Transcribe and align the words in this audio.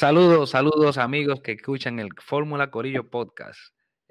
Saludos, 0.00 0.48
saludos 0.48 0.96
amigos 0.96 1.42
que 1.42 1.52
escuchan 1.52 1.98
el 1.98 2.08
Fórmula 2.22 2.70
Corillo 2.70 3.10
Podcast. 3.10 3.60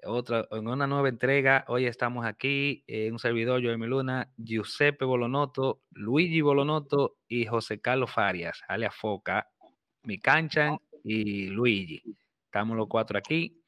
Otra, 0.06 0.48
en 0.52 0.68
una 0.68 0.86
nueva 0.86 1.10
entrega, 1.10 1.66
hoy 1.68 1.88
estamos 1.88 2.28
aquí, 2.28 2.84
en 2.86 3.14
un 3.14 3.20
servidor, 3.20 3.64
Joel 3.64 3.80
Luna, 3.80 4.32
Giuseppe 4.38 5.04
Bolonotto, 5.04 5.82
Luigi 5.90 6.42
Bolonotto 6.42 7.18
y 7.28 7.48
José 7.48 7.82
Carlos 7.82 8.12
Farias, 8.12 8.62
alias 8.68 8.96
Foca, 8.96 9.50
Mi 10.04 10.20
Canchan 10.20 10.78
y 11.04 11.48
Luigi. 11.48 12.04
Estamos 12.46 12.78
los 12.78 12.88
cuatro 12.88 13.18
aquí. 13.18 13.59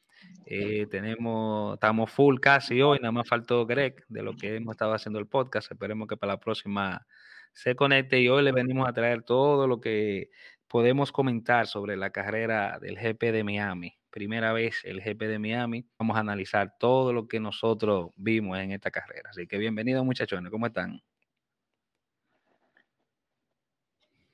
Eh, 0.53 0.85
tenemos, 0.87 1.75
estamos 1.75 2.11
full 2.11 2.37
casi 2.41 2.81
hoy, 2.81 2.99
nada 2.99 3.13
más 3.13 3.25
faltó 3.25 3.65
Greg 3.65 4.03
de 4.09 4.21
lo 4.21 4.35
que 4.35 4.57
hemos 4.57 4.73
estado 4.73 4.93
haciendo 4.93 5.17
el 5.17 5.25
podcast. 5.25 5.71
Esperemos 5.71 6.09
que 6.09 6.17
para 6.17 6.33
la 6.33 6.39
próxima 6.41 7.07
se 7.53 7.73
conecte 7.73 8.19
y 8.19 8.27
hoy 8.27 8.43
le 8.43 8.51
venimos 8.51 8.85
a 8.85 8.91
traer 8.91 9.23
todo 9.23 9.65
lo 9.65 9.79
que 9.79 10.29
podemos 10.67 11.13
comentar 11.13 11.67
sobre 11.67 11.95
la 11.95 12.09
carrera 12.09 12.79
del 12.81 12.97
GP 12.97 13.31
de 13.31 13.45
Miami. 13.45 13.97
Primera 14.09 14.51
vez 14.51 14.81
el 14.83 14.99
GP 14.99 15.21
de 15.21 15.39
Miami. 15.39 15.85
Vamos 15.97 16.17
a 16.17 16.19
analizar 16.19 16.77
todo 16.77 17.13
lo 17.13 17.29
que 17.29 17.39
nosotros 17.39 18.09
vimos 18.17 18.59
en 18.59 18.73
esta 18.73 18.91
carrera. 18.91 19.29
Así 19.29 19.47
que 19.47 19.57
bienvenidos 19.57 20.03
muchachones, 20.03 20.51
¿cómo 20.51 20.65
están? 20.65 21.01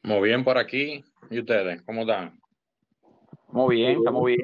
Muy 0.01 0.29
bien 0.29 0.43
por 0.43 0.57
aquí. 0.57 1.05
¿Y 1.29 1.37
ustedes? 1.37 1.83
¿Cómo 1.83 2.01
están? 2.01 2.39
Muy 3.49 3.75
bien, 3.75 3.97
estamos 3.97 4.25
bien. 4.25 4.39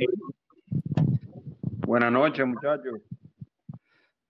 Buenas 1.93 2.11
noches, 2.11 2.43
muchachos. 2.47 3.01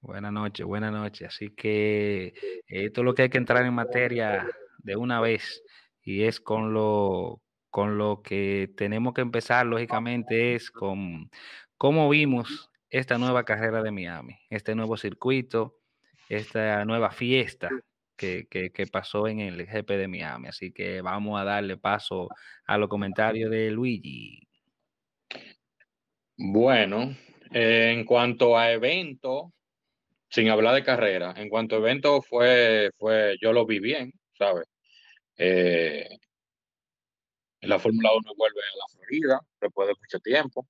Buenas 0.02 0.34
noches, 0.34 0.66
buenas 0.66 0.92
noches. 0.92 1.30
Así 1.30 1.50
que 1.52 2.34
esto 2.68 3.00
es 3.00 3.06
lo 3.06 3.16
que 3.16 3.22
hay 3.22 3.30
que 3.30 3.38
entrar 3.38 3.66
en 3.66 3.74
materia 3.74 4.46
de 4.80 4.98
una 4.98 5.22
vez 5.22 5.64
y 6.02 6.24
es 6.24 6.42
con 6.42 6.74
lo, 6.74 7.42
con 7.70 7.98
lo 7.98 8.22
que 8.22 8.70
tenemos 8.76 9.14
que 9.14 9.22
empezar, 9.22 9.66
lógicamente, 9.66 10.56
es 10.56 10.72
con 10.72 11.30
cómo 11.78 12.10
vimos 12.10 12.70
esta 12.90 13.18
nueva 13.18 13.46
carrera 13.46 13.82
de 13.82 13.92
Miami, 13.92 14.38
este 14.50 14.76
nuevo 14.76 14.98
circuito, 14.98 15.78
esta 16.28 16.84
nueva 16.84 17.12
fiesta 17.12 17.70
que, 18.18 18.90
pasó 18.92 19.30
en 19.30 19.40
el 19.40 19.66
GP 19.66 19.90
de 19.92 20.10
Miami. 20.10 20.50
Así 20.50 20.74
que 20.74 21.00
vamos 21.00 21.40
a 21.40 21.46
darle 21.46 21.78
paso 21.78 22.28
a 22.66 22.78
los 22.78 22.90
comentarios 22.90 23.50
de 23.50 23.72
Luigi. 23.72 24.50
Bueno, 26.36 27.16
en 27.54 28.06
cuanto 28.06 28.58
a 28.58 28.72
evento, 28.72 29.54
sin 30.30 30.50
hablar 30.50 30.76
de 30.76 30.84
carrera, 30.84 31.34
en 31.38 31.50
cuanto 31.50 31.76
a 31.76 31.80
evento 31.80 32.22
fue, 32.22 32.90
fue, 32.98 33.38
yo 33.42 33.54
lo 33.54 33.66
vi 33.66 33.80
bien, 33.80 34.12
¿sabes? 34.38 34.66
Eh, 35.38 36.08
la 37.62 37.80
Fórmula 37.80 38.10
1 38.14 38.34
vuelve 38.36 38.60
a 38.62 38.78
la 38.78 38.86
Florida 38.94 39.40
después 39.62 39.88
de 39.88 39.96
mucho 40.00 40.20
tiempo. 40.20 40.68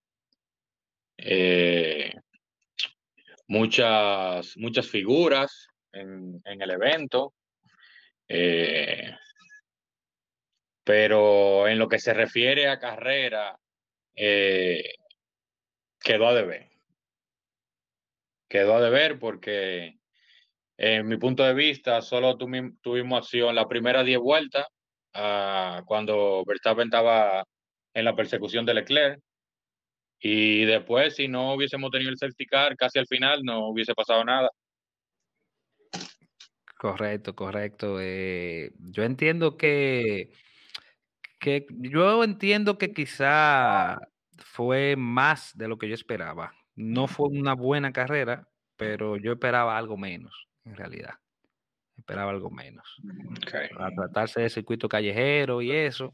Eh, 1.17 2.13
muchas, 3.47 4.57
muchas 4.57 4.87
figuras 4.87 5.67
en, 5.91 6.41
el 6.43 6.69
evento. 6.69 7.33
Eh, 8.27 9.15
pero 10.83 11.67
en 11.67 11.79
lo 11.79 11.87
que 11.87 11.99
se 11.99 12.13
refiere 12.13 12.67
a 12.67 12.79
carrera, 12.79 13.57
eh, 14.15 14.95
quedó 15.99 16.27
a 16.27 16.33
deber. 16.33 16.72
Quedó 18.53 18.75
a 18.75 18.81
deber 18.81 19.17
porque, 19.17 19.97
en 20.77 21.07
mi 21.07 21.17
punto 21.17 21.43
de 21.43 21.55
vista, 21.55 22.03
solo 22.03 22.37
tuvimos 22.37 23.17
acción 23.17 23.55
las 23.55 23.65
primeras 23.65 24.05
10 24.05 24.19
vueltas 24.19 24.67
cuando 25.87 26.43
Verstappen 26.45 26.85
estaba 26.85 27.45
en 27.95 28.05
la 28.05 28.15
persecución 28.15 28.63
de 28.63 28.75
Leclerc. 28.75 29.19
Y 30.19 30.65
después, 30.65 31.15
si 31.15 31.27
no 31.27 31.55
hubiésemos 31.55 31.89
tenido 31.89 32.11
el 32.11 32.17
safety 32.19 32.45
casi 32.77 32.99
al 32.99 33.07
final, 33.07 33.41
no 33.41 33.69
hubiese 33.69 33.95
pasado 33.95 34.23
nada. 34.23 34.51
Correcto, 36.77 37.33
correcto. 37.33 37.97
Eh, 37.99 38.71
yo 38.77 39.01
entiendo 39.01 39.57
que, 39.57 40.29
que, 41.39 41.65
yo 41.71 42.23
entiendo 42.23 42.77
que 42.77 42.93
quizá 42.93 43.97
fue 44.37 44.95
más 44.95 45.57
de 45.57 45.67
lo 45.67 45.79
que 45.79 45.89
yo 45.89 45.95
esperaba. 45.95 46.53
No 46.75 47.07
fue 47.07 47.29
una 47.29 47.53
buena 47.53 47.91
carrera, 47.91 48.47
pero 48.75 49.17
yo 49.17 49.33
esperaba 49.33 49.77
algo 49.77 49.97
menos, 49.97 50.47
en 50.65 50.75
realidad 50.75 51.15
esperaba 51.97 52.31
algo 52.31 52.49
menos. 52.49 52.85
A 53.77 53.91
tratarse 53.91 54.41
de 54.41 54.49
circuito 54.49 54.89
callejero 54.89 55.61
y 55.61 55.71
eso, 55.71 56.13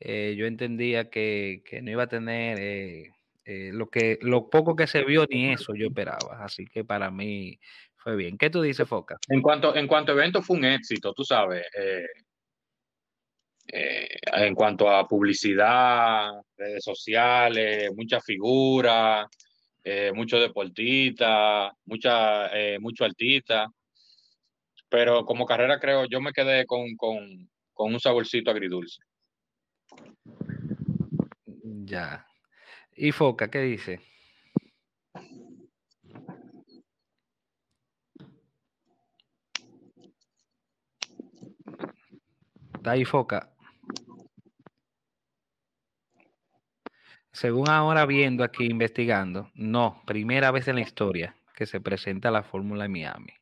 eh, 0.00 0.34
yo 0.36 0.46
entendía 0.46 1.10
que, 1.10 1.62
no 1.82 1.90
iba 1.90 2.04
a 2.04 2.08
tener 2.08 2.58
eh, 2.60 3.10
eh, 3.44 3.70
lo 3.72 3.88
que 3.88 4.18
lo 4.22 4.48
poco 4.48 4.76
que 4.76 4.86
se 4.86 5.02
vio 5.04 5.26
ni 5.28 5.52
eso 5.52 5.74
yo 5.74 5.88
esperaba. 5.88 6.44
Así 6.44 6.66
que 6.66 6.84
para 6.84 7.10
mí 7.10 7.58
fue 7.96 8.16
bien. 8.16 8.38
¿Qué 8.38 8.50
tú 8.50 8.62
dices, 8.62 8.88
Foca? 8.88 9.16
En 9.28 9.42
cuanto, 9.42 9.74
en 9.74 9.86
cuanto 9.86 10.12
a 10.12 10.14
evento 10.14 10.42
fue 10.42 10.56
un 10.56 10.64
éxito, 10.64 11.12
tú 11.12 11.24
sabes. 11.24 11.64
en 13.66 14.54
cuanto 14.54 14.88
a 14.88 15.08
publicidad, 15.08 16.30
redes 16.56 16.84
sociales, 16.84 17.90
muchas 17.96 18.22
figuras, 18.24 19.26
muchos 20.14 20.40
deportistas, 20.40 21.72
mucha, 21.84 22.50
muchos 22.80 23.06
artistas 23.06 23.68
pero 24.94 25.24
como 25.24 25.44
carrera 25.44 25.80
creo, 25.80 26.04
yo 26.04 26.20
me 26.20 26.32
quedé 26.32 26.66
con, 26.66 26.86
un 27.76 28.00
saborcito 28.00 28.52
agridulce. 28.52 29.02
Ya. 31.84 32.24
¿Y 32.94 33.10
Foca, 33.10 33.50
qué 33.50 33.58
dice? 33.58 34.00
Está 42.74 42.92
ahí 42.92 43.04
Foca. 43.04 43.53
Según 47.34 47.68
ahora 47.68 48.06
viendo 48.06 48.44
aquí, 48.44 48.64
investigando, 48.64 49.50
no, 49.54 50.00
primera 50.06 50.52
vez 50.52 50.68
en 50.68 50.76
la 50.76 50.82
historia 50.82 51.34
que 51.56 51.66
se 51.66 51.80
presenta 51.80 52.30
la 52.30 52.44
Fórmula 52.44 52.84
en 52.84 52.92
Miami. 52.92 53.32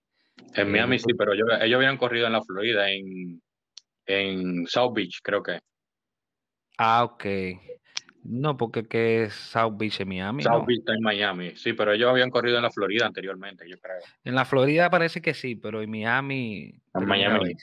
En 0.54 0.72
Miami 0.72 0.98
sí, 0.98 1.12
pero 1.12 1.34
ellos, 1.34 1.46
habían 1.50 1.98
corrido 1.98 2.26
en 2.26 2.32
la 2.32 2.40
Florida, 2.40 2.90
en, 2.90 3.42
en 4.06 4.66
South 4.66 4.94
Beach, 4.94 5.20
creo 5.22 5.42
que. 5.42 5.60
Ah, 6.78 7.04
ok. 7.04 7.24
No, 8.24 8.56
porque 8.56 8.88
que 8.88 9.24
es 9.24 9.34
South 9.34 9.74
Beach 9.76 10.00
en 10.00 10.08
Miami. 10.08 10.42
South 10.42 10.64
Beach 10.66 10.78
está 10.78 10.94
en 10.94 11.02
Miami, 11.02 11.54
sí, 11.56 11.74
pero 11.74 11.92
ellos 11.92 12.08
habían 12.08 12.30
corrido 12.30 12.56
en 12.56 12.62
la 12.62 12.70
Florida 12.70 13.04
anteriormente, 13.04 13.68
yo 13.68 13.78
creo. 13.78 13.98
En 14.24 14.34
la 14.34 14.46
Florida 14.46 14.88
parece 14.88 15.20
que 15.20 15.34
sí, 15.34 15.54
pero 15.54 15.82
en 15.82 15.90
Miami. 15.90 16.80
En 16.94 17.06
Miami. 17.06 17.56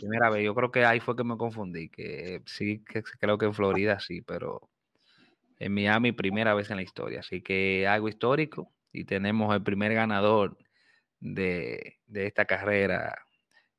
Primera 0.00 0.28
vez, 0.28 0.44
yo 0.44 0.56
creo 0.56 0.72
que 0.72 0.84
ahí 0.84 0.98
fue 0.98 1.14
que 1.14 1.22
me 1.22 1.36
confundí, 1.36 1.88
que 1.88 2.42
sí, 2.46 2.82
que 2.84 3.04
creo 3.04 3.38
que 3.38 3.46
en 3.46 3.54
Florida 3.54 4.00
sí, 4.00 4.22
pero 4.22 4.71
en 5.62 5.72
Miami 5.72 6.10
primera 6.12 6.54
vez 6.54 6.70
en 6.70 6.76
la 6.76 6.82
historia, 6.82 7.20
así 7.20 7.40
que 7.40 7.86
algo 7.86 8.08
histórico 8.08 8.72
y 8.92 9.04
tenemos 9.04 9.54
el 9.54 9.62
primer 9.62 9.94
ganador 9.94 10.58
de, 11.20 12.00
esta 12.12 12.44
carrera 12.46 13.16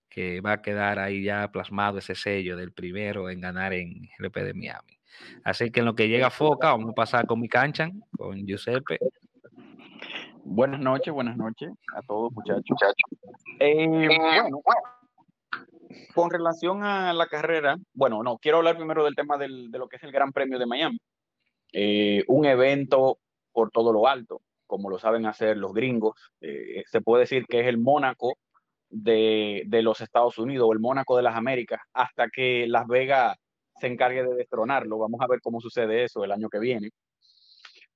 que 0.09 0.39
va 0.39 0.53
a 0.53 0.61
quedar 0.61 0.97
ahí 0.97 1.23
ya 1.23 1.51
plasmado 1.51 1.97
ese 1.97 2.15
sello 2.15 2.55
del 2.55 2.71
primero 2.71 3.29
en 3.29 3.41
ganar 3.41 3.73
en 3.73 4.09
el 4.17 4.29
GP 4.29 4.37
de 4.37 4.53
Miami. 4.53 4.99
Así 5.43 5.71
que 5.71 5.81
en 5.81 5.87
lo 5.87 5.95
que 5.95 6.07
llega 6.07 6.29
Foca, 6.29 6.71
vamos 6.71 6.91
a 6.91 6.93
pasar 6.93 7.27
con 7.27 7.39
mi 7.41 7.49
cancha, 7.49 7.89
con 8.17 8.45
Giuseppe. 8.45 8.97
Buenas 10.45 10.79
noches, 10.79 11.13
buenas 11.13 11.35
noches 11.35 11.69
a 11.95 12.01
todos 12.03 12.31
muchachos. 12.31 12.77
Eh, 13.59 13.87
bueno, 13.87 14.61
con 16.15 16.29
relación 16.29 16.83
a 16.83 17.13
la 17.13 17.27
carrera, 17.27 17.75
bueno, 17.93 18.23
no, 18.23 18.37
quiero 18.37 18.59
hablar 18.59 18.77
primero 18.77 19.03
del 19.03 19.15
tema 19.15 19.37
de 19.37 19.47
lo 19.47 19.89
que 19.89 19.97
es 19.97 20.03
el 20.03 20.11
Gran 20.11 20.31
Premio 20.31 20.57
de 20.57 20.65
Miami. 20.65 20.99
Eh, 21.73 22.23
un 22.27 22.45
evento 22.45 23.17
por 23.51 23.71
todo 23.71 23.91
lo 23.91 24.07
alto 24.07 24.41
como 24.73 24.89
lo 24.89 24.97
saben 24.97 25.27
hacer 25.27 25.55
los 25.57 25.71
gringos. 25.71 26.31
Eh, 26.41 26.83
se 26.87 26.99
puede 26.99 27.21
decir 27.21 27.45
que 27.45 27.59
es 27.59 27.67
el 27.67 27.77
Mónaco 27.77 28.37
de, 28.89 29.67
los 29.83 30.01
Estados 30.01 30.39
Unidos 30.39 30.67
o 30.67 30.73
el 30.73 30.79
Mónaco 30.79 31.15
de 31.15 31.21
las 31.21 31.35
Américas 31.35 31.79
hasta 31.93 32.27
que 32.29 32.65
Las 32.67 32.87
Vegas 32.87 33.37
se 33.79 33.85
encargue 33.85 34.23
de 34.23 34.33
destronarlo. 34.33 34.97
Vamos 34.97 35.21
a 35.21 35.27
ver 35.27 35.41
cómo 35.41 35.61
sucede 35.61 36.03
eso 36.05 36.23
el 36.23 36.31
año 36.31 36.49
que 36.49 36.57
viene. 36.57 36.89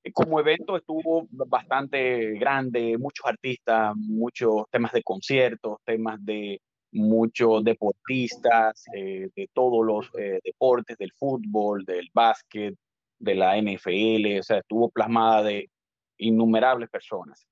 Eh, 0.03 0.11
como 0.13 0.39
evento 0.39 0.77
estuvo 0.77 1.27
bastante 1.31 2.33
grande, 2.37 2.95
muchos 2.99 3.25
artistas, 3.25 3.95
muchos 3.95 4.65
temas 4.69 4.91
de 4.91 5.01
conciertos, 5.01 5.79
temas 5.83 6.23
de 6.23 6.61
muchos 6.91 7.63
deportistas 7.63 8.83
de 8.93 9.49
todos 9.51 9.83
los 9.83 10.11
deportes, 10.43 10.95
del 10.97 11.11
fútbol, 11.13 11.83
del 11.85 12.09
básquet, 12.13 12.75
de 13.19 13.35
la 13.35 13.57
NFL, 13.57 14.39
o 14.39 14.43
sea, 14.43 14.59
estuvo 14.59 14.89
plasmada 14.89 15.43
de 15.43 15.69
innumerables 16.17 16.89
personas. 16.89 17.47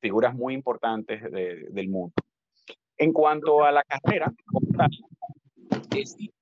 figuras 0.00 0.34
muy 0.34 0.54
importantes 0.54 1.22
del 1.30 1.88
mundo. 1.88 2.12
En 2.96 3.12
cuanto 3.12 3.64
a 3.64 3.70
la 3.70 3.84
carrera, 3.84 4.32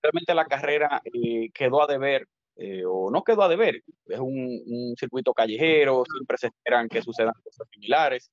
realmente 0.03 0.35
la 0.35 0.45
carrera 0.47 1.03
eh, 1.05 1.51
quedó 1.53 1.83
a 1.83 1.87
deber, 1.87 2.27
eh, 2.57 2.85
o 2.87 3.11
no 3.11 3.23
quedó 3.23 3.43
a 3.43 3.49
deber, 3.49 3.83
es 4.07 4.19
un, 4.19 4.95
circuito 4.99 5.33
callejero, 5.33 6.05
siempre 6.11 6.39
se 6.39 6.49
esperan 6.49 6.89
que 6.89 7.03
sucedan 7.03 7.35
cosas 7.43 7.67
similares. 7.73 8.31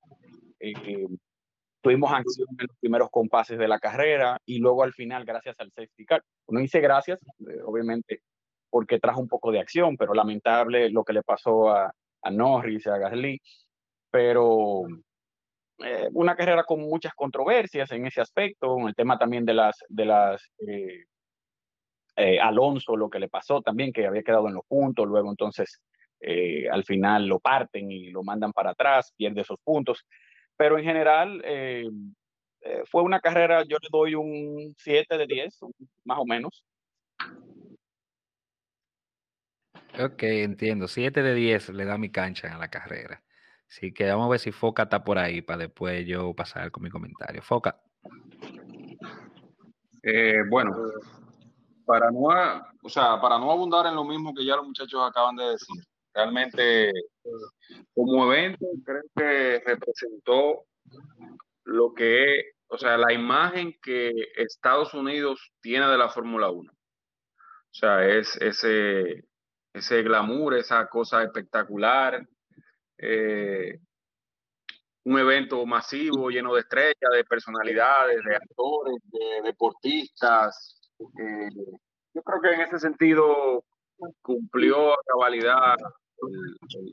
Eh, 0.59 1.07
tuvimos 1.81 2.11
acción 2.11 2.47
en 2.59 2.67
los 2.67 2.77
primeros 2.79 3.09
compases 3.09 3.57
de 3.57 3.67
la 3.67 3.79
carrera 3.79 4.37
y 4.45 4.59
luego 4.59 4.83
al 4.83 4.93
final, 4.93 5.25
gracias 5.25 5.55
al 5.59 5.71
safety 5.71 6.05
car. 6.05 6.23
Uno 6.47 6.59
dice 6.59 6.79
gracias, 6.79 7.19
obviamente, 7.65 8.21
porque 8.69 8.99
trajo 8.99 9.21
un 9.21 9.27
poco 9.27 9.51
de 9.51 9.59
acción, 9.59 9.97
pero 9.97 10.13
lamentable 10.13 10.89
lo 10.89 11.03
que 11.03 11.13
le 11.13 11.23
pasó 11.23 11.69
a, 11.69 11.93
a 12.21 12.31
Norris, 12.31 12.87
a 12.87 12.97
Gasly, 12.97 13.39
pero 14.11 14.85
eh, 15.79 16.09
una 16.13 16.35
carrera 16.35 16.63
con 16.63 16.81
muchas 16.81 17.13
controversias 17.13 17.91
en 17.91 18.07
ese 18.07 18.21
aspecto, 18.21 18.87
el 18.87 18.95
tema 18.95 19.17
también 19.17 19.45
de 19.45 19.53
las, 19.53 19.77
de 19.87 20.05
las 20.05 20.51
eh, 20.67 21.05
eh, 22.15 22.39
Alonso, 22.39 22.95
lo 22.95 23.09
que 23.09 23.19
le 23.19 23.29
pasó 23.29 23.61
también, 23.61 23.93
que 23.93 24.07
había 24.07 24.23
quedado 24.23 24.47
en 24.47 24.55
los 24.55 24.65
puntos, 24.67 25.07
luego 25.07 25.29
entonces 25.29 25.81
al 26.71 26.83
final 26.83 27.27
lo 27.27 27.39
parten 27.39 27.91
y 27.91 28.09
lo 28.09 28.23
mandan 28.23 28.51
para 28.51 28.71
atrás, 28.71 29.13
pierde 29.15 29.41
esos 29.41 29.59
puntos, 29.63 30.03
pero 30.57 30.79
en 30.79 30.83
general 30.83 31.43
fue 32.85 33.03
una 33.03 33.19
carrera, 33.19 33.63
yo 33.65 33.77
le 33.79 33.87
doy 33.91 34.15
un 34.15 34.73
7 34.79 35.15
de 35.15 35.27
10, 35.27 35.59
más 36.05 36.17
o 36.17 36.25
menos. 36.25 36.65
Ok, 39.99 40.23
entiendo. 40.23 40.87
7 40.87 41.23
de 41.23 41.33
10 41.33 41.69
le 41.69 41.85
da 41.85 41.97
mi 41.97 42.11
cancha 42.11 42.47
en 42.47 42.59
la 42.59 42.69
carrera. 42.69 43.23
Así 43.69 43.93
que 43.93 44.05
vamos 44.05 44.27
a 44.27 44.29
ver 44.29 44.39
si 44.39 44.51
Foca 44.51 44.83
está 44.83 45.03
por 45.03 45.17
ahí 45.17 45.41
para 45.41 45.59
después 45.59 46.05
yo 46.05 46.33
pasar 46.33 46.71
con 46.71 46.83
mi 46.83 46.89
comentario. 46.89 47.41
Foca. 47.41 47.81
Eh, 50.03 50.43
bueno, 50.49 50.75
para 51.85 52.11
no, 52.11 52.27
o 52.83 52.89
sea, 52.89 53.19
para 53.19 53.39
no 53.39 53.51
abundar 53.51 53.87
en 53.87 53.95
lo 53.95 54.03
mismo 54.03 54.33
que 54.33 54.45
ya 54.45 54.55
los 54.55 54.67
muchachos 54.67 55.01
acaban 55.03 55.35
de 55.35 55.45
decir, 55.45 55.83
realmente 56.13 56.91
como 57.93 58.31
evento 58.31 58.65
creo 58.85 59.03
que 59.15 59.63
representó 59.65 60.65
lo 61.63 61.93
que 61.93 62.39
es, 62.39 62.45
o 62.67 62.77
sea, 62.77 62.97
la 62.97 63.11
imagen 63.13 63.75
que 63.81 64.11
Estados 64.35 64.93
Unidos 64.93 65.51
tiene 65.61 65.87
de 65.87 65.97
la 65.97 66.09
Fórmula 66.09 66.49
1. 66.49 66.71
O 66.71 66.75
sea, 67.71 68.07
es 68.07 68.35
ese, 68.37 69.26
ese 69.77 70.03
glamour, 70.03 70.55
esa 70.55 70.87
cosa 70.87 71.23
espectacular, 71.23 72.25
eh, 72.97 73.79
un 75.03 75.19
evento 75.19 75.65
masivo 75.65 76.29
lleno 76.29 76.53
de 76.53 76.61
estrellas, 76.61 77.11
de 77.13 77.23
personalidades, 77.23 78.23
de 78.23 78.35
actores, 78.35 78.95
de 79.03 79.41
deportistas. 79.43 80.81
Eh, 80.99 81.49
yo 82.13 82.21
creo 82.23 82.41
que 82.41 82.53
en 82.53 82.61
ese 82.61 82.79
sentido 82.79 83.63
cumplió 84.21 84.93
a 84.93 84.97
cabalidad 85.05 85.75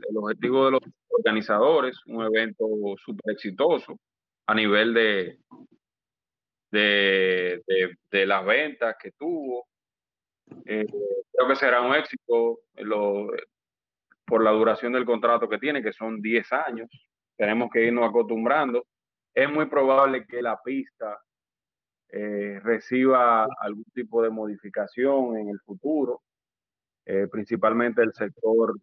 el, 0.09 0.17
objetivo 0.17 0.67
de 0.67 0.71
los 0.73 0.81
organizadores, 1.09 1.99
un 2.07 2.23
evento 2.25 2.67
súper 3.05 3.35
exitoso 3.35 3.99
a 4.47 4.55
nivel 4.55 4.95
de, 4.95 5.39
de, 6.71 7.63
de, 8.11 8.27
las 8.27 8.45
ventas 8.45 8.97
que 9.01 9.13
tuvo. 9.13 9.67
Eh, 10.67 10.87
creo 11.32 11.49
que 11.49 11.56
será 11.56 11.82
un 11.82 11.94
éxito. 11.94 12.61
Lo, 12.76 13.29
por 14.26 14.43
la 14.43 14.50
duración 14.52 14.93
del 14.93 15.05
contrato 15.05 15.49
que 15.49 15.58
tiene, 15.58 15.82
que 15.82 15.93
son 15.93 16.20
10 16.20 16.52
años. 16.52 16.88
Tenemos 17.37 17.70
que 17.73 17.85
irnos 17.85 18.08
acostumbrando. 18.08 18.87
Es 19.35 19.50
muy 19.50 19.67
probable 19.67 20.26
que 20.26 20.41
la 20.41 20.61
pista 20.62 21.20
eh, 22.08 22.61
reciba 22.62 23.46
algún 23.61 23.85
tipo 23.94 24.23
de 24.23 24.31
modificación 24.31 25.37
en 25.37 25.49
el 25.49 25.58
futuro, 25.61 26.23
eh, 27.05 27.26
principalmente 27.31 28.02
el 28.02 28.12
sector, 28.14 28.79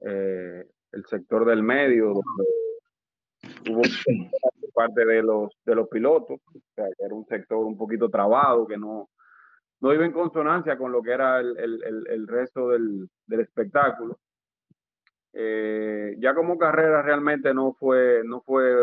eh, 0.00 0.66
el 0.90 1.06
sector 1.06 1.44
del 1.44 1.62
medio, 1.62 2.06
donde 2.06 3.70
hubo 3.70 3.82
parte 4.74 5.04
de 5.04 5.22
los, 5.22 5.52
de 5.64 5.74
los 5.76 5.88
pilotos, 5.88 6.40
o 6.46 6.60
sea, 6.74 6.86
que 6.86 7.04
era 7.04 7.14
un 7.14 7.26
sector 7.26 7.58
un 7.58 7.76
poquito 7.76 8.08
trabado, 8.08 8.66
que 8.66 8.76
no, 8.76 9.10
no 9.82 9.92
iba 9.92 10.06
en 10.06 10.12
consonancia 10.12 10.78
con 10.78 10.92
lo 10.92 11.02
que 11.02 11.10
era 11.10 11.40
el, 11.40 11.58
el, 11.58 12.06
el 12.08 12.28
resto 12.28 12.68
del, 12.68 13.08
del 13.26 13.40
espectáculo. 13.40 14.20
Eh, 15.32 16.14
ya 16.20 16.34
como 16.34 16.56
carrera 16.56 17.02
realmente 17.02 17.52
no 17.52 17.72
fue, 17.74 18.22
no 18.24 18.42
fue 18.42 18.76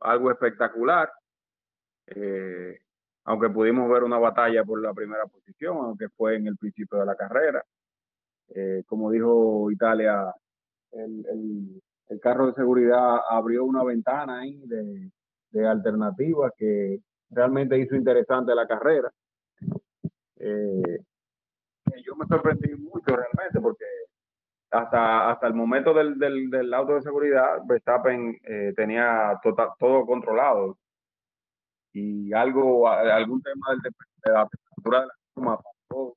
algo 0.00 0.32
espectacular, 0.32 1.12
eh, 2.06 2.76
aunque 3.24 3.50
pudimos 3.50 3.88
ver 3.88 4.02
una 4.02 4.18
batalla 4.18 4.64
por 4.64 4.82
la 4.82 4.92
primera 4.92 5.26
posición, 5.26 5.76
aunque 5.76 6.08
fue 6.08 6.34
en 6.36 6.48
el 6.48 6.56
principio 6.56 6.98
de 6.98 7.06
la 7.06 7.14
carrera. 7.14 7.62
Eh, 8.48 8.82
como 8.86 9.12
dijo 9.12 9.70
Italia, 9.70 10.34
el, 10.90 11.24
el, 12.08 12.20
carro 12.20 12.48
de 12.48 12.54
seguridad 12.54 13.20
abrió 13.30 13.64
una 13.64 13.84
ventana 13.84 14.40
ahí 14.40 14.60
de, 14.66 15.10
de 15.50 15.66
alternativas 15.66 16.52
que 16.56 16.98
realmente 17.30 17.78
hizo 17.78 17.94
interesante 17.94 18.54
la 18.54 18.66
carrera. 18.66 19.10
Yo 20.42 22.16
me 22.16 22.26
sorprendí 22.26 22.74
mucho 22.74 23.14
realmente 23.16 23.60
porque 23.60 23.84
hasta, 24.70 25.30
hasta 25.30 25.46
el 25.46 25.54
momento 25.54 25.92
del, 25.92 26.18
del, 26.18 26.50
del 26.50 26.72
auto 26.74 26.94
de 26.94 27.02
seguridad, 27.02 27.60
Verstappen 27.66 28.38
eh, 28.42 28.72
tenía 28.74 29.38
tota, 29.42 29.74
todo 29.78 30.06
controlado. 30.06 30.78
Y 31.92 32.32
algo, 32.32 32.88
algún 32.88 33.42
tema 33.42 33.66
de 33.70 34.32
la 34.32 34.48
temperatura 34.48 35.00
de 35.00 35.06
la 35.06 35.14
goma 35.34 35.60
pasó 35.60 36.16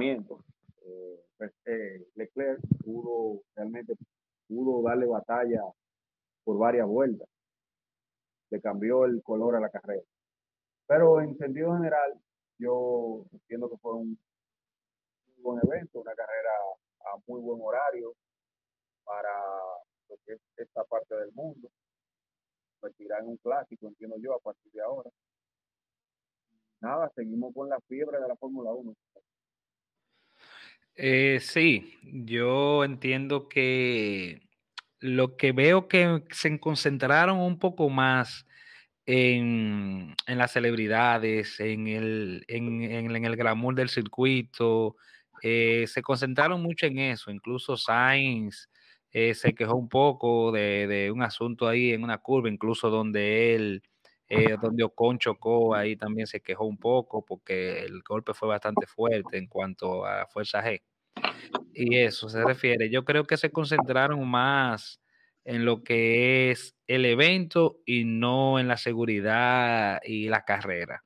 eh, 0.00 1.20
pues, 1.36 1.52
eh, 1.66 2.06
Leclerc 2.14 2.60
pudo 2.82 3.42
realmente 3.54 3.94
pudo 4.46 4.82
darle 4.88 5.06
batalla 5.06 5.60
por 6.44 6.58
varias 6.58 6.86
vueltas. 6.86 7.28
Le 8.50 8.60
cambió 8.62 9.04
el 9.04 9.22
color 9.22 9.56
a 9.56 9.60
la 9.60 9.68
carrera. 9.68 10.02
Pero 10.86 11.20
en 11.20 11.36
sentido 11.36 11.74
general, 11.74 12.18
yo 12.58 13.24
entiendo 13.32 13.70
que 13.70 13.76
fue 13.78 13.94
un 13.94 14.18
buen 15.38 15.60
evento, 15.64 16.00
una 16.00 16.14
carrera 16.14 16.50
muy 17.26 17.40
buen 17.40 17.60
horario 17.62 18.14
para 19.04 19.30
lo 20.08 20.16
que 20.24 20.34
es 20.34 20.40
esta 20.56 20.84
parte 20.84 21.14
del 21.14 21.32
mundo. 21.32 21.70
Convertirá 22.80 23.18
en 23.20 23.28
un 23.28 23.36
clásico, 23.38 23.88
entiendo 23.88 24.16
yo, 24.20 24.34
a 24.34 24.40
partir 24.40 24.70
de 24.72 24.82
ahora. 24.82 25.10
Nada, 26.80 27.10
seguimos 27.14 27.52
con 27.54 27.68
la 27.68 27.80
fiebre 27.88 28.20
de 28.20 28.28
la 28.28 28.36
Fórmula 28.36 28.70
1. 28.70 28.94
Eh, 30.94 31.38
sí, 31.40 31.94
yo 32.02 32.84
entiendo 32.84 33.48
que 33.48 34.42
lo 35.00 35.36
que 35.36 35.52
veo 35.52 35.88
que 35.88 36.24
se 36.30 36.58
concentraron 36.58 37.38
un 37.38 37.58
poco 37.58 37.88
más 37.88 38.47
en, 39.10 40.14
las 40.26 40.52
celebridades, 40.52 41.58
en 41.60 41.88
el, 41.88 42.44
en, 42.46 42.82
en, 42.82 43.24
el 43.24 43.36
glamour 43.36 43.74
del 43.74 43.88
circuito, 43.88 44.96
eh, 45.42 45.86
se 45.86 46.02
concentraron 46.02 46.62
mucho 46.62 46.84
en 46.84 46.98
eso, 46.98 47.30
incluso 47.30 47.78
Sainz 47.78 48.68
eh, 49.10 49.34
se 49.34 49.54
quejó 49.54 49.76
un 49.76 49.88
poco 49.88 50.52
de, 50.52 51.10
un 51.10 51.22
asunto 51.22 51.66
ahí 51.66 51.92
en 51.92 52.02
una 52.04 52.18
curva, 52.18 52.50
incluso 52.50 52.90
donde 52.90 53.54
él, 53.54 53.82
eh, 54.28 54.56
donde 54.60 54.84
Ocon 54.84 55.18
chocó, 55.18 55.74
ahí 55.74 55.96
también 55.96 56.26
se 56.26 56.42
quejó 56.42 56.66
un 56.66 56.76
poco 56.76 57.24
porque 57.24 57.80
el 57.84 58.02
golpe 58.02 58.34
fue 58.34 58.48
bastante 58.48 58.86
fuerte 58.86 59.38
en 59.38 59.46
cuanto 59.46 60.04
a 60.04 60.26
fuerza 60.26 60.62
G. 60.62 60.82
Y 61.72 61.96
eso 61.96 62.28
se 62.28 62.44
refiere. 62.44 62.90
Yo 62.90 63.04
creo 63.06 63.24
que 63.24 63.38
se 63.38 63.50
concentraron 63.50 64.28
más 64.28 65.00
en 65.48 65.64
lo 65.64 65.82
que 65.82 66.50
es 66.50 66.76
el 66.86 67.06
evento 67.06 67.78
y 67.86 68.04
no 68.04 68.58
en 68.58 68.68
la 68.68 68.76
seguridad 68.76 69.98
y 70.04 70.28
la 70.28 70.44
carrera. 70.44 71.04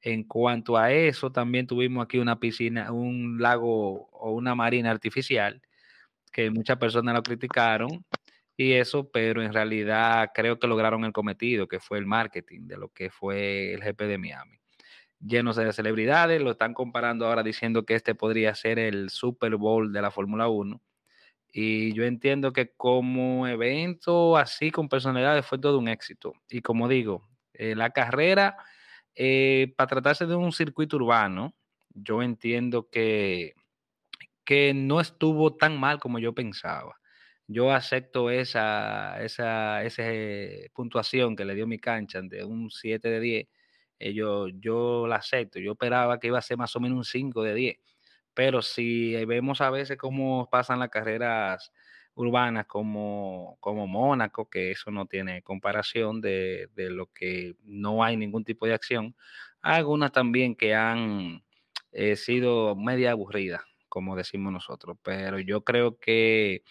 En 0.00 0.24
cuanto 0.24 0.78
a 0.78 0.92
eso, 0.92 1.30
también 1.30 1.66
tuvimos 1.66 2.02
aquí 2.02 2.16
una 2.18 2.40
piscina, 2.40 2.90
un 2.90 3.36
lago 3.38 4.08
o 4.10 4.30
una 4.32 4.54
marina 4.54 4.90
artificial, 4.90 5.60
que 6.32 6.50
muchas 6.50 6.78
personas 6.78 7.14
lo 7.14 7.22
criticaron 7.22 8.02
y 8.56 8.72
eso, 8.72 9.10
pero 9.10 9.42
en 9.42 9.52
realidad 9.52 10.30
creo 10.34 10.58
que 10.58 10.68
lograron 10.68 11.04
el 11.04 11.12
cometido, 11.12 11.68
que 11.68 11.78
fue 11.78 11.98
el 11.98 12.06
marketing 12.06 12.68
de 12.68 12.78
lo 12.78 12.88
que 12.88 13.10
fue 13.10 13.74
el 13.74 13.80
GP 13.82 14.04
de 14.04 14.16
Miami. 14.16 14.58
Llenos 15.20 15.56
de 15.56 15.70
celebridades, 15.70 16.40
lo 16.40 16.52
están 16.52 16.72
comparando 16.72 17.26
ahora 17.26 17.42
diciendo 17.42 17.84
que 17.84 17.94
este 17.94 18.14
podría 18.14 18.54
ser 18.54 18.78
el 18.78 19.10
Super 19.10 19.56
Bowl 19.56 19.92
de 19.92 20.00
la 20.00 20.10
Fórmula 20.10 20.48
1. 20.48 20.80
Y 21.52 21.92
yo 21.92 22.04
entiendo 22.04 22.52
que 22.52 22.72
como 22.74 23.46
evento 23.46 24.36
así 24.38 24.70
con 24.70 24.88
personalidades 24.88 25.46
fue 25.46 25.58
todo 25.58 25.78
un 25.78 25.88
éxito. 25.88 26.32
Y 26.48 26.62
como 26.62 26.88
digo, 26.88 27.28
eh, 27.52 27.74
la 27.76 27.90
carrera 27.90 28.56
eh, 29.14 29.74
para 29.76 29.88
tratarse 29.88 30.26
de 30.26 30.34
un 30.34 30.52
circuito 30.52 30.96
urbano, 30.96 31.54
yo 31.90 32.22
entiendo 32.22 32.88
que, 32.90 33.54
que 34.44 34.74
no 34.74 35.00
estuvo 35.00 35.56
tan 35.56 35.78
mal 35.78 35.98
como 36.00 36.18
yo 36.18 36.34
pensaba. 36.34 36.96
yo 37.48 37.72
acepto 37.72 38.30
esa, 38.30 39.22
esa, 39.22 39.84
esa 39.84 40.04
puntuación 40.74 41.36
que 41.36 41.44
le 41.44 41.54
dio 41.54 41.66
mi 41.66 41.78
cancha 41.78 42.22
de 42.22 42.44
un 42.44 42.70
7 42.70 43.08
de 43.10 43.20
10. 43.20 43.48
Eh, 43.98 44.14
yo, 44.14 44.48
yo 44.48 45.06
la 45.06 45.16
acepto. 45.16 45.58
Yo 45.60 45.72
esperaba 45.72 46.18
que 46.20 46.28
iba 46.28 46.38
a 46.38 46.42
ser 46.42 46.58
más 46.58 46.74
o 46.76 46.80
menos 46.80 46.98
un 46.98 47.04
5 47.04 47.42
de 47.42 47.54
10. 47.54 47.78
Pero 48.34 48.62
si 48.62 49.14
vemos 49.26 49.60
a 49.60 49.70
veces 49.70 49.96
cómo 49.98 50.48
pasan 50.50 50.78
las 50.78 50.88
carreras 50.90 51.72
urbanas 52.14 52.66
como, 52.66 53.56
como 53.60 53.86
Mónaco, 53.86 54.48
que 54.48 54.70
eso 54.70 54.90
no 54.90 55.06
tiene 55.06 55.42
comparación 55.42 56.20
de, 56.20 56.68
de 56.74 56.90
lo 56.90 57.06
que 57.06 57.56
no 57.64 58.04
hay 58.04 58.16
ningún 58.16 58.44
tipo 58.44 58.66
de 58.66 58.74
acción, 58.74 59.16
algunas 59.62 60.12
también 60.12 60.54
que 60.54 60.74
han 60.74 61.42
eh, 61.92 62.16
sido 62.16 62.74
media 62.76 63.12
aburridas, 63.12 63.62
como 63.88 64.16
decimos 64.16 64.52
nosotros, 64.52 64.96
pero 65.02 65.38
yo 65.40 65.62
creo 65.62 65.98
que, 65.98 66.62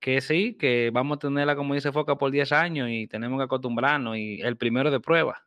que 0.00 0.20
sí, 0.20 0.56
que 0.58 0.90
vamos 0.92 1.16
a 1.16 1.20
tenerla, 1.20 1.56
como 1.56 1.74
dice 1.74 1.92
Foca, 1.92 2.16
por 2.16 2.30
10 2.30 2.52
años 2.52 2.88
y 2.90 3.06
tenemos 3.08 3.38
que 3.38 3.44
acostumbrarnos 3.44 4.16
y 4.16 4.40
el 4.42 4.56
primero 4.56 4.90
de 4.90 5.00
prueba. 5.00 5.46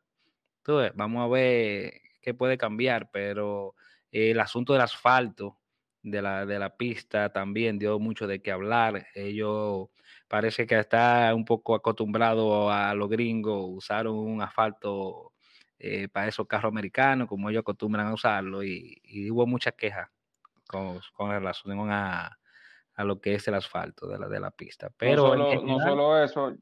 Entonces, 0.59 0.93
vamos 0.95 1.23
a 1.23 1.27
ver 1.29 1.93
qué 2.21 2.33
puede 2.33 2.57
cambiar, 2.57 3.09
pero 3.11 3.75
el 4.17 4.39
asunto 4.39 4.73
del 4.73 4.81
asfalto, 4.81 5.57
de 6.03 6.21
la, 6.21 6.45
de 6.45 6.59
la 6.59 6.75
pista 6.75 7.31
también 7.31 7.77
dio 7.77 7.99
mucho 7.99 8.27
de 8.27 8.41
qué 8.41 8.51
hablar. 8.51 9.07
Ellos 9.13 9.89
parece 10.27 10.65
que 10.65 10.79
está 10.79 11.33
un 11.35 11.45
poco 11.45 11.75
acostumbrado 11.75 12.71
a 12.71 12.93
los 12.93 13.09
gringos, 13.09 13.65
usaron 13.69 14.15
un 14.15 14.41
asfalto 14.41 15.33
eh, 15.79 16.07
para 16.07 16.27
esos 16.27 16.47
carros 16.47 16.71
americanos, 16.71 17.27
como 17.27 17.49
ellos 17.49 17.61
acostumbran 17.61 18.07
a 18.07 18.13
usarlo, 18.13 18.63
y, 18.63 19.01
hubo 19.31 19.45
muchas 19.45 19.73
quejas 19.73 20.09
con, 20.67 20.99
con 21.13 21.29
relación 21.31 21.91
a, 21.91 22.37
a, 22.95 23.03
lo 23.03 23.21
que 23.21 23.35
es 23.35 23.47
el 23.47 23.55
asfalto 23.55 24.07
de 24.07 24.17
la, 24.19 24.27
de 24.27 24.39
la 24.39 24.51
pista. 24.51 24.89
Pero 24.97 25.35
no 25.35 25.51
solo, 25.51 25.63
no 25.63 25.79
solo 25.79 26.23
eso, 26.23 26.55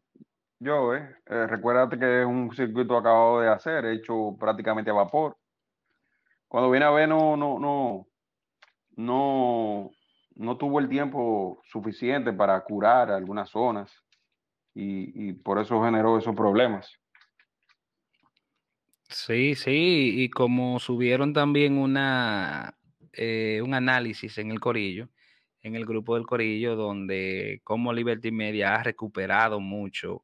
yo, 0.60 0.96
eh, 0.96 1.16
eh, 1.26 1.48
recuérdate 1.48 2.00
que 2.00 2.22
es 2.22 2.26
un 2.26 2.54
circuito 2.56 2.98
acabado 2.98 3.42
de 3.42 3.50
hacer, 3.50 3.86
hecho 3.86 4.36
prácticamente 4.40 4.90
a 4.90 4.94
vapor. 4.94 5.38
Cuando 6.48 6.70
viene 6.70 6.86
a 6.86 6.92
ver, 6.92 7.10
no, 7.10 7.36
no, 7.36 7.60
no, 7.60 8.08
no, 8.96 9.92
no 10.36 10.58
tuvo 10.58 10.80
el 10.80 10.90
tiempo 10.90 11.62
suficiente 11.64 12.34
para 12.34 12.62
curar 12.64 13.12
algunas 13.12 13.50
zonas 13.50 13.92
y, 14.74 15.30
y 15.30 15.34
por 15.34 15.60
eso 15.60 15.84
generó 15.84 16.18
esos 16.18 16.36
problemas. 16.36 17.00
Sí, 19.10 19.56
sí, 19.56 20.24
y 20.24 20.30
como 20.30 20.80
subieron 20.80 21.32
también 21.32 21.78
una, 21.78 22.78
eh, 23.14 23.62
un 23.64 23.74
análisis 23.74 24.38
en 24.40 24.52
el 24.52 24.60
Corillo, 24.60 25.10
en 25.62 25.75
el 25.75 25.86
grupo 25.86 26.16
del 26.16 26.25
Corillo, 26.25 26.75
donde 26.75 27.62
como 27.64 27.94
Liberty 27.94 28.32
Media 28.32 28.75
ha 28.75 28.84
recuperado 28.84 29.60
mucho 29.60 30.24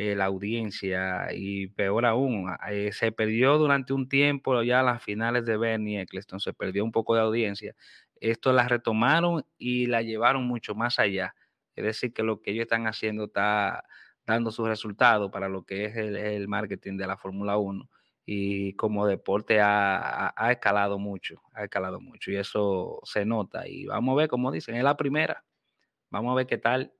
eh, 0.00 0.14
la 0.14 0.26
audiencia 0.26 1.26
y 1.34 1.66
peor 1.66 2.06
aún, 2.06 2.54
eh, 2.70 2.92
se 2.92 3.10
perdió 3.10 3.58
durante 3.58 3.92
un 3.92 4.08
tiempo 4.08 4.62
ya 4.62 4.80
las 4.84 5.02
finales 5.02 5.44
de 5.44 5.56
Bernie 5.56 6.02
Eccleston, 6.02 6.38
se 6.38 6.52
perdió 6.52 6.84
un 6.84 6.92
poco 6.92 7.16
de 7.16 7.22
audiencia. 7.22 7.74
Esto 8.20 8.52
la 8.52 8.68
retomaron 8.68 9.44
y 9.58 9.86
la 9.86 10.02
llevaron 10.02 10.44
mucho 10.46 10.76
más 10.76 11.00
allá. 11.00 11.34
Es 11.74 11.84
decir, 11.84 12.12
que 12.12 12.22
lo 12.22 12.40
que 12.40 12.52
ellos 12.52 12.62
están 12.62 12.86
haciendo 12.86 13.24
está 13.24 13.82
dando 14.24 14.52
sus 14.52 14.68
resultados 14.68 15.32
para 15.32 15.48
lo 15.48 15.64
que 15.64 15.86
es 15.86 15.96
el, 15.96 16.46
marketing 16.46 16.96
de 16.96 17.06
la 17.08 17.16
Fórmula 17.16 17.58
1 17.58 17.90
y 18.24 18.74
como 18.74 19.04
deporte 19.04 19.60
ha, 19.60 20.32
ha, 20.36 20.52
escalado 20.52 21.00
mucho, 21.00 21.42
ha 21.54 21.64
escalado 21.64 22.00
mucho 22.00 22.30
y 22.30 22.36
eso 22.36 23.00
se 23.02 23.24
nota 23.24 23.66
y 23.66 23.86
vamos 23.86 24.12
a 24.12 24.16
ver, 24.18 24.28
como 24.28 24.52
dicen, 24.52 24.76
es 24.76 24.84
la 24.84 24.96
primera, 24.96 25.44
vamos 26.10 26.32
a 26.32 26.36
ver 26.36 26.46
qué 26.46 26.58
tal. 26.58 26.92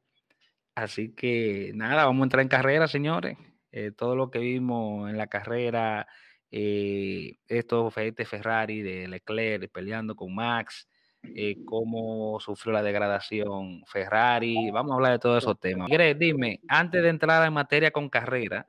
Así 0.78 1.12
que 1.12 1.72
nada, 1.74 2.04
vamos 2.04 2.22
a 2.22 2.24
entrar 2.26 2.42
en 2.42 2.48
carrera, 2.48 2.86
señores. 2.86 3.36
Eh, 3.72 3.90
todo 3.90 4.14
lo 4.14 4.30
que 4.30 4.38
vimos 4.38 5.10
en 5.10 5.18
la 5.18 5.26
carrera, 5.26 6.06
eh, 6.52 7.38
esto 7.48 7.90
fue 7.90 8.06
este 8.06 8.24
Ferrari 8.24 8.82
de 8.82 9.08
Leclerc 9.08 9.72
peleando 9.72 10.14
con 10.14 10.32
Max, 10.32 10.88
eh, 11.34 11.64
cómo 11.64 12.38
sufrió 12.38 12.72
la 12.72 12.84
degradación 12.84 13.82
Ferrari, 13.86 14.70
vamos 14.70 14.92
a 14.92 14.94
hablar 14.94 15.12
de 15.12 15.18
todos 15.18 15.42
esos 15.42 15.58
temas. 15.58 15.88
Greg, 15.88 16.16
dime, 16.16 16.60
antes 16.68 17.02
de 17.02 17.08
entrar 17.08 17.44
en 17.44 17.52
materia 17.52 17.90
con 17.90 18.08
carrera, 18.08 18.64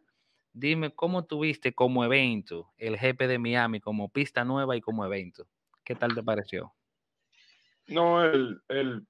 Dime 0.52 0.90
cómo 0.90 1.26
tuviste 1.26 1.74
como 1.74 2.04
evento 2.04 2.74
el 2.78 2.98
GP 2.98 3.28
de 3.28 3.38
Miami, 3.38 3.80
como 3.80 4.10
pista 4.10 4.44
nueva 4.44 4.76
y 4.76 4.82
como 4.82 5.06
evento. 5.06 5.48
¿Qué 5.84 5.94
tal 5.94 6.16
te 6.16 6.24
pareció? 6.24 6.74
No, 7.88 8.26
el, 8.26 8.60
el, 8.68 9.06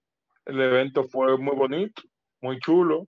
el 0.45 0.61
evento 0.61 1.05
fue 1.05 1.37
muy 1.37 1.55
bonito, 1.55 2.03
muy 2.41 2.59
chulo, 2.59 3.07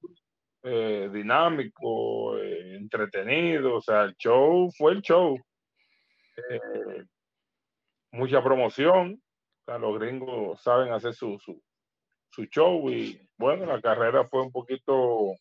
eh, 0.64 1.10
dinámico, 1.12 2.38
eh, 2.38 2.76
entretenido. 2.76 3.76
O 3.76 3.82
sea, 3.82 4.04
el 4.04 4.16
show 4.16 4.70
fue 4.78 4.94
el 4.94 5.02
show. 5.02 5.38
Eh, 6.50 7.06
mucha 8.12 8.44
promoción. 8.44 9.22
O 9.62 9.64
sea, 9.66 9.78
los 9.78 10.00
gringos 10.00 10.62
saben 10.62 10.92
hacer 10.92 11.14
su, 11.14 11.40
su, 11.40 11.62
su 12.30 12.46
show 12.46 12.90
y 12.90 13.20
bueno, 13.38 13.66
la 13.66 13.82
carrera 13.82 14.26
fue 14.26 14.42
un 14.42 14.52
poquito 14.52 15.34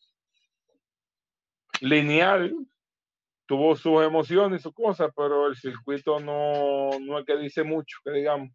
lineal, 1.81 2.55
tuvo 3.47 3.75
sus 3.77 4.03
emociones 4.03 4.61
y 4.61 4.63
sus 4.63 4.75
cosas, 4.75 5.11
pero 5.17 5.47
el 5.47 5.57
circuito 5.57 6.21
no, 6.21 6.91
no 7.01 7.19
es 7.19 7.27
que 7.27 7.37
dice 7.37 7.63
mucho, 7.63 7.99
que 8.05 8.13
digamos. 8.13 8.51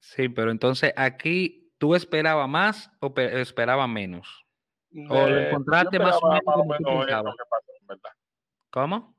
Sí, 0.00 0.28
pero 0.28 0.50
entonces 0.50 0.92
aquí, 0.96 1.67
¿tú 1.78 1.94
esperabas 1.94 2.48
más 2.48 2.90
o 3.00 3.12
esperabas 3.16 3.88
menos? 3.88 4.44
¿O 5.08 5.28
lo 5.28 5.36
Eh, 5.36 5.48
encontraste 5.48 5.98
más 5.98 6.18
o 6.22 6.28
menos 6.28 6.44
más 6.44 6.56
o 6.56 6.60
como 6.60 6.76
tú 6.76 7.06
que 7.06 7.12
pasó. 7.12 8.08
¿Cómo? 8.70 9.16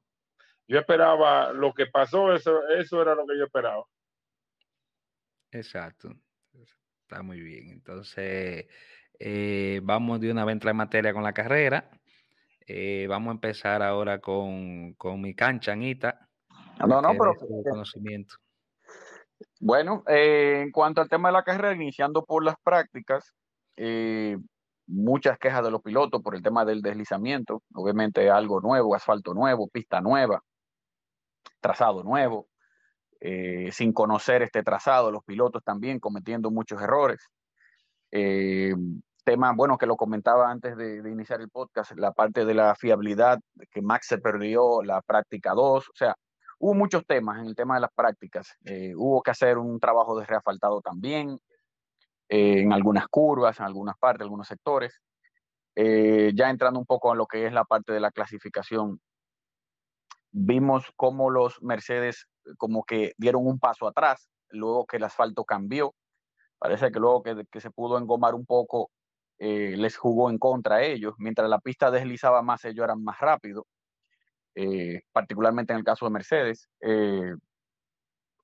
Yo 0.68 0.80
esperaba 0.80 1.52
lo 1.52 1.74
que 1.74 1.88
pasó, 1.88 2.34
eso, 2.34 2.68
eso 2.70 3.02
era 3.02 3.16
lo 3.16 3.26
que 3.26 3.38
yo 3.38 3.46
esperaba. 3.46 3.84
Exacto. 5.52 6.14
Está 7.02 7.24
muy 7.24 7.40
bien. 7.40 7.72
Entonces, 7.72 8.68
eh, 9.18 9.82
vamos 9.84 10.20
de 10.20 10.32
una 10.32 10.46
vez 10.46 10.52
a 10.52 10.54
entrar 10.54 10.72
en 10.74 10.78
materia 10.78 11.14
con 11.14 11.24
la 11.24 11.34
carrera. 11.34 11.90
Eh, 12.68 13.08
vamos 13.10 13.30
a 13.30 13.34
empezar 13.34 13.82
ahora 13.82 14.20
con, 14.20 14.94
con 14.94 15.20
mi 15.20 15.34
cancha, 15.34 15.72
Anita. 15.72 16.30
No, 16.88 17.02
no, 17.02 17.12
pero 17.14 17.34
de 17.34 17.40
su 17.40 17.64
conocimiento. 17.68 18.36
Bueno, 19.60 20.04
eh, 20.08 20.62
en 20.64 20.72
cuanto 20.72 21.02
al 21.02 21.10
tema 21.10 21.30
de 21.30 21.34
la 21.34 21.44
carrera, 21.44 21.74
iniciando 21.74 22.24
por 22.26 22.44
las 22.44 22.56
prácticas, 22.64 23.34
eh, 23.78 24.38
muchas 24.88 25.38
quejas 25.38 25.64
de 25.64 25.72
los 25.72 25.82
pilotos 25.82 26.22
por 26.22 26.36
el 26.36 26.42
tema 26.42 26.66
del 26.66 26.82
deslizamiento, 26.82 27.62
obviamente 27.74 28.30
algo 28.30 28.60
nuevo, 28.60 28.96
asfalto 28.96 29.34
nuevo, 29.34 29.68
pista 29.68 30.02
nueva, 30.02 30.42
trazado 31.62 32.04
nuevo, 32.04 32.48
eh, 33.22 33.70
sin 33.72 33.94
conocer 33.94 34.42
este 34.42 34.64
trazado, 34.64 35.12
los 35.12 35.24
pilotos 35.24 35.64
también 35.64 36.00
cometiendo 36.00 36.52
muchos 36.52 36.82
errores. 36.82 37.20
Eh, 38.12 38.74
tema, 39.24 39.54
bueno, 39.54 39.78
que 39.78 39.86
lo 39.86 39.96
comentaba 39.98 40.50
antes 40.50 40.76
de, 40.76 41.02
de, 41.02 41.12
iniciar 41.12 41.42
el 41.42 41.50
podcast, 41.50 41.92
la 41.98 42.12
parte 42.12 42.46
de 42.46 42.54
la 42.54 42.76
fiabilidad, 42.76 43.40
que 43.72 43.82
Max 43.82 44.08
se 44.08 44.18
perdió 44.18 44.82
la 44.82 45.02
práctica 45.02 45.54
2, 45.54 45.90
o 45.90 45.92
sea, 45.96 46.16
hubo 46.60 46.74
muchos 46.74 47.06
temas 47.06 47.40
en 47.40 47.48
el 47.48 47.56
tema 47.56 47.76
de 47.76 47.82
las 47.82 47.92
prácticas. 47.94 48.56
Eh, 48.66 48.94
hubo 48.96 49.22
que 49.24 49.32
hacer 49.32 49.58
un 49.58 49.80
trabajo 49.80 50.20
de 50.20 50.26
reasfaltado 50.26 50.82
también, 50.82 51.40
eh, 52.28 52.62
en 52.62 52.74
algunas 52.74 53.08
curvas, 53.08 53.60
en 53.60 53.66
algunas 53.66 53.98
partes, 53.98 54.24
algunos 54.24 54.48
sectores. 54.48 55.02
Eh, 55.76 56.32
ya 56.36 56.50
entrando 56.50 56.80
un 56.80 56.86
poco 56.86 57.12
a 57.12 57.16
lo 57.16 57.26
que 57.26 57.46
es 57.46 57.54
la 57.54 57.64
parte 57.64 57.94
de 57.94 58.02
la 58.02 58.12
clasificación, 58.12 59.00
vimos 60.32 60.92
cómo 60.96 61.30
los 61.30 61.62
Mercedes 61.64 62.28
como 62.58 62.84
que 62.84 63.14
dieron 63.18 63.48
un 63.48 63.60
paso 63.60 63.88
atrás, 63.88 64.30
luego 64.50 64.86
que 64.86 64.98
el 64.98 65.04
asfalto 65.06 65.46
cambió. 65.46 65.96
Parece 66.60 66.92
que 66.92 67.00
luego 67.00 67.24
que, 67.24 67.46
que 67.50 67.62
se 67.62 67.72
pudo 67.72 67.98
engomar 67.98 68.36
un 68.36 68.46
poco, 68.46 68.92
les 69.38 69.96
jugó 69.96 70.30
en 70.30 70.38
contra 70.38 70.78
a 70.78 70.84
ellos. 70.84 71.14
Mientras 71.18 71.50
la 71.50 71.60
pista 71.60 71.92
deslizaba 71.92 72.42
más, 72.42 72.66
ellos 72.66 72.84
eran 72.84 73.02
más 73.02 73.20
rápidos, 73.22 73.64
eh, 74.56 75.02
particularmente 75.12 75.74
en 75.74 75.80
el 75.80 75.86
caso 75.86 76.06
de 76.06 76.12
Mercedes. 76.12 76.70
Eh, 76.82 77.34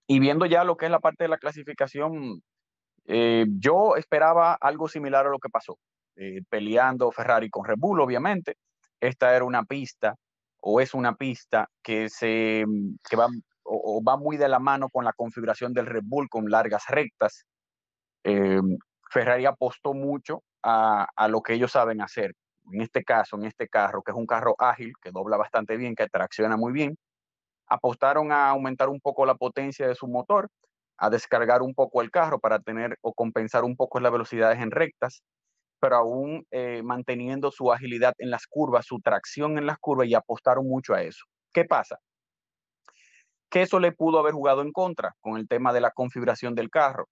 y 0.08 0.20
viendo 0.20 0.46
ya 0.46 0.64
lo 0.64 0.78
que 0.78 0.86
es 0.86 0.92
la 0.92 1.00
parte 1.00 1.24
de 1.24 1.30
la 1.30 1.38
clasificación, 1.38 2.42
eh, 3.06 3.46
yo 3.60 3.96
esperaba 3.96 4.54
algo 4.60 4.88
similar 4.88 5.26
a 5.28 5.30
lo 5.30 5.40
que 5.40 5.50
pasó, 5.50 5.78
peleando 6.50 7.12
Ferrari 7.12 7.50
con 7.50 7.66
Red 7.66 7.78
Bull, 7.78 8.02
obviamente. 8.02 8.58
Esta 9.00 9.36
era 9.36 9.46
una 9.46 9.64
pista 9.64 10.16
o 10.62 10.80
es 10.80 10.94
una 10.94 11.16
pista 11.16 11.70
que, 11.84 12.10
se, 12.10 12.66
que 13.08 13.16
va, 13.16 13.28
o, 13.64 14.04
va 14.04 14.18
muy 14.18 14.38
de 14.38 14.48
la 14.48 14.60
mano 14.60 14.90
con 14.90 15.06
la 15.06 15.14
configuración 15.14 15.74
del 15.74 15.88
Red 15.88 16.04
Bull 16.04 16.30
con 16.30 16.50
largas 16.50 16.86
rectas. 16.88 17.46
Ferrari 19.12 19.46
apostó 19.46 19.94
mucho 19.94 20.44
a, 20.66 21.28
lo 21.30 21.42
que 21.42 21.54
ellos 21.54 21.72
saben 21.72 22.02
hacer. 22.02 22.34
En 22.72 22.82
este 22.82 23.04
caso, 23.04 23.36
en 23.38 23.46
este 23.46 23.68
carro, 23.68 24.02
que 24.02 24.12
es 24.12 24.18
un 24.18 24.26
carro 24.26 24.56
ágil, 24.58 24.94
que 25.02 25.12
dobla 25.12 25.38
bastante 25.38 25.78
bien, 25.78 25.96
que 25.96 26.08
tracciona 26.08 26.58
muy 26.58 26.74
bien, 26.74 26.98
apostaron 27.68 28.32
a 28.32 28.50
aumentar 28.50 28.90
un 28.90 29.00
poco 29.00 29.26
la 29.26 29.36
potencia 29.36 29.88
de 29.88 29.96
su 29.96 30.08
motor, 30.08 30.50
a 30.98 31.10
descargar 31.10 31.62
un 31.62 31.74
poco 31.74 32.02
el 32.02 32.12
carro 32.12 32.40
para 32.40 32.60
tener 32.60 32.98
o 33.02 33.14
compensar 33.14 33.64
un 33.64 33.76
poco 33.76 34.00
las 34.00 34.12
velocidades 34.12 34.60
en 34.62 34.72
rectas, 34.72 35.24
pero 35.80 35.98
aún 35.98 36.46
eh, 36.52 36.82
manteniendo 36.84 37.52
su 37.52 37.72
agilidad 37.72 38.14
en 38.18 38.30
las 38.30 38.48
curvas, 38.48 38.86
su 38.86 39.00
tracción 39.02 39.58
en 39.58 39.66
las 39.66 39.78
curvas 39.78 40.08
y 40.08 40.16
apostaron 40.16 40.68
mucho 40.68 40.94
a 40.94 41.02
eso. 41.02 41.26
¿Qué 41.54 41.66
pasa? 41.66 42.00
Que 43.50 43.64
eso 43.64 43.80
le 43.80 43.92
pudo 43.92 44.20
haber 44.20 44.34
jugado 44.34 44.62
en 44.62 44.72
contra 44.72 45.16
con 45.22 45.38
el 45.38 45.48
tema 45.48 45.74
de 45.74 45.82
la 45.82 45.92
configuración 45.92 46.56
del 46.56 46.70
carro 46.70 47.08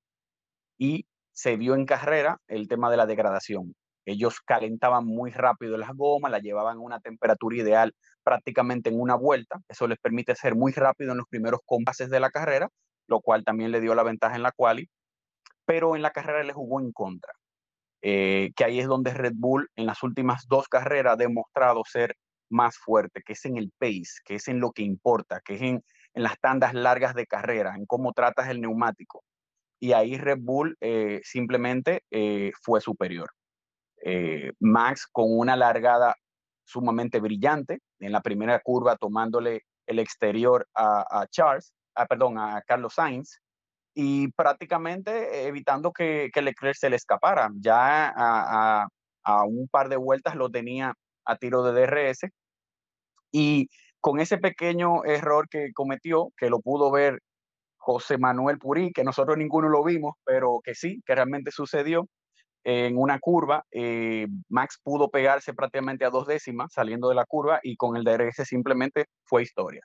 y 0.78 1.06
se 1.32 1.58
vio 1.58 1.76
en 1.76 1.86
carrera 1.86 2.38
el 2.48 2.68
tema 2.68 2.90
de 2.90 2.98
la 2.98 3.06
degradación. 3.06 3.74
Ellos 4.06 4.42
calentaban 4.42 5.06
muy 5.06 5.32
rápido 5.32 5.78
las 5.78 5.94
gomas, 5.96 6.32
la 6.32 6.40
llevaban 6.40 6.78
a 6.78 6.82
una 6.82 7.00
temperatura 7.00 7.58
ideal 7.58 7.96
prácticamente 8.24 8.90
en 8.90 9.00
una 9.00 9.16
vuelta. 9.16 9.62
Eso 9.68 9.88
les 9.88 10.00
permite 10.00 10.36
ser 10.36 10.56
muy 10.56 10.72
rápido 10.72 11.12
en 11.12 11.18
los 11.20 11.28
primeros 11.28 11.62
compases 11.66 12.10
de 12.10 12.20
la 12.20 12.32
carrera, 12.32 12.70
lo 13.08 13.22
cual 13.22 13.44
también 13.44 13.72
le 13.72 13.82
dio 13.82 13.96
la 13.96 14.04
ventaja 14.04 14.36
en 14.36 14.44
la 14.44 14.52
quali. 14.52 14.90
Pero 15.66 15.96
en 15.96 16.02
la 16.02 16.12
carrera 16.12 16.44
le 16.44 16.54
jugó 16.54 16.82
en 16.82 16.92
contra. 16.92 17.34
Eh, 18.02 18.52
que 18.58 18.66
ahí 18.66 18.80
es 18.80 18.88
donde 18.88 19.14
Red 19.14 19.34
Bull 19.36 19.70
en 19.78 19.86
las 19.86 20.04
últimas 20.04 20.46
dos 20.50 20.68
carreras 20.68 21.14
ha 21.14 21.16
demostrado 21.16 21.84
ser 21.86 22.18
más 22.50 22.78
fuerte, 22.78 23.22
que 23.26 23.32
es 23.34 23.46
en 23.46 23.58
el 23.58 23.72
pace, 23.80 24.20
que 24.26 24.36
es 24.36 24.50
en 24.50 24.60
lo 24.60 24.72
que 24.72 24.84
importa, 24.84 25.42
que 25.44 25.56
es 25.56 25.62
en, 25.62 25.84
las 26.14 26.40
tandas 26.40 26.74
largas 26.74 27.16
de 27.16 27.26
carrera, 27.26 27.76
en 27.76 27.86
cómo 27.86 28.14
tratas 28.14 28.50
el 28.50 28.62
neumático. 28.62 29.24
Y 29.80 29.94
ahí 29.94 30.18
Red 30.18 30.40
Bull 30.42 30.78
eh, 30.82 31.22
simplemente 31.24 32.04
eh, 32.12 32.52
fue 32.62 32.82
superior. 32.82 33.32
Max 34.60 35.08
con 35.12 35.26
una 35.30 35.56
largada 35.56 36.16
sumamente 36.66 37.20
brillante 37.20 37.80
en 38.00 38.12
la 38.12 38.22
primera 38.22 38.60
curva 38.60 38.96
tomándole 38.96 39.64
el 39.86 40.00
exterior 40.00 40.68
a, 40.76 41.26
Charles, 41.30 41.74
a, 41.96 42.06
perdón, 42.06 42.38
a 42.38 42.62
Carlos 42.66 42.94
Sainz, 42.96 43.40
y 43.96 44.32
prácticamente 44.32 45.46
evitando 45.48 45.92
que, 45.92 46.30
que 46.34 46.42
Leclerc 46.42 46.76
se 46.76 46.90
le 46.90 46.96
escapara. 46.96 47.50
Ya 47.56 48.12
a, 48.16 48.88
un 49.48 49.68
par 49.70 49.88
de 49.88 49.96
vueltas 49.96 50.36
lo 50.36 50.50
tenía 50.50 50.94
a 51.26 51.38
tiro 51.38 51.64
de 51.64 51.72
DRS 51.72 52.30
y 53.32 53.70
con 54.02 54.20
ese 54.20 54.38
pequeño 54.38 55.06
error 55.06 55.48
que 55.50 55.72
cometió, 55.74 56.34
que 56.36 56.50
lo 56.50 56.60
pudo 56.60 56.92
ver 56.92 57.22
José 57.78 58.18
Manuel 58.18 58.60
Purí, 58.60 58.92
que 58.92 59.06
nosotros 59.06 59.38
ninguno 59.38 59.70
lo 59.70 59.84
vimos, 59.84 60.16
pero 60.26 60.60
que 60.62 60.76
sí, 60.76 61.02
que 61.06 61.16
realmente 61.16 61.52
sucedió 61.52 62.08
en 62.64 62.98
una 62.98 63.20
curva, 63.20 63.66
eh, 63.72 64.28
Max 64.50 64.80
pudo 64.82 65.10
pegarse 65.10 65.54
prácticamente 65.54 66.06
a 66.06 66.10
dos 66.10 66.28
décimas 66.28 66.72
saliendo 66.74 67.10
de 67.10 67.16
la 67.16 67.26
curva 67.26 67.60
y 67.62 67.76
con 67.76 67.98
el 67.98 68.04
DRS 68.04 68.46
simplemente 68.46 69.06
fue 69.26 69.44
historia. 69.44 69.82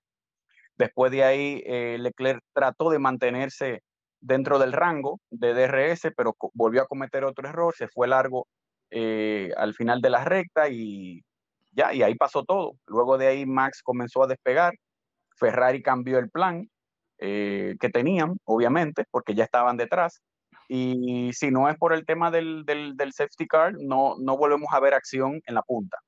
Después 0.77 1.11
de 1.13 1.25
ahí, 1.25 1.63
eh, 1.67 1.97
Leclerc 1.99 2.41
trató 2.53 2.91
de 2.91 3.01
mantenerse 3.01 3.83
dentro 4.21 4.59
del 4.59 4.73
rango 4.73 5.21
de 5.31 5.55
DRS, 5.55 6.13
pero 6.17 6.37
volvió 6.55 6.83
a 6.83 6.87
cometer 6.87 7.25
otro 7.25 7.49
error, 7.49 7.75
se 7.77 7.89
fue 7.89 8.09
largo 8.09 8.47
eh, 8.91 9.53
al 9.57 9.75
final 9.75 10.01
de 10.01 10.11
la 10.11 10.25
recta 10.25 10.69
y 10.69 11.23
ya, 11.73 11.93
y 11.93 12.03
ahí 12.03 12.15
pasó 12.15 12.45
todo. 12.45 12.75
Luego 12.87 13.19
de 13.19 13.29
ahí 13.29 13.47
Max 13.47 13.83
comenzó 13.83 14.23
a 14.23 14.29
despegar, 14.29 14.75
Ferrari 15.37 15.83
cambió 15.83 16.19
el 16.19 16.31
plan 16.31 16.69
que 17.21 17.91
tenían, 17.93 18.37
obviamente, 18.45 19.05
porque 19.11 19.35
ya 19.35 19.43
estaban 19.43 19.77
detrás. 19.77 20.21
Y 20.69 21.33
si 21.33 21.51
no 21.51 21.69
es 21.69 21.77
por 21.77 21.95
el 21.95 22.05
tema 22.05 22.31
del, 22.31 22.65
del, 22.67 22.97
del 22.97 23.13
safety 23.13 23.47
car, 23.47 23.75
no, 23.79 24.17
no 24.19 24.37
volvemos 24.37 24.69
a 24.71 24.81
ver 24.81 24.95
acción 24.95 25.41
en 25.47 25.55
la 25.55 25.63
punta. 25.63 25.99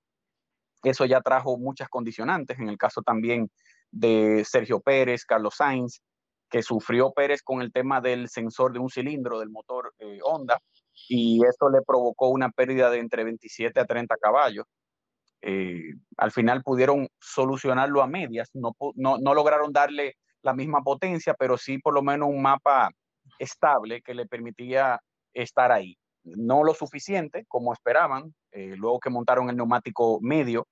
Eso 0.83 1.05
ya 1.07 1.21
trajo 1.21 1.59
muchas 1.59 1.89
condicionantes, 1.89 2.59
en 2.59 2.69
el 2.69 2.79
caso 2.79 3.03
también 3.03 3.51
de 3.91 4.45
Sergio 4.47 4.81
Pérez, 4.81 5.25
Carlos 5.25 5.55
Sainz, 5.57 6.01
que 6.51 6.63
sufrió 6.63 7.13
Pérez 7.13 7.43
con 7.43 7.63
el 7.63 7.73
tema 7.73 8.01
del 8.01 8.29
sensor 8.29 8.73
de 8.73 8.81
un 8.81 8.91
cilindro 8.91 9.39
del 9.39 9.51
motor 9.51 9.95
eh, 9.99 10.19
Honda 10.23 10.61
y 11.09 11.41
eso 11.45 11.71
le 11.71 11.83
provocó 11.83 12.29
una 12.29 12.51
pérdida 12.51 12.91
de 12.91 12.99
entre 12.99 13.25
27 13.25 13.79
a 13.81 13.87
30 13.87 14.17
caballos. 14.17 14.67
Eh, 15.43 15.95
al 16.19 16.33
final 16.33 16.63
pudieron 16.63 17.09
solucionarlo 17.19 18.03
a 18.03 18.07
medias, 18.07 18.51
no, 18.53 18.77
no, 18.97 19.17
no, 19.17 19.35
lograron 19.35 19.73
darle 19.73 20.17
la 20.43 20.53
misma 20.53 20.83
potencia, 20.83 21.35
pero 21.35 21.57
sí 21.57 21.79
por 21.79 21.95
lo 21.95 22.03
menos 22.03 22.29
un 22.29 22.43
mapa 22.43 22.91
estable 23.41 24.03
que 24.03 24.15
le 24.15 24.27
permitía 24.27 25.01
estar 25.35 25.73
ahí. 25.73 25.97
No 26.23 26.63
lo 26.63 26.75
suficiente 26.75 27.45
como 27.49 27.73
esperaban, 27.73 28.35
eh, 28.53 28.75
luego 28.77 29.01
que 29.01 29.11
montaron 29.11 29.49
el 29.49 29.57
neumático 29.57 30.19
medio, 30.21 30.69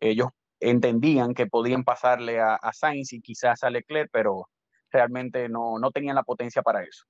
ellos 0.00 0.28
entendían 0.60 1.34
que 1.34 1.46
podían 1.46 1.84
pasarle 1.84 2.40
a, 2.40 2.54
a 2.54 2.72
Sainz 2.72 3.12
y 3.12 3.20
quizás 3.20 3.64
a 3.64 3.70
Leclerc, 3.70 4.08
pero 4.12 4.48
realmente 4.90 5.48
no, 5.48 5.78
no 5.78 5.90
tenían 5.90 6.14
la 6.14 6.22
potencia 6.22 6.62
para 6.62 6.82
eso. 6.84 7.04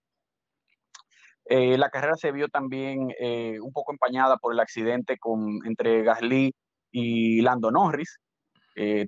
Eh, 1.45 1.77
la 1.77 1.91
carrera 1.91 2.17
se 2.17 2.33
vio 2.33 2.49
también 2.49 3.13
eh, 3.21 3.61
un 3.61 3.71
poco 3.71 3.93
empañada 3.93 4.39
por 4.39 4.55
el 4.55 4.61
accidente 4.61 5.19
con, 5.19 5.61
entre 5.67 6.03
Gasly 6.03 6.55
y 6.91 7.43
Lando 7.43 7.71
Norris, 7.71 8.19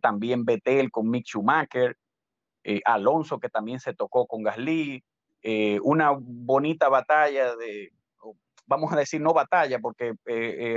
también 0.01 0.45
Vettel 0.45 0.93
con 0.93 1.11
Mick 1.11 1.27
Schumacher, 1.27 1.97
Alonso 2.85 3.41
que 3.41 3.49
también 3.49 3.81
se 3.81 3.95
tocó 3.95 4.27
con 4.27 4.45
Gasly, 4.45 5.03
una 5.83 6.11
bonita 6.19 6.89
batalla 6.89 7.55
de, 7.55 7.93
vamos 8.67 8.93
a 8.93 8.97
decir 8.97 9.21
no 9.21 9.33
batalla, 9.33 9.79
porque 9.79 10.13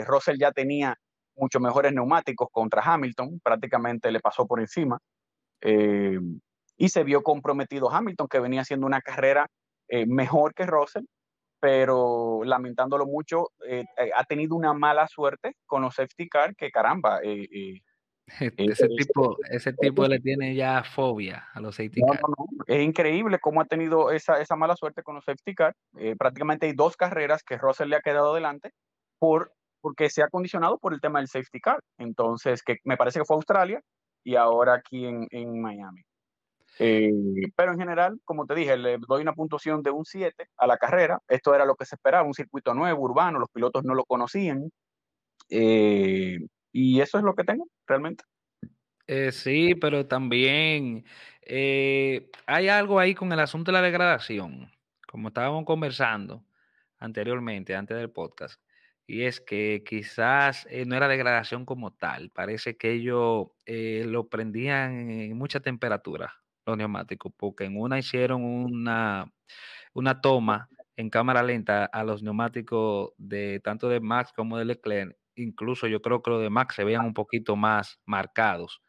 Russell 0.05 0.38
ya 0.38 0.51
tenía 0.51 0.95
mucho 1.36 1.60
mejores 1.60 1.93
neumáticos 1.93 2.49
contra 2.51 2.84
Hamilton, 2.84 3.39
prácticamente 3.43 4.12
le 4.12 4.19
pasó 4.19 4.45
por 4.45 4.60
encima 4.60 4.99
y 6.79 6.89
se 6.89 7.03
vio 7.03 7.21
comprometido 7.21 7.91
Hamilton, 7.91 8.27
que 8.29 8.39
venía 8.39 8.62
haciendo 8.62 8.88
una 8.88 9.01
carrera 9.01 9.47
eh, 9.89 10.05
mejor 10.05 10.53
que 10.53 10.65
Russell, 10.65 11.03
pero 11.60 12.41
lamentándolo 12.45 13.05
mucho, 13.05 13.49
eh, 13.67 13.84
eh, 13.97 14.12
ha 14.15 14.23
tenido 14.23 14.55
una 14.55 14.73
mala 14.73 15.08
suerte 15.10 15.58
con 15.65 15.82
los 15.82 15.95
safety 15.95 16.29
car, 16.29 16.55
que 16.55 16.71
caramba. 16.71 17.19
ese, 18.57 18.87
tipo, 18.89 19.37
ese 19.49 19.73
tipo 19.73 20.07
le 20.07 20.19
tiene 20.19 20.55
ya 20.55 20.83
fobia 20.83 21.47
a 21.53 21.61
los 21.61 21.75
safety 21.75 22.01
car. 22.01 22.19
Es 22.67 22.81
increíble 22.81 23.39
cómo 23.39 23.61
ha 23.61 23.65
tenido 23.65 24.11
esa, 24.11 24.39
esa 24.41 24.55
mala 24.55 24.75
suerte 24.75 25.03
con 25.03 25.15
los 25.15 25.25
safety 25.25 25.55
car. 25.55 25.75
prácticamente 26.17 26.67
hay 26.67 26.73
dos 26.73 26.95
carreras 26.95 27.43
que 27.43 27.57
Russell 27.57 27.89
le 27.89 27.95
ha 27.95 28.01
quedado 28.01 28.31
adelante 28.31 28.71
por, 29.19 29.53
porque 29.81 30.09
se 30.09 30.23
ha 30.23 30.29
condicionado 30.29 30.77
por 30.77 30.93
el 30.93 31.01
tema 31.01 31.19
del 31.19 31.27
safety 31.27 31.59
car. 31.59 31.79
Entonces, 31.97 32.63
que 32.63 32.77
me 32.83 32.97
parece 32.97 33.19
que 33.19 33.25
fue 33.25 33.35
Australia 33.35 33.81
y 34.23 34.35
ahora 34.35 34.75
aquí 34.75 35.05
en, 35.05 35.27
en 35.31 35.61
Miami. 35.61 36.01
Eh, 36.81 37.11
pero 37.55 37.73
en 37.73 37.79
general, 37.79 38.19
como 38.23 38.45
te 38.45 38.55
dije, 38.55 38.77
le 38.77 38.97
doy 38.99 39.21
una 39.21 39.33
puntuación 39.33 39.83
de 39.83 39.91
un 39.91 40.05
7 40.05 40.49
a 40.57 40.67
la 40.67 40.77
carrera. 40.77 41.19
Esto 41.27 41.53
era 41.53 41.65
lo 41.65 41.75
que 41.75 41.85
se 41.85 41.95
esperaba, 41.95 42.25
un 42.25 42.33
circuito 42.33 42.73
nuevo, 42.73 43.03
urbano, 43.03 43.37
los 43.39 43.49
pilotos 43.49 43.83
no 43.83 43.93
lo 43.93 44.05
conocían. 44.05 44.69
Eh, 45.49 46.39
y 46.71 47.01
eso 47.01 47.17
es 47.17 47.23
lo 47.23 47.36
que 47.36 47.43
tengo, 47.43 47.67
realmente. 47.88 48.23
Eh, 49.08 49.32
sí, 49.32 49.75
pero 49.75 50.05
también 50.05 51.05
hay 52.45 52.67
algo 52.67 52.99
ahí 52.99 53.15
con 53.15 53.32
el 53.32 53.39
asunto 53.39 53.71
de 53.71 53.77
la 53.77 53.82
degradación, 53.82 54.71
como 55.08 55.29
estábamos 55.29 55.65
conversando 55.65 56.45
anteriormente, 56.99 57.75
antes 57.75 57.97
del 57.97 58.12
podcast, 58.12 58.62
y 59.08 59.23
es 59.23 59.41
que 59.41 59.84
quizás 59.84 60.67
no 60.86 60.95
era 60.95 61.08
degradación 61.08 61.65
como 61.65 61.91
tal, 61.91 62.29
parece 62.29 62.77
que 62.77 62.91
ellos 62.91 63.47
lo 63.65 64.29
prendían 64.29 65.10
en 65.10 65.38
mucha 65.38 65.60
temperatura, 65.60 66.36
los 66.67 66.77
neumáticos, 66.77 67.34
porque 67.36 67.63
en 67.63 67.79
una 67.79 67.97
hicieron 67.97 68.43
una, 68.43 69.34
una 69.93 70.21
toma 70.21 70.69
en 70.97 71.10
cámara 71.10 71.41
lenta 71.41 71.86
a 71.86 72.03
los 72.03 72.21
neumáticos 72.21 73.13
de 73.17 73.60
tanto 73.62 73.89
de 73.89 74.01
Max 74.01 74.32
como 74.36 74.60
de 74.60 74.65
Leclerc. 74.65 75.17
Incluso 75.39 75.88
yo 75.88 76.02
creo 76.02 76.21
que 76.21 76.32
los 76.32 76.41
de 76.41 76.49
Max 76.49 76.75
se 76.75 76.84
veían 76.84 77.06
un 77.06 77.13
poquito 77.13 77.56
más 77.56 77.99
marcados 78.06 78.82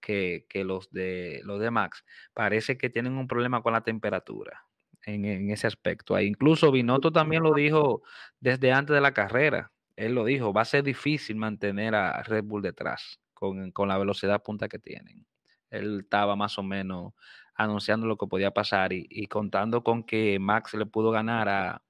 que, 0.00 0.46
los, 0.64 0.90
de, 0.90 1.40
los 1.44 1.60
de 1.60 1.70
Max. 1.70 2.04
Parece 2.32 2.78
que 2.78 2.90
tienen 2.90 3.16
un 3.16 3.26
problema 3.26 3.62
con 3.62 3.72
la 3.72 3.82
temperatura 3.82 4.64
en, 5.04 5.50
ese 5.50 5.66
aspecto. 5.66 6.18
incluso 6.20 6.70
Binotto 6.70 7.12
también 7.12 7.42
lo 7.42 7.54
dijo 7.54 8.02
desde 8.40 8.72
antes 8.72 8.94
de 8.94 9.00
la 9.00 9.12
carrera. 9.12 9.72
Él 9.96 10.14
lo 10.14 10.24
dijo, 10.24 10.52
va 10.52 10.62
a 10.62 10.66
ser 10.66 10.84
difícil 10.84 11.36
mantener 11.36 11.94
a 11.94 12.22
Red 12.22 12.44
Bull 12.44 12.62
detrás 12.62 13.20
con 13.34 13.88
la 13.88 13.98
velocidad 13.98 14.42
punta 14.42 14.68
que 14.68 14.78
tienen. 14.78 15.26
Él 15.70 16.00
estaba 16.00 16.36
más 16.36 16.58
o 16.58 16.62
menos 16.62 17.12
anunciando 17.54 18.06
lo 18.06 18.16
que 18.16 18.26
podía 18.26 18.50
pasar 18.52 18.92
y, 18.92 19.26
contando 19.26 19.82
con 19.82 20.04
que 20.04 20.38
Max 20.38 20.74
le 20.74 20.86
pudo 20.86 21.10
ganar 21.10 21.48
a, 21.48 21.82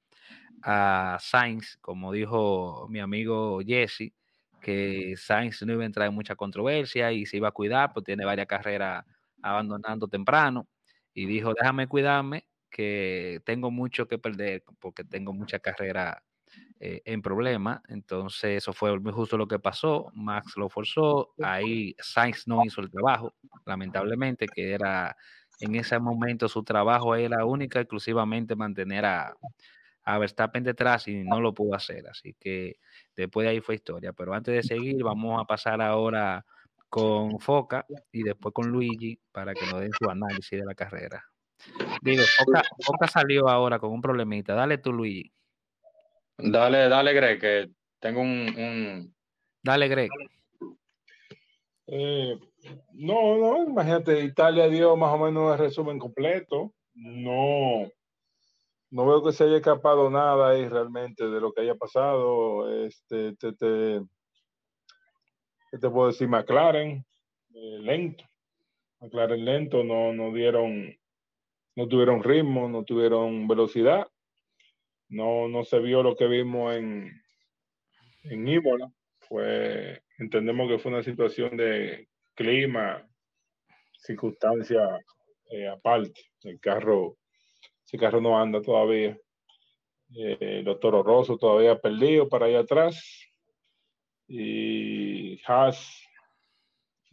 a 0.62 1.18
Sainz, 1.20 1.78
como 1.80 2.12
dijo 2.12 2.86
mi 2.88 3.00
amigo 3.00 3.60
Jesse, 3.64 4.12
que 4.60 5.14
Sainz 5.16 5.62
no 5.62 5.72
iba 5.72 5.82
a 5.82 5.86
entrar 5.86 6.08
en 6.08 6.14
mucha 6.14 6.34
controversia 6.34 7.12
y 7.12 7.26
se 7.26 7.36
iba 7.36 7.48
a 7.48 7.52
cuidar, 7.52 7.92
pues 7.92 8.04
tiene 8.04 8.24
varias 8.24 8.46
carreras 8.46 9.04
abandonando 9.42 10.08
temprano. 10.08 10.68
Y 11.14 11.26
dijo, 11.26 11.54
déjame 11.54 11.86
cuidarme, 11.86 12.46
que 12.70 13.40
tengo 13.44 13.70
mucho 13.70 14.06
que 14.06 14.18
perder 14.18 14.62
porque 14.80 15.04
tengo 15.04 15.32
mucha 15.32 15.58
carrera 15.60 16.22
eh, 16.80 17.00
en 17.04 17.22
problema. 17.22 17.82
Entonces, 17.88 18.58
eso 18.58 18.72
fue 18.72 18.98
muy 19.00 19.12
justo 19.12 19.38
lo 19.38 19.48
que 19.48 19.58
pasó. 19.58 20.10
Max 20.14 20.54
lo 20.56 20.68
forzó. 20.68 21.32
Ahí 21.42 21.94
Sainz 21.98 22.46
no 22.46 22.64
hizo 22.64 22.80
el 22.80 22.90
trabajo, 22.90 23.34
lamentablemente, 23.64 24.46
que 24.46 24.72
era 24.72 25.16
en 25.60 25.74
ese 25.74 25.98
momento 25.98 26.48
su 26.48 26.62
trabajo 26.64 27.14
era 27.14 27.44
única, 27.46 27.80
exclusivamente 27.80 28.54
mantener 28.54 29.06
a, 29.06 29.34
a 30.06 30.18
Verstappen 30.18 30.62
detrás 30.62 31.08
y 31.08 31.24
no 31.24 31.40
lo 31.40 31.52
pudo 31.52 31.74
hacer. 31.74 32.08
Así 32.08 32.34
que 32.38 32.76
después 33.14 33.44
de 33.44 33.50
ahí 33.50 33.60
fue 33.60 33.74
historia. 33.74 34.12
Pero 34.12 34.32
antes 34.32 34.54
de 34.54 34.62
seguir, 34.62 35.02
vamos 35.02 35.40
a 35.40 35.44
pasar 35.44 35.82
ahora 35.82 36.46
con 36.88 37.40
Foca 37.40 37.84
y 38.12 38.22
después 38.22 38.54
con 38.54 38.68
Luigi 38.68 39.18
para 39.32 39.52
que 39.52 39.66
nos 39.66 39.80
den 39.80 39.90
su 39.92 40.08
análisis 40.08 40.60
de 40.60 40.64
la 40.64 40.74
carrera. 40.74 41.24
Digo, 42.00 42.22
Foca, 42.38 42.62
Foca 42.84 43.08
salió 43.08 43.48
ahora 43.48 43.80
con 43.80 43.90
un 43.90 44.00
problemita. 44.00 44.54
Dale 44.54 44.78
tú, 44.78 44.92
Luigi. 44.92 45.32
Dale, 46.38 46.88
dale, 46.88 47.12
Greg, 47.12 47.40
que 47.40 47.70
tengo 47.98 48.20
un, 48.20 48.54
un... 48.56 49.14
Dale, 49.62 49.88
Greg. 49.88 50.10
Eh, 51.88 52.38
no, 52.92 53.36
no, 53.38 53.64
imagínate, 53.64 54.20
Italia 54.20 54.68
dio 54.68 54.96
más 54.96 55.12
o 55.12 55.18
menos 55.18 55.52
el 55.52 55.58
resumen 55.58 55.98
completo. 55.98 56.74
No, 56.94 57.90
no 58.90 59.06
veo 59.06 59.22
que 59.22 59.32
se 59.32 59.44
haya 59.44 59.56
escapado 59.56 60.10
nada 60.10 60.50
ahí 60.50 60.68
realmente 60.68 61.24
de 61.28 61.40
lo 61.40 61.52
que 61.52 61.62
haya 61.62 61.74
pasado. 61.74 62.84
Este, 62.84 63.34
te, 63.36 63.52
te, 63.52 64.00
¿qué 65.70 65.78
te 65.78 65.90
puedo 65.90 66.08
decir? 66.08 66.28
McLaren, 66.28 67.04
eh, 67.54 67.78
lento. 67.80 68.24
McLaren 69.00 69.44
lento, 69.44 69.84
no, 69.84 70.12
no 70.12 70.32
dieron, 70.32 70.96
no 71.74 71.88
tuvieron 71.88 72.22
ritmo, 72.22 72.68
no 72.68 72.84
tuvieron 72.84 73.46
velocidad. 73.48 74.06
No, 75.08 75.48
no 75.48 75.64
se 75.64 75.78
vio 75.78 76.02
lo 76.02 76.16
que 76.16 76.26
vimos 76.26 76.74
en, 76.74 77.12
en. 78.24 78.92
Fue, 79.20 80.02
entendemos 80.18 80.68
que 80.68 80.78
fue 80.78 80.92
una 80.92 81.02
situación 81.02 81.56
de 81.56 82.08
clima, 82.34 83.04
circunstancia 83.98 84.80
eh, 85.50 85.68
aparte. 85.68 86.20
El 86.42 86.60
carro, 86.60 87.16
ese 87.96 88.04
carro 88.04 88.20
no 88.20 88.38
anda 88.38 88.60
todavía. 88.60 89.18
Eh, 90.16 90.62
los 90.62 90.78
Toro 90.78 91.02
Rosso 91.02 91.36
todavía 91.36 91.78
perdido 91.78 92.28
para 92.28 92.46
allá 92.46 92.60
atrás. 92.60 93.02
Y 94.28 95.40
Haas 95.46 96.02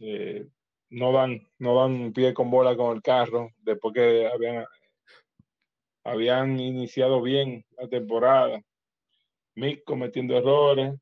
eh, 0.00 0.46
no 0.90 1.12
dan, 1.12 1.40
no 1.58 1.76
dan 1.76 2.12
pie 2.12 2.34
con 2.34 2.50
bola 2.50 2.76
con 2.76 2.94
el 2.94 3.02
carro 3.02 3.50
después 3.58 3.94
que 3.94 4.26
habían, 4.26 4.64
habían 6.04 6.60
iniciado 6.60 7.22
bien 7.22 7.64
la 7.78 7.88
temporada. 7.88 8.60
Mick 9.56 9.84
cometiendo 9.84 10.36
errores, 10.36 10.94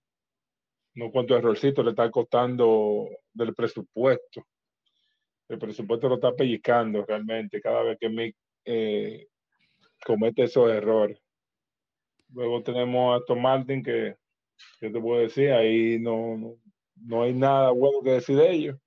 no 0.95 1.11
cuántos 1.11 1.39
errorcitos 1.39 1.85
le 1.85 1.91
está 1.91 2.11
costando 2.11 3.09
del 3.33 3.55
presupuesto. 3.55 4.45
El 5.49 5.59
presupuesto 5.59 6.09
lo 6.09 6.17
está 6.17 6.33
pellizcando 6.35 7.05
realmente 7.05 7.61
cada 7.61 7.83
vez 7.83 7.99
que 7.99 8.09
Mick 8.09 8.37
eh, 8.65 9.27
comete 10.05 10.45
esos 10.45 10.71
errores. 10.71 11.21
Luego 12.31 12.63
tenemos 12.63 13.21
a 13.21 13.25
Tom 13.25 13.41
Martin 13.41 13.83
que, 13.83 14.17
¿qué 14.81 14.91
te 14.91 15.01
puedo 15.01 15.21
decir? 15.21 15.53
Ahí 15.53 15.99
no, 15.99 16.37
no, 16.37 16.57
no 16.97 17.23
hay 17.23 17.35
nada 17.35 17.71
bueno 17.71 18.03
que 18.03 18.13
decir 18.13 18.37
de 18.37 18.51
ellos. 18.51 18.79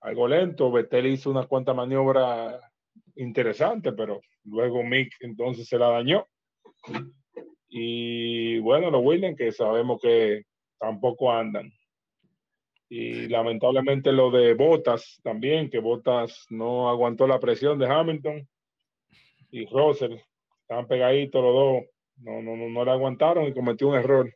Algo 0.00 0.28
lento, 0.28 0.70
Vettel 0.70 1.06
hizo 1.06 1.30
unas 1.30 1.46
cuantas 1.46 1.74
maniobras 1.74 2.60
interesantes, 3.16 3.92
pero 3.96 4.20
luego 4.44 4.82
Mick 4.82 5.12
entonces 5.20 5.66
se 5.66 5.78
la 5.78 5.88
dañó. 5.88 6.26
Y 7.68 8.58
bueno, 8.60 8.90
los 8.90 9.04
Williams, 9.04 9.36
que 9.36 9.52
sabemos 9.52 10.00
que 10.00 10.44
tampoco 10.78 11.32
andan. 11.32 11.70
Y 12.88 13.28
lamentablemente 13.28 14.12
lo 14.12 14.30
de 14.30 14.54
Botas 14.54 15.20
también, 15.22 15.68
que 15.68 15.78
Botas 15.78 16.46
no 16.48 16.88
aguantó 16.88 17.26
la 17.26 17.38
presión 17.38 17.78
de 17.78 17.86
Hamilton 17.86 18.48
y 19.50 19.66
Russell, 19.66 20.16
estaban 20.68 20.86
pegaditos 20.86 21.42
los 21.42 21.54
dos, 21.54 21.82
no, 22.18 22.42
no, 22.42 22.56
no, 22.56 22.68
no 22.68 22.84
le 22.84 22.90
aguantaron 22.90 23.44
y 23.44 23.54
cometió 23.54 23.88
un 23.88 23.94
error. 23.94 24.26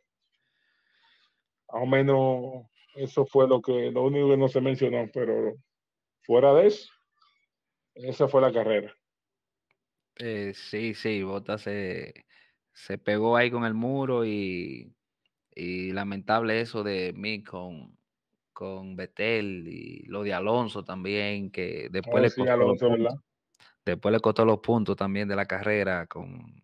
Más 1.71 1.83
o 1.83 1.85
menos 1.85 2.65
eso 2.95 3.25
fue 3.25 3.47
lo 3.47 3.61
que, 3.61 3.91
lo 3.91 4.03
único 4.03 4.29
que 4.29 4.37
no 4.37 4.47
se 4.47 4.61
mencionó, 4.61 5.09
pero 5.13 5.55
fuera 6.23 6.53
de 6.55 6.67
eso, 6.67 6.91
esa 7.95 8.27
fue 8.27 8.41
la 8.41 8.51
carrera. 8.51 8.93
Eh, 10.17 10.53
sí, 10.55 10.93
sí, 10.93 11.23
Botas 11.23 11.61
se, 11.61 12.25
se 12.71 12.97
pegó 12.97 13.37
ahí 13.37 13.51
con 13.51 13.65
el 13.65 13.73
muro 13.73 14.25
y 14.25 14.93
y 15.55 15.91
lamentable 15.91 16.61
eso 16.61 16.83
de 16.83 17.13
mí 17.13 17.43
con, 17.43 17.97
con 18.51 18.95
Betel 18.95 19.67
y 19.67 20.03
lo 20.07 20.23
de 20.23 20.33
Alonso 20.33 20.83
también, 20.83 21.51
que 21.51 21.89
después, 21.91 22.21
le, 22.21 22.29
costó 22.29 22.51
Alonso, 22.51 22.89
los 22.89 23.13
después 23.85 24.11
le 24.13 24.19
costó 24.19 24.45
los 24.45 24.59
puntos 24.59 24.95
también 24.95 25.27
de 25.27 25.35
la 25.35 25.45
carrera 25.45 26.07
con, 26.07 26.61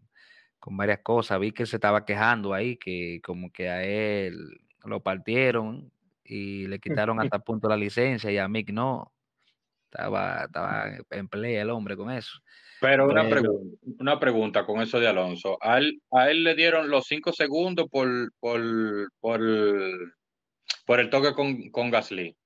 con 0.59 0.77
varias 0.77 0.99
cosas. 0.99 1.39
Vi 1.39 1.51
que 1.51 1.65
se 1.65 1.77
estaba 1.77 2.05
quejando 2.05 2.53
ahí, 2.53 2.77
que 2.77 3.21
como 3.23 3.51
que 3.51 3.69
a 3.69 3.83
él 3.83 4.59
lo 4.85 5.01
partieron 5.01 5.91
y 6.23 6.67
le 6.67 6.79
quitaron 7.07 7.19
hasta 7.19 7.39
punto 7.39 7.67
la 7.67 7.77
licencia 7.77 8.31
y 8.31 8.37
a 8.37 8.47
Mick 8.47 8.71
no. 8.71 9.13
Estaba, 9.91 10.43
estaba 10.43 10.85
en 11.09 11.27
play 11.27 11.55
el 11.55 11.71
hombre 11.71 11.97
con 11.97 12.11
eso. 12.11 12.39
Pero 12.79 13.09
una, 13.09 13.27
pregunta, 13.27 13.77
una 13.99 14.19
pregunta 14.19 14.65
con 14.65 14.81
eso 14.81 14.99
de 14.99 15.07
Alonso. 15.07 15.57
A 15.61 15.79
él, 15.79 16.01
a 16.11 16.29
él 16.29 16.43
le 16.43 16.55
dieron 16.55 16.89
los 16.89 17.07
cinco 17.07 17.33
segundos 17.33 17.87
por, 17.89 18.07
por, 18.39 18.61
por, 19.19 19.41
por 20.85 20.99
el 20.99 21.09
toque 21.09 21.33
con, 21.33 21.71
con 21.71 21.89
Gasly. 21.89 22.37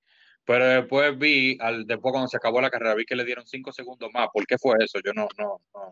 Pero 0.45 0.65
después 0.65 1.17
vi, 1.17 1.57
al, 1.59 1.85
después 1.85 2.11
cuando 2.11 2.27
se 2.27 2.37
acabó 2.37 2.59
la 2.59 2.69
carrera, 2.69 2.95
vi 2.95 3.05
que 3.05 3.15
le 3.15 3.23
dieron 3.23 3.45
cinco 3.47 3.71
segundos 3.71 4.09
más. 4.13 4.27
¿Por 4.33 4.45
qué 4.45 4.57
fue 4.57 4.75
eso? 4.79 4.99
Yo 5.03 5.13
no, 5.13 5.27
no, 5.37 5.61
no. 5.73 5.91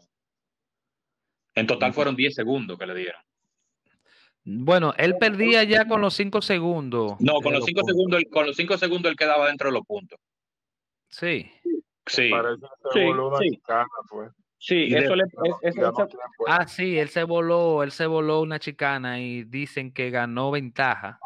En 1.55 1.67
total 1.67 1.93
fueron 1.93 2.15
diez 2.15 2.35
segundos 2.35 2.77
que 2.77 2.85
le 2.85 2.95
dieron. 2.95 3.21
Bueno, 4.43 4.93
él 4.97 5.17
perdía 5.17 5.63
ya 5.63 5.87
con 5.87 6.01
los 6.01 6.15
cinco 6.15 6.41
segundos. 6.41 7.13
No, 7.19 7.39
con 7.41 7.53
los 7.53 7.63
cinco 7.63 7.81
segundos, 7.85 8.21
con 8.31 8.47
los 8.47 8.55
cinco 8.55 8.77
segundos 8.77 9.11
él 9.11 9.17
quedaba 9.17 9.47
dentro 9.47 9.69
de 9.69 9.73
los 9.73 9.85
puntos. 9.85 10.19
Sí. 11.09 11.51
Sí. 12.07 12.31
Sí, 12.31 12.31
sí. 13.39 13.49
Chicana, 13.51 13.87
pues. 14.09 14.31
sí 14.57 14.93
eso 14.93 15.15
le. 15.15 15.23
Es, 15.61 15.75
eso, 15.77 15.93
ah, 16.47 16.67
sí, 16.67 16.97
él 16.97 17.09
se 17.09 17.23
voló, 17.23 17.83
él 17.83 17.91
se 17.91 18.07
voló 18.07 18.41
una 18.41 18.59
chicana 18.59 19.19
y 19.21 19.43
dicen 19.43 19.93
que 19.93 20.09
ganó 20.09 20.49
ventaja. 20.49 21.19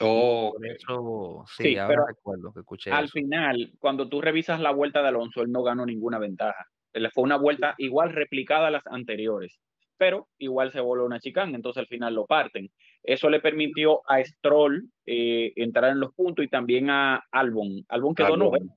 Oh, 0.00 0.54
eso, 0.62 1.44
sí, 1.56 1.62
sí 1.62 1.76
ahora 1.76 2.04
recuerdo 2.08 2.52
que 2.52 2.60
escuché. 2.60 2.90
Al 2.90 3.04
eso. 3.04 3.12
final, 3.12 3.72
cuando 3.78 4.08
tú 4.08 4.20
revisas 4.20 4.60
la 4.60 4.70
vuelta 4.70 5.02
de 5.02 5.08
Alonso, 5.08 5.42
él 5.42 5.52
no 5.52 5.62
ganó 5.62 5.84
ninguna 5.86 6.18
ventaja. 6.18 6.66
Le 6.92 7.10
fue 7.10 7.24
una 7.24 7.36
vuelta 7.36 7.74
igual 7.78 8.12
replicada 8.12 8.68
a 8.68 8.70
las 8.70 8.86
anteriores, 8.86 9.60
pero 9.96 10.28
igual 10.38 10.72
se 10.72 10.80
voló 10.80 11.04
una 11.04 11.20
chicana, 11.20 11.56
entonces 11.56 11.80
al 11.80 11.86
final 11.86 12.14
lo 12.14 12.26
parten. 12.26 12.70
Eso 13.02 13.28
le 13.28 13.40
permitió 13.40 14.00
a 14.08 14.24
Stroll 14.24 14.88
eh, 15.06 15.52
entrar 15.56 15.90
en 15.90 16.00
los 16.00 16.14
puntos 16.14 16.44
y 16.44 16.48
también 16.48 16.88
a 16.90 17.22
Albon. 17.30 17.84
Albon 17.88 18.14
quedó 18.14 18.34
Albon. 18.34 18.38
noveno. 18.38 18.76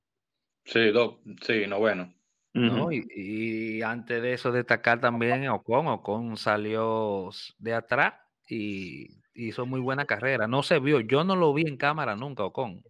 Sí, 0.65 0.91
do, 0.91 1.21
sí, 1.41 1.65
noveno. 1.67 2.13
¿no? 2.53 2.91
Y, 2.91 3.05
y, 3.15 3.81
antes 3.83 4.21
de 4.21 4.33
eso 4.33 4.51
destacar 4.51 4.99
también 4.99 5.47
Ocon, 5.47 5.87
Ocon 5.87 6.37
salió 6.37 7.29
de 7.59 7.73
atrás 7.73 8.15
y 8.49 9.21
hizo 9.37 9.65
muy 9.65 9.79
buena 9.79 10.05
carrera. 10.05 10.47
No 10.47 10.63
se 10.63 10.79
vio, 10.79 10.99
yo 10.99 11.23
no 11.23 11.35
lo 11.35 11.53
vi 11.53 11.63
en 11.67 11.77
cámara 11.77 12.15
nunca, 12.15 12.43
Ocon. 12.43 12.83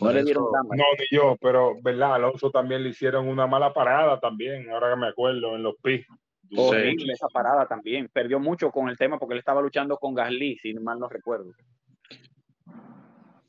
No 0.00 0.12
le 0.12 0.22
dieron 0.24 0.46
cámara. 0.52 0.76
No, 0.76 0.84
ni 0.98 1.16
yo, 1.16 1.36
pero 1.40 1.74
verdad, 1.82 2.14
Alonso 2.14 2.50
también 2.50 2.82
le 2.82 2.90
hicieron 2.90 3.28
una 3.28 3.46
mala 3.46 3.72
parada 3.72 4.18
también, 4.20 4.70
ahora 4.70 4.90
que 4.90 5.00
me 5.00 5.08
acuerdo, 5.08 5.56
en 5.56 5.62
los 5.62 5.74
pis. 5.82 6.06
Horrible 6.54 7.06
sí. 7.06 7.12
esa 7.12 7.28
parada 7.28 7.66
también. 7.66 8.10
Perdió 8.12 8.38
mucho 8.38 8.70
con 8.70 8.88
el 8.88 8.98
tema 8.98 9.18
porque 9.18 9.32
él 9.32 9.38
estaba 9.38 9.62
luchando 9.62 9.96
con 9.96 10.14
Gasly, 10.14 10.58
si 10.58 10.74
mal 10.74 10.98
no 10.98 11.08
recuerdo. 11.08 11.52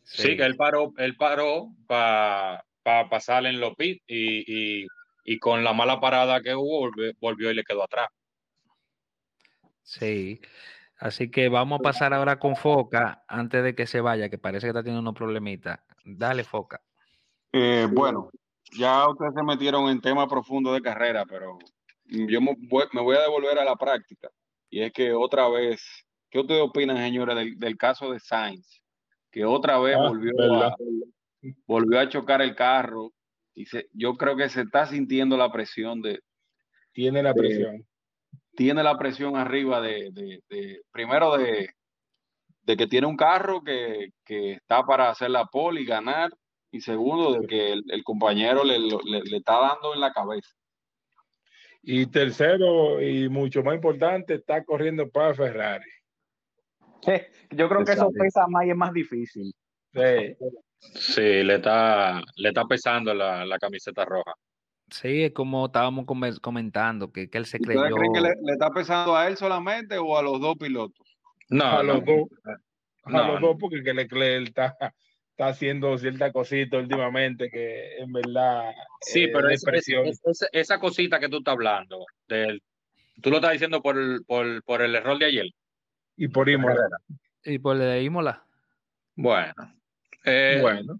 Sí, 0.03 0.21
sí 0.21 0.37
que 0.37 0.43
él 0.43 0.55
paró, 0.55 0.93
él 0.97 1.17
paró 1.17 1.67
para 1.85 2.63
para 2.83 3.09
pasar 3.09 3.45
en 3.45 3.59
los 3.59 3.75
pits 3.75 4.03
y, 4.07 4.83
y, 4.83 4.87
y, 5.23 5.39
con 5.39 5.63
la 5.63 5.73
mala 5.73 5.99
parada 5.99 6.41
que 6.41 6.53
hubo 6.53 6.79
volvió, 6.79 7.11
volvió, 7.19 7.49
y 7.49 7.55
le 7.55 7.63
quedó 7.63 7.83
atrás. 7.83 8.09
Sí, 9.81 10.39
así 10.97 11.29
que 11.29 11.49
vamos 11.49 11.79
a 11.79 11.83
pasar 11.83 12.13
ahora 12.13 12.39
con 12.39 12.55
Foca 12.55 13.23
antes 13.27 13.63
de 13.63 13.75
que 13.75 13.87
se 13.87 14.01
vaya, 14.01 14.29
que 14.29 14.37
parece 14.37 14.65
que 14.65 14.69
está 14.69 14.83
teniendo 14.83 15.01
unos 15.01 15.15
problemitas. 15.15 15.79
Dale, 16.03 16.43
Foca. 16.43 16.81
Eh, 17.51 17.87
bueno, 17.91 18.31
ya 18.77 19.07
ustedes 19.09 19.33
se 19.35 19.43
metieron 19.43 19.89
en 19.89 20.01
tema 20.01 20.27
profundo 20.27 20.73
de 20.73 20.81
carrera, 20.81 21.25
pero 21.25 21.59
yo 22.05 22.41
me 22.41 22.55
voy, 22.67 23.15
a 23.15 23.21
devolver 23.21 23.59
a 23.59 23.65
la 23.65 23.75
práctica. 23.75 24.29
Y 24.69 24.81
es 24.81 24.91
que 24.91 25.13
otra 25.13 25.47
vez, 25.49 25.83
¿qué 26.29 26.39
ustedes 26.39 26.61
opinan, 26.61 26.97
señores, 26.97 27.35
del, 27.35 27.59
del 27.59 27.77
caso 27.77 28.11
de 28.11 28.19
Sainz? 28.19 28.81
Que 29.31 29.45
otra 29.45 29.79
vez 29.79 29.95
ah, 29.97 30.09
volvió 30.09 30.33
a, 30.63 30.75
volvió 31.67 31.99
a 31.99 32.09
chocar 32.09 32.41
el 32.41 32.55
carro 32.55 33.13
y 33.55 33.65
se, 33.65 33.87
yo 33.93 34.15
creo 34.15 34.35
que 34.35 34.49
se 34.49 34.61
está 34.61 34.85
sintiendo 34.85 35.37
la 35.37 35.51
presión 35.51 36.01
de... 36.01 36.21
Tiene 36.91 37.23
la 37.23 37.33
presión. 37.33 37.85
Tiene 38.55 38.83
la 38.83 38.97
presión 38.97 39.35
arriba 39.35 39.81
de, 39.81 40.11
de, 40.11 40.39
de 40.49 40.81
primero 40.91 41.37
de, 41.37 41.69
de, 42.61 42.77
que 42.77 42.87
tiene 42.87 43.07
un 43.07 43.17
carro 43.17 43.63
que, 43.63 44.09
que, 44.23 44.53
está 44.53 44.83
para 44.83 45.09
hacer 45.09 45.31
la 45.31 45.45
pole 45.45 45.81
y 45.81 45.85
ganar, 45.85 46.31
y 46.71 46.81
segundo 46.81 47.39
de 47.39 47.47
que 47.47 47.73
el, 47.73 47.83
el 47.89 48.03
compañero 48.03 48.63
le, 48.63 48.79
le, 48.79 49.21
le, 49.23 49.37
está 49.37 49.59
dando 49.59 49.93
en 49.93 49.99
la 49.99 50.11
cabeza. 50.11 50.51
Y 51.81 52.05
tercero, 52.05 53.01
y 53.01 53.27
mucho 53.27 53.63
más 53.63 53.75
importante, 53.75 54.35
está 54.35 54.63
corriendo 54.63 55.09
para 55.09 55.33
Ferrari. 55.33 55.89
Yo 57.51 57.67
creo 57.67 57.83
que 57.83 57.91
eso 57.91 58.09
pesa 58.17 58.47
más 58.47 58.65
y 58.65 58.69
es 58.69 58.75
más 58.75 58.93
difícil. 58.93 59.53
Sí. 59.93 60.35
Sí, 60.79 61.43
le 61.43 61.55
está, 61.55 62.21
le 62.35 62.49
está 62.49 62.65
pesando 62.65 63.13
la, 63.13 63.45
la 63.45 63.57
camiseta 63.57 64.05
roja. 64.05 64.33
Sí, 64.93 65.23
es 65.23 65.31
como 65.33 65.65
estábamos 65.65 66.05
come- 66.05 66.39
comentando, 66.39 67.11
que, 67.11 67.27
que 67.27 67.39
él 67.39 67.47
se 67.47 67.57
¿Ustedes 67.57 67.79
creyó. 67.79 67.95
creen 67.95 68.13
que 68.13 68.21
le, 68.21 68.35
le 68.45 68.51
está 68.53 68.69
pesando 68.69 69.15
a 69.15 69.27
él 69.27 69.35
solamente 69.37 69.97
o 69.97 70.15
a 70.15 70.21
los 70.21 70.39
dos 70.39 70.55
pilotos? 70.55 71.17
No, 71.49 71.65
a 71.65 71.83
no, 71.83 71.93
los 71.95 72.05
dos, 72.05 72.27
a 73.03 73.11
No, 73.11 73.27
los 73.27 73.41
no. 73.41 73.47
dos, 73.47 73.57
porque 73.59 73.83
que 73.83 73.91
Leclerc 73.91 74.49
está, 74.49 74.77
está 75.31 75.47
haciendo 75.47 75.97
cierta 75.97 76.31
cosita 76.31 76.77
últimamente 76.77 77.49
que 77.49 77.97
en 77.97 78.13
verdad 78.13 78.71
Sí, 79.01 79.23
eh, 79.23 79.31
pero 79.33 79.49
es- 79.49 79.63
es- 79.67 80.47
esa- 80.51 80.79
cosita 80.79 81.19
que 81.19 81.27
tú 81.27 81.37
estás 81.37 81.53
hablando, 81.53 82.05
del, 82.27 82.61
tú 83.19 83.31
lo 83.31 83.37
estás 83.37 83.53
diciendo 83.53 83.81
por 83.81 83.97
el, 83.97 84.23
por, 84.25 84.63
por 84.63 84.83
el 84.83 84.93
error 84.93 85.17
de 85.17 85.25
ayer. 85.25 85.45
y 86.15 86.27
por 86.27 86.47
Imola. 86.47 86.75
Y 87.43 87.57
por 87.57 87.77
el 87.77 87.81
de 87.81 88.03
Imola. 88.03 88.45
Bueno, 89.15 89.53
eh, 90.23 90.59
Bueno, 90.61 90.99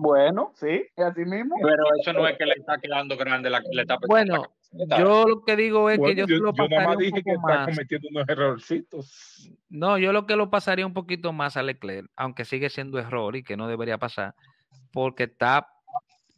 Bueno, 0.00 0.52
sí, 0.56 0.86
es 0.96 1.04
así 1.04 1.24
mismo. 1.24 1.56
pero 1.62 1.84
eso 2.00 2.12
no 2.12 2.26
es 2.26 2.36
que 2.38 2.46
le 2.46 2.54
está 2.54 2.78
quedando 2.78 3.16
grande, 3.16 3.50
la, 3.50 3.60
le 3.70 3.82
está 3.82 3.98
Bueno, 4.06 4.46
la. 4.72 4.98
Yo 4.98 5.24
lo 5.26 5.44
que 5.44 5.56
digo 5.56 5.90
es 5.90 5.98
bueno, 5.98 6.14
que 6.14 6.20
yo, 6.20 6.26
yo, 6.26 6.42
lo 6.42 6.54
yo 6.54 6.68
nada 6.68 6.68
pasaría 6.68 6.88
más 6.88 6.96
un 6.96 7.02
dije 7.02 7.22
que 7.22 7.30
está 7.32 7.64
cometiendo 7.66 8.08
unos 8.10 8.28
errorcitos. 8.28 9.50
No, 9.68 9.98
yo 9.98 10.12
lo 10.12 10.26
que 10.26 10.36
lo 10.36 10.50
pasaría 10.50 10.86
un 10.86 10.94
poquito 10.94 11.32
más 11.32 11.56
a 11.56 11.62
Leclerc, 11.62 12.10
aunque 12.16 12.44
sigue 12.44 12.70
siendo 12.70 12.98
error 12.98 13.36
y 13.36 13.42
que 13.42 13.56
no 13.56 13.68
debería 13.68 13.98
pasar, 13.98 14.34
porque 14.92 15.24
está 15.24 15.68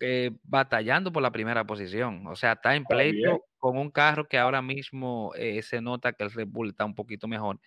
eh, 0.01 0.33
batallando 0.43 1.13
por 1.13 1.23
la 1.23 1.31
primera 1.31 1.65
posición. 1.65 2.27
O 2.27 2.35
sea, 2.35 2.53
está 2.53 2.75
en 2.75 2.83
Está 2.83 2.97
bien. 2.97 3.13
pleito 3.13 3.45
con 3.59 3.79
un 3.79 3.91
carro 3.91 4.27
que 4.27 4.39
ahora 4.39 4.61
mismo 4.61 5.33
eh, 5.37 5.63
se 5.63 5.81
nota 5.81 6.13
que 6.13 6.25
el 6.25 6.33
Red 6.33 6.49
Bull 6.49 6.71
está 6.71 6.85
un 6.85 6.95
poquito 6.95 7.29
mejor 7.29 7.61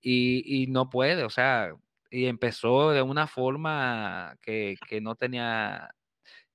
y, 0.00 0.62
y 0.62 0.66
no 0.68 0.88
puede, 0.88 1.24
o 1.24 1.30
sea, 1.30 1.74
y 2.12 2.26
empezó 2.26 2.90
de 2.90 3.00
una 3.00 3.26
forma 3.26 4.36
que, 4.42 4.76
que 4.86 5.00
no 5.00 5.14
tenía, 5.14 5.94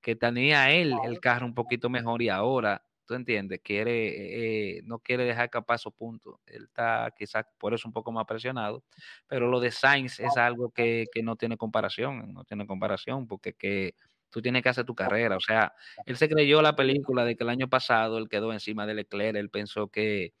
que 0.00 0.14
tenía 0.14 0.70
él 0.70 0.94
el 1.04 1.18
carro 1.18 1.46
un 1.46 1.54
poquito 1.54 1.90
mejor 1.90 2.22
y 2.22 2.28
ahora, 2.28 2.84
tú 3.04 3.14
entiendes, 3.14 3.60
quiere, 3.64 4.76
eh, 4.76 4.82
no 4.84 5.00
quiere 5.00 5.24
dejar 5.24 5.46
escapar 5.46 5.74
esos 5.76 5.92
puntos. 5.94 6.36
Él 6.46 6.64
está 6.64 7.12
quizás 7.18 7.44
por 7.58 7.74
eso 7.74 7.88
un 7.88 7.92
poco 7.92 8.12
más 8.12 8.24
presionado, 8.24 8.84
pero 9.26 9.48
lo 9.48 9.58
de 9.58 9.72
Sainz 9.72 10.20
es 10.20 10.36
algo 10.36 10.70
que, 10.70 11.06
que 11.12 11.24
no 11.24 11.34
tiene 11.34 11.56
comparación, 11.56 12.32
no 12.32 12.44
tiene 12.44 12.64
comparación, 12.64 13.26
porque 13.26 13.54
que 13.54 13.94
tú 14.30 14.40
tienes 14.40 14.62
que 14.62 14.68
hacer 14.68 14.84
tu 14.84 14.94
carrera. 14.94 15.36
O 15.36 15.40
sea, 15.40 15.72
él 16.06 16.16
se 16.16 16.28
creyó 16.28 16.62
la 16.62 16.76
película 16.76 17.24
de 17.24 17.34
que 17.36 17.42
el 17.42 17.50
año 17.50 17.68
pasado 17.68 18.18
él 18.18 18.28
quedó 18.28 18.52
encima 18.52 18.86
de 18.86 18.94
Leclerc, 18.94 19.36
él 19.36 19.50
pensó 19.50 19.88
que, 19.88 20.34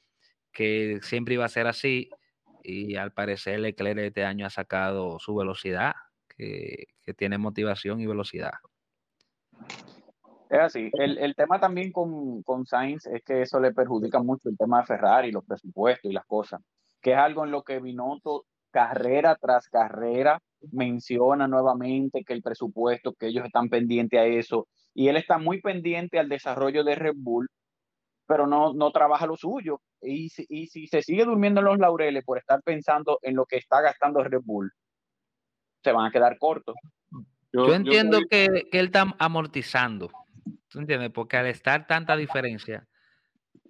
que 0.52 1.00
siempre 1.02 1.34
iba 1.34 1.44
a 1.44 1.48
ser 1.48 1.66
así, 1.66 2.08
y 2.68 2.96
al 2.96 3.12
parecer 3.12 3.60
Leclerc 3.60 3.98
este 3.98 4.24
año 4.24 4.46
ha 4.46 4.50
sacado 4.50 5.18
su 5.18 5.34
velocidad, 5.34 5.94
que, 6.28 6.84
que 7.02 7.14
tiene 7.14 7.38
motivación 7.38 8.00
y 8.00 8.06
velocidad. 8.06 8.52
Es 10.50 10.60
así. 10.60 10.90
El, 10.94 11.18
el 11.18 11.34
tema 11.34 11.58
también 11.58 11.92
con, 11.92 12.42
con 12.42 12.66
Sainz 12.66 13.06
es 13.06 13.22
que 13.22 13.42
eso 13.42 13.58
le 13.60 13.72
perjudica 13.72 14.22
mucho 14.22 14.48
el 14.48 14.56
tema 14.56 14.80
de 14.80 14.86
Ferrari, 14.86 15.32
los 15.32 15.44
presupuestos 15.44 16.10
y 16.10 16.14
las 16.14 16.26
cosas, 16.26 16.60
que 17.00 17.12
es 17.12 17.18
algo 17.18 17.44
en 17.44 17.50
lo 17.50 17.62
que 17.62 17.80
Binotto, 17.80 18.44
carrera 18.70 19.36
tras 19.40 19.68
carrera, 19.68 20.40
menciona 20.72 21.48
nuevamente 21.48 22.22
que 22.24 22.34
el 22.34 22.42
presupuesto, 22.42 23.14
que 23.14 23.28
ellos 23.28 23.46
están 23.46 23.68
pendientes 23.68 24.20
a 24.20 24.24
eso, 24.24 24.68
y 24.94 25.08
él 25.08 25.16
está 25.16 25.38
muy 25.38 25.60
pendiente 25.60 26.18
al 26.18 26.28
desarrollo 26.28 26.84
de 26.84 26.94
Red 26.94 27.14
Bull, 27.16 27.48
pero 28.28 28.46
no, 28.46 28.74
no 28.74 28.92
trabaja 28.92 29.26
lo 29.26 29.36
suyo. 29.36 29.80
Y 30.02 30.28
si, 30.28 30.46
y 30.48 30.66
si 30.66 30.86
se 30.86 31.02
sigue 31.02 31.24
durmiendo 31.24 31.60
en 31.60 31.66
los 31.66 31.78
laureles 31.78 32.24
por 32.24 32.38
estar 32.38 32.62
pensando 32.62 33.18
en 33.22 33.34
lo 33.34 33.46
que 33.46 33.56
está 33.56 33.80
gastando 33.80 34.22
Red 34.22 34.42
Bull, 34.44 34.70
se 35.82 35.92
van 35.92 36.06
a 36.06 36.10
quedar 36.10 36.38
cortos. 36.38 36.76
Yo, 37.52 37.74
entiendo 37.74 38.20
que, 38.30 38.68
que 38.70 38.78
él 38.78 38.86
está 38.86 39.16
amortizando, 39.18 40.10
¿tú 40.68 40.78
entiendes? 40.78 41.10
Porque 41.10 41.38
al 41.38 41.46
estar 41.46 41.86
tanta 41.86 42.14
diferencia 42.16 42.86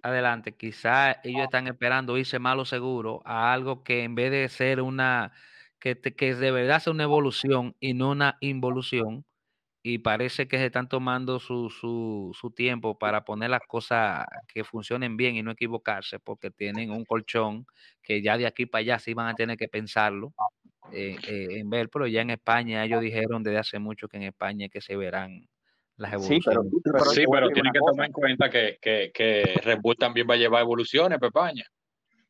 adelante, 0.01 0.55
quizá 0.55 1.21
ellos 1.23 1.45
están 1.45 1.67
esperando 1.67 2.17
irse 2.17 2.37
malo 2.37 2.65
seguro 2.65 3.21
a 3.23 3.53
algo 3.53 3.83
que 3.83 4.03
en 4.03 4.15
vez 4.15 4.31
de 4.31 4.49
ser 4.49 4.81
una, 4.81 5.31
que, 5.79 5.95
te- 5.95 6.13
que 6.13 6.35
de 6.35 6.51
verdad 6.51 6.81
sea 6.81 6.91
una 6.91 7.03
evolución 7.03 7.75
y 7.79 7.93
no 7.93 8.11
una 8.11 8.37
involución, 8.41 9.25
y 9.81 9.99
parece 9.99 10.47
que 10.47 10.57
se 10.57 10.65
están 10.67 10.89
tomando 10.89 11.39
su, 11.39 11.69
su, 11.69 12.31
su 12.39 12.51
tiempo 12.51 12.97
para 12.97 13.23
poner 13.23 13.49
las 13.49 13.61
cosas 13.67 14.25
que 14.47 14.63
funcionen 14.63 15.15
bien 15.17 15.35
y 15.35 15.43
no 15.43 15.51
equivocarse, 15.51 16.19
porque 16.19 16.51
tienen 16.51 16.91
un 16.91 17.05
colchón 17.05 17.65
que 18.01 18.21
ya 18.21 18.37
de 18.37 18.45
aquí 18.45 18.65
para 18.65 18.81
allá 18.81 18.99
sí 18.99 19.13
van 19.13 19.27
a 19.27 19.35
tener 19.35 19.57
que 19.57 19.67
pensarlo 19.69 20.33
eh, 20.91 21.15
eh, 21.27 21.59
en 21.59 21.69
ver, 21.69 21.89
pero 21.89 22.07
ya 22.07 22.21
en 22.21 22.31
España 22.31 22.83
ellos 22.83 23.01
dijeron 23.01 23.43
desde 23.43 23.59
hace 23.59 23.79
mucho 23.79 24.07
que 24.07 24.17
en 24.17 24.23
España 24.23 24.65
es 24.65 24.71
que 24.71 24.81
se 24.81 24.95
verán 24.97 25.47
las 25.97 26.11
Sí, 26.21 26.39
pero, 26.43 26.61
evoluciones. 26.61 26.81
pero 26.83 27.05
Sí, 27.11 27.23
pero 27.31 27.47
decir 27.47 27.53
tienen 27.53 27.73
que 27.73 27.79
tomar 27.79 28.05
en 28.07 28.11
cuenta 28.13 28.49
que, 28.49 28.77
que, 28.81 29.11
que 29.13 29.55
Red 29.63 29.79
Bull 29.81 29.95
también 29.97 30.27
va 30.29 30.33
a 30.33 30.37
llevar 30.37 30.61
evoluciones, 30.61 31.19
Pepaña. 31.19 31.63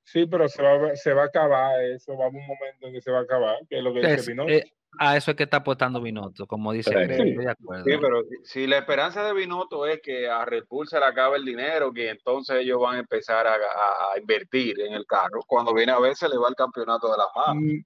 Sí, 0.03 0.25
pero 0.25 0.47
se 0.47 0.61
va, 0.61 0.73
a- 0.91 0.95
se 0.95 1.13
va 1.13 1.23
a 1.23 1.25
acabar 1.25 1.83
eso, 1.83 2.17
va 2.17 2.25
a 2.25 2.27
haber 2.27 2.41
un 2.41 2.47
momento 2.47 2.87
en 2.87 2.93
que 2.93 3.01
se 3.01 3.11
va 3.11 3.19
a 3.19 3.21
acabar, 3.21 3.57
que 3.69 3.77
es 3.77 3.83
lo 3.83 3.93
que 3.93 4.01
Es- 4.01 4.25
dice 4.25 4.33
eh, 4.47 4.63
a 4.97 5.15
eso 5.17 5.31
es 5.31 5.37
que 5.37 5.43
está 5.43 5.57
apostando 5.57 6.01
Binotto, 6.01 6.47
como 6.47 6.71
dice 6.73 6.89
Sí. 6.89 6.95
Greg, 6.95 7.21
Sí. 7.21 7.29
estoy 7.29 7.45
de 7.45 7.51
acuerdo. 7.51 7.83
Sí, 7.85 7.91
pero 8.01 8.21
si 8.43 8.67
la 8.67 8.77
esperanza 8.79 9.23
de 9.23 9.33
Binotto 9.33 9.85
es 9.85 10.01
que 10.01 10.27
a 10.27 10.43
Red 10.45 10.63
Bull 10.69 10.87
se 10.87 10.99
le 10.99 11.05
acabe 11.05 11.37
el 11.37 11.45
dinero, 11.45 11.93
que 11.93 12.09
entonces 12.09 12.57
ellos 12.61 12.79
van 12.81 12.95
a 12.95 12.99
empezar 12.99 13.45
a, 13.45 13.53
a- 13.53 14.13
a 14.15 14.19
invertir 14.19 14.79
en 14.81 14.93
el 14.93 15.05
carro, 15.05 15.41
cuando 15.45 15.73
viene 15.73 15.91
a 15.91 15.99
ver 15.99 16.15
se 16.15 16.27
le 16.27 16.37
va 16.37 16.49
el 16.49 16.55
campeonato 16.55 17.11
de 17.11 17.17
las 17.17 17.27
manos. 17.35 17.63
Mm, 17.63 17.79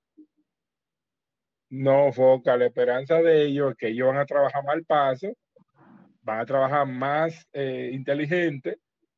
No, 1.75 2.11
Foca, 2.13 2.55
la 2.55 2.67
esperanza 2.67 3.15
de 3.21 3.45
ellos 3.45 3.71
es 3.71 3.77
que 3.77 3.87
ellos 3.87 4.07
van 4.07 4.17
a 4.17 4.25
trabajar 4.25 4.63
más 4.63 4.77
paso, 4.85 5.27
van 6.21 6.39
a 6.39 6.45
trabajar 6.45 6.85
más 6.87 7.47
eh, 7.51 7.89
inteligente 7.91 8.77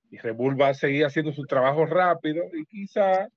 y 0.09 0.17
Red 0.17 0.35
Bull 0.35 0.59
va 0.59 0.69
a 0.69 0.73
seguir 0.73 1.05
haciendo 1.05 1.33
su 1.33 1.43
trabajo 1.43 1.85
rápido 1.85 2.45
y 2.53 2.65
quizá 2.65 3.27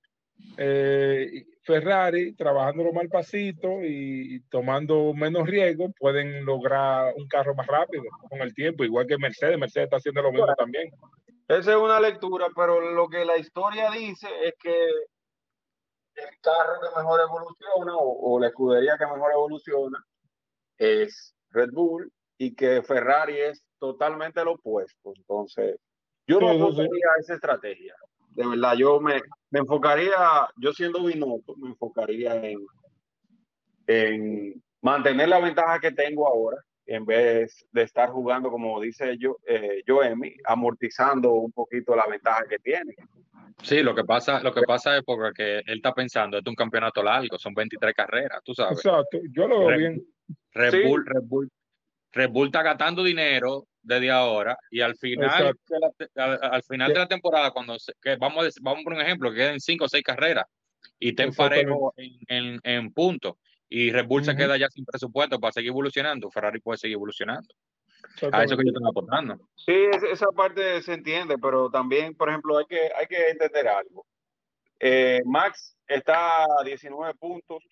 eh, 0.56 1.44
Ferrari 1.62 2.34
trabajándolo 2.34 2.92
más 2.92 3.02
al 3.02 3.08
pasito 3.08 3.82
y, 3.82 4.36
y 4.36 4.40
tomando 4.48 5.12
menos 5.14 5.46
riesgo 5.46 5.92
pueden 5.98 6.44
lograr 6.44 7.12
un 7.16 7.28
carro 7.28 7.54
más 7.54 7.66
rápido 7.66 8.04
con 8.28 8.40
el 8.40 8.54
tiempo, 8.54 8.84
igual 8.84 9.06
que 9.06 9.18
Mercedes, 9.18 9.58
Mercedes 9.58 9.84
está 9.84 9.96
haciendo 9.96 10.22
lo 10.22 10.32
mismo 10.32 10.54
también. 10.56 10.90
Esa 11.46 11.72
es 11.72 11.76
una 11.76 12.00
lectura, 12.00 12.48
pero 12.54 12.80
lo 12.92 13.08
que 13.08 13.24
la 13.24 13.36
historia 13.38 13.90
dice 13.90 14.28
es 14.42 14.54
que 14.62 14.88
el 16.14 16.40
carro 16.40 16.80
que 16.80 16.98
mejor 16.98 17.20
evoluciona 17.20 17.96
o, 17.96 18.34
o 18.34 18.40
la 18.40 18.48
escudería 18.48 18.98
que 18.98 19.06
mejor 19.06 19.32
evoluciona 19.32 20.04
es 20.76 21.34
Red 21.50 21.70
Bull 21.72 22.12
y 22.38 22.54
que 22.54 22.82
Ferrari 22.82 23.38
es 23.38 23.64
totalmente 23.78 24.44
lo 24.44 24.52
opuesto. 24.52 25.12
Entonces, 25.16 25.76
yo 26.26 26.40
no 26.40 26.48
Sí, 26.48 26.52
sí, 26.52 26.58
sí. 26.58 26.62
apostaría 26.62 27.06
a 27.16 27.20
esa 27.20 27.34
estrategia. 27.34 27.94
De 28.38 28.46
verdad, 28.46 28.74
yo 28.76 29.00
me, 29.00 29.20
me 29.50 29.58
enfocaría, 29.58 30.14
yo 30.58 30.72
siendo 30.72 31.02
Binotto, 31.02 31.56
me 31.56 31.70
enfocaría 31.70 32.36
en, 32.36 32.60
en 33.88 34.62
mantener 34.80 35.28
la 35.28 35.40
ventaja 35.40 35.80
que 35.80 35.90
tengo 35.90 36.24
ahora 36.24 36.56
en 36.86 37.04
vez 37.04 37.66
de 37.72 37.82
estar 37.82 38.10
jugando, 38.10 38.48
como 38.48 38.80
dice 38.80 39.18
yo, 39.18 39.38
eh, 39.44 39.82
Joemi, 39.84 40.36
amortizando 40.44 41.32
un 41.32 41.50
poquito 41.50 41.96
la 41.96 42.06
ventaja 42.06 42.44
que 42.48 42.60
tiene. 42.60 42.94
Sí, 43.60 43.82
lo 43.82 43.92
que 43.92 44.04
pasa, 44.04 44.40
lo 44.40 44.54
que 44.54 44.62
pasa 44.62 44.96
es 44.96 45.02
porque 45.02 45.58
él 45.66 45.78
está 45.78 45.92
pensando, 45.92 46.38
esto 46.38 46.48
es 46.48 46.52
un 46.52 46.56
campeonato 46.56 47.02
largo, 47.02 47.40
son 47.40 47.54
23 47.54 47.92
carreras, 47.92 48.40
tú 48.44 48.54
sabes. 48.54 48.78
Exacto, 48.78 49.18
yo 49.32 49.48
lo 49.48 49.58
veo 49.58 49.68
Red, 49.70 49.78
bien. 49.78 50.06
Red 50.52 50.70
Sí. 50.70 50.82
Bull, 50.86 51.04
Red 51.04 51.22
Bull, 51.24 51.50
Red 52.12 52.30
Bull 52.30 52.46
está 52.46 52.62
gastando 52.62 53.02
dinero 53.02 53.64
desde 53.88 54.10
ahora 54.10 54.56
y 54.70 54.80
al 54.82 54.94
final, 54.96 55.56
de 55.68 55.78
la, 56.14 56.24
al, 56.24 56.38
al 56.54 56.62
final 56.62 56.92
de 56.92 56.98
la 56.98 57.08
temporada, 57.08 57.50
cuando 57.50 57.78
se- 57.78 57.94
que 58.02 58.16
vamos, 58.16 58.54
vamos 58.60 58.84
por 58.84 58.92
un 58.92 59.00
ejemplo, 59.00 59.30
que 59.30 59.36
queden 59.38 59.60
5 59.60 59.86
o 59.86 59.88
6 59.88 60.04
carreras 60.04 60.44
y 60.98 61.08
estén 61.10 61.34
parejos 61.34 61.92
en, 61.96 62.12
en, 62.28 62.60
en 62.62 62.92
puntos 62.92 63.34
y 63.68 63.90
Red 63.90 64.06
Bull 64.06 64.24
se 64.24 64.30
Ujú. 64.32 64.38
queda 64.38 64.56
ya 64.56 64.68
sin 64.68 64.84
presupuesto 64.84 65.40
para 65.40 65.52
seguir 65.52 65.70
evolucionando, 65.70 66.30
Ferrari 66.30 66.60
puede 66.60 66.78
seguir 66.78 66.94
evolucionando. 66.96 67.48
A 68.32 68.44
eso 68.44 68.56
que 68.56 68.64
yo 68.64 68.70
estoy 68.70 68.88
aportando. 68.88 69.36
Sí, 69.56 69.72
es- 69.92 70.02
esa 70.04 70.26
parte 70.32 70.80
se 70.82 70.92
entiende, 70.94 71.36
pero 71.38 71.70
también, 71.70 72.14
por 72.14 72.28
ejemplo, 72.28 72.58
hay 72.58 72.66
que, 72.66 72.90
hay 72.96 73.06
que 73.06 73.28
entender 73.30 73.68
algo. 73.68 74.06
Eh, 74.80 75.20
Max 75.24 75.76
está 75.88 76.44
a 76.44 76.62
19 76.64 77.14
puntos 77.14 77.62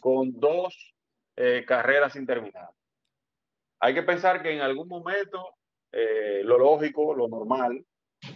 con 0.00 0.32
dos 0.38 0.94
eh, 1.36 1.64
carreras 1.66 2.12
sin 2.12 2.26
terminar. 2.26 2.68
Hay 3.84 3.94
que 3.94 4.04
pensar 4.04 4.40
que 4.42 4.52
en 4.52 4.60
algún 4.60 4.86
momento 4.86 5.56
eh, 5.90 6.42
lo 6.44 6.56
lógico, 6.56 7.14
lo 7.14 7.26
normal, 7.26 7.84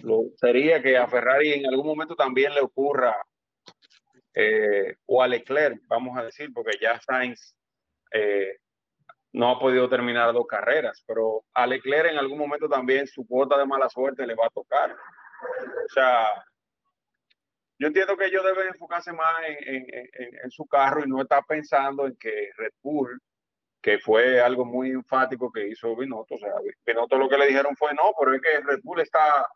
lo, 0.03 0.25
sería 0.35 0.83
que 0.83 0.99
a 0.99 1.07
Ferrari 1.07 1.53
en 1.53 1.67
algún 1.67 1.87
momento 1.87 2.17
también 2.17 2.53
le 2.53 2.61
ocurra, 2.61 3.17
eh, 4.35 4.97
o 5.07 5.23
a 5.23 5.29
Leclerc, 5.29 5.81
vamos 5.87 6.19
a 6.19 6.25
decir, 6.25 6.53
porque 6.53 6.77
ya 6.81 7.01
Sainz 7.01 7.55
eh, 8.13 8.59
no 9.35 9.51
ha 9.51 9.61
podido 9.61 9.89
terminar 9.89 10.33
dos 10.33 10.49
carreras, 10.49 11.05
pero 11.07 11.45
a 11.55 11.65
Leclerc 11.65 12.11
en 12.11 12.19
algún 12.19 12.39
momento 12.39 12.69
también 12.69 13.07
su 13.07 13.25
cuota 13.25 13.57
de 13.57 13.67
mala 13.67 13.89
suerte 13.89 14.27
le 14.27 14.35
va 14.35 14.47
a 14.47 14.51
tocar. 14.51 14.91
O 14.93 15.89
sea, 15.95 16.27
yo 17.79 17.87
entiendo 17.87 18.17
que 18.17 18.27
ellos 18.27 18.43
deben 18.45 18.67
enfocarse 18.67 19.13
más 19.13 19.37
en, 19.47 20.51
su 20.51 20.67
carro 20.67 21.05
y 21.05 21.09
no 21.09 21.23
estar 21.23 21.45
pensando 21.47 22.09
en 22.09 22.17
que 22.17 22.51
Red 22.57 22.73
Bull, 22.83 23.21
que 23.87 24.01
fue 24.01 24.41
algo 24.41 24.65
muy 24.65 24.91
enfático 24.91 25.53
que 25.53 25.69
hizo 25.69 25.95
Binotto, 25.95 26.35
o 26.35 26.39
sea, 26.39 26.55
Binotto 26.85 27.17
lo 27.17 27.29
que 27.29 27.39
le 27.39 27.47
dijeron 27.47 27.77
fue 27.77 27.95
no, 27.95 28.11
pero 28.19 28.35
es 28.35 28.43
que 28.43 28.61
Red 28.61 28.81
Bull 28.83 28.99
está, 28.99 29.47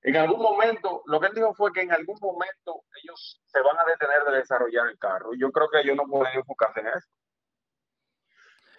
en 0.00 0.16
algún 0.16 0.40
momento, 0.40 1.02
lo 1.04 1.20
que 1.20 1.26
él 1.26 1.34
dijo 1.34 1.52
fue 1.52 1.70
que 1.70 1.82
en 1.82 1.92
algún 1.92 2.16
momento 2.18 2.84
ellos 3.02 3.42
se 3.44 3.60
van 3.60 3.76
a 3.78 3.84
detener 3.90 4.24
de 4.24 4.38
desarrollar 4.38 4.88
el 4.88 4.96
carro. 4.96 5.34
Y 5.34 5.40
yo 5.40 5.52
creo 5.52 5.68
que 5.68 5.80
ellos 5.82 5.96
no 5.96 6.04
pueden 6.04 6.34
enfocarse 6.38 6.80
en 6.80 6.86
eso. 6.86 7.08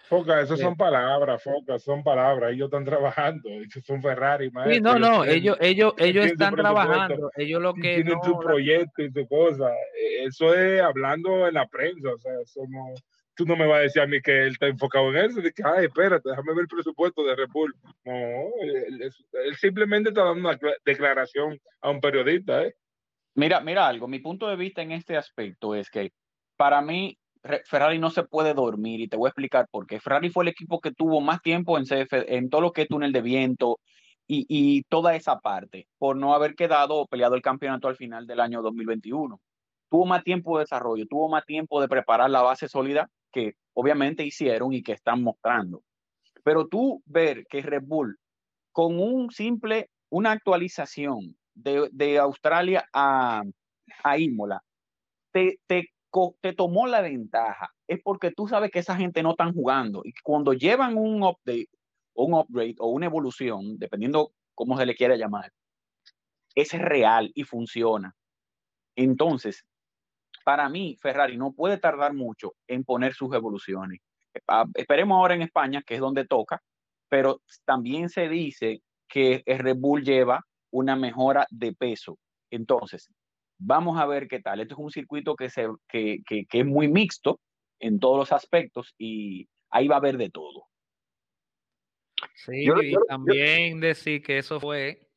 Foca, 0.08 0.40
eso 0.40 0.56
son 0.56 0.76
palabras, 0.76 1.40
Foca, 1.40 1.78
son 1.78 2.02
palabras. 2.02 2.50
Ellos 2.50 2.66
están 2.66 2.84
trabajando, 2.84 3.48
esos 3.64 3.84
son 3.84 4.02
Ferrari. 4.02 4.50
Sí, 4.66 4.80
no, 4.80 4.98
no, 4.98 5.24
ellos, 5.24 5.56
ellos, 5.60 5.94
ellos 5.98 6.26
están 6.26 6.56
trabajando. 6.56 7.30
Ellos 7.36 7.62
lo 7.62 7.74
que 7.74 8.02
tienen 8.02 8.20
su 8.24 8.36
proyecto 8.40 9.02
y 9.02 9.12
su 9.12 9.28
cosa. 9.28 9.70
E, 9.70 10.24
eso 10.24 10.52
es 10.52 10.80
hablando 10.80 11.46
en 11.46 11.54
la 11.54 11.68
prensa, 11.68 12.08
o 12.12 12.18
sea, 12.18 12.32
eso 12.40 12.62
no, 12.68 12.92
tú 13.38 13.46
no 13.46 13.56
me 13.56 13.68
vas 13.68 13.78
a 13.78 13.82
decir 13.82 14.02
a 14.02 14.06
mí 14.06 14.20
que 14.20 14.46
él 14.46 14.48
está 14.48 14.66
enfocado 14.66 15.10
en 15.10 15.30
eso, 15.30 15.40
de 15.40 15.52
que, 15.52 15.62
ay, 15.64 15.86
espérate, 15.86 16.28
déjame 16.28 16.54
ver 16.54 16.62
el 16.62 16.68
presupuesto 16.68 17.22
de 17.22 17.36
Red. 17.36 17.46
No, 18.04 18.12
él, 18.60 19.56
simplemente 19.56 20.08
está 20.08 20.24
dando 20.24 20.40
una 20.40 20.58
declaración 20.84 21.56
a 21.80 21.90
un 21.90 22.00
periodista, 22.00 22.64
¿eh? 22.64 22.74
Mira, 23.36 23.60
mira 23.60 23.86
algo, 23.86 24.08
mi 24.08 24.18
punto 24.18 24.48
de 24.48 24.56
vista 24.56 24.82
en 24.82 24.90
este 24.90 25.16
aspecto 25.16 25.76
es 25.76 25.88
que 25.88 26.10
para 26.56 26.82
mí 26.82 27.16
Ferrari 27.64 28.00
no 28.00 28.10
se 28.10 28.24
puede 28.24 28.54
dormir 28.54 29.00
y 29.00 29.06
te 29.06 29.16
voy 29.16 29.28
a 29.28 29.30
explicar 29.30 29.68
por 29.70 29.86
qué. 29.86 30.00
Ferrari 30.00 30.30
fue 30.30 30.42
el 30.42 30.48
equipo 30.48 30.80
que 30.80 30.90
tuvo 30.90 31.20
más 31.20 31.40
tiempo 31.40 31.78
en, 31.78 31.84
CF, 31.84 32.12
en 32.26 32.50
todo 32.50 32.60
lo 32.60 32.72
que 32.72 32.82
es 32.82 32.88
túnel 32.88 33.12
de 33.12 33.22
viento 33.22 33.78
y, 34.26 34.46
y, 34.48 34.82
toda 34.82 35.14
esa 35.14 35.38
parte, 35.38 35.86
por 35.98 36.16
no 36.16 36.34
haber 36.34 36.56
quedado 36.56 37.06
peleado 37.06 37.36
el 37.36 37.42
campeonato 37.42 37.86
al 37.86 37.94
final 37.94 38.26
del 38.26 38.40
año 38.40 38.62
2021. 38.62 39.40
Tuvo 39.88 40.06
más 40.06 40.24
tiempo 40.24 40.58
de 40.58 40.64
desarrollo, 40.64 41.06
tuvo 41.06 41.28
más 41.28 41.46
tiempo 41.46 41.80
de 41.80 41.86
preparar 41.86 42.28
la 42.30 42.42
base 42.42 42.68
sólida 42.68 43.08
que 43.32 43.54
obviamente 43.74 44.24
hicieron 44.24 44.72
y 44.72 44.82
que 44.82 44.92
están 44.92 45.22
mostrando. 45.22 45.82
Pero 46.44 46.66
tú 46.68 47.02
ver 47.06 47.46
que 47.48 47.62
Red 47.62 47.82
Bull, 47.84 48.18
con 48.72 48.98
un 48.98 49.30
simple, 49.30 49.90
una 50.10 50.32
actualización 50.32 51.36
de, 51.54 51.88
de 51.92 52.18
Australia 52.18 52.88
a, 52.92 53.42
a 54.04 54.18
Imola, 54.18 54.62
te, 55.32 55.60
te 55.66 55.90
te 56.40 56.54
tomó 56.54 56.86
la 56.86 57.02
ventaja 57.02 57.70
es 57.86 58.00
porque 58.02 58.32
tú 58.32 58.48
sabes 58.48 58.70
que 58.70 58.78
esa 58.78 58.96
gente 58.96 59.22
no 59.22 59.32
están 59.32 59.52
jugando 59.52 60.00
y 60.02 60.14
cuando 60.22 60.54
llevan 60.54 60.96
un 60.96 61.22
update 61.22 61.68
un 62.18 62.34
upgrade 62.34 62.74
o 62.78 62.88
una 62.88 63.06
evolución, 63.06 63.78
dependiendo 63.78 64.32
cómo 64.54 64.76
se 64.76 64.86
le 64.86 64.96
quiera 64.96 65.16
llamar, 65.16 65.52
es 66.54 66.72
real 66.72 67.30
y 67.34 67.44
funciona. 67.44 68.16
Entonces, 68.96 69.64
para 70.48 70.70
mí, 70.70 70.96
Ferrari 70.98 71.36
no 71.36 71.52
puede 71.52 71.76
tardar 71.76 72.14
mucho 72.14 72.54
en 72.66 72.82
poner 72.82 73.12
sus 73.12 73.34
evoluciones. 73.34 74.00
Esperemos 74.74 75.18
ahora 75.18 75.34
en 75.34 75.42
España, 75.42 75.82
que 75.86 75.96
es 75.96 76.00
donde 76.00 76.24
toca, 76.24 76.62
pero 77.06 77.42
también 77.66 78.08
se 78.08 78.30
dice 78.30 78.80
que 79.06 79.42
el 79.44 79.58
Red 79.58 79.76
Bull 79.76 80.02
lleva 80.02 80.42
una 80.70 80.96
mejora 80.96 81.46
de 81.50 81.74
peso. 81.74 82.18
Entonces, 82.50 83.10
Vamos 83.58 83.98
a 83.98 84.06
ver 84.06 84.28
qué 84.28 84.40
tal. 84.40 84.60
Este 84.60 84.72
es 84.72 84.78
un 84.78 84.90
circuito 84.90 85.34
que, 85.34 85.50
se, 85.50 85.66
que, 85.88 86.22
que, 86.26 86.46
es 86.48 86.64
muy 86.64 86.88
mixto 86.88 87.40
en 87.80 87.98
todos 87.98 88.16
los 88.16 88.32
aspectos 88.32 88.94
y 88.96 89.48
ahí 89.68 89.88
va 89.88 89.96
a 89.96 89.98
haber 89.98 90.16
de 90.16 90.30
todo. 90.30 90.64
Sí, 92.34 92.64
y 92.64 92.94
también 93.08 93.80
decir 93.80 94.22
que 94.22 94.38
eso 94.38 94.60
fue, 94.60 95.07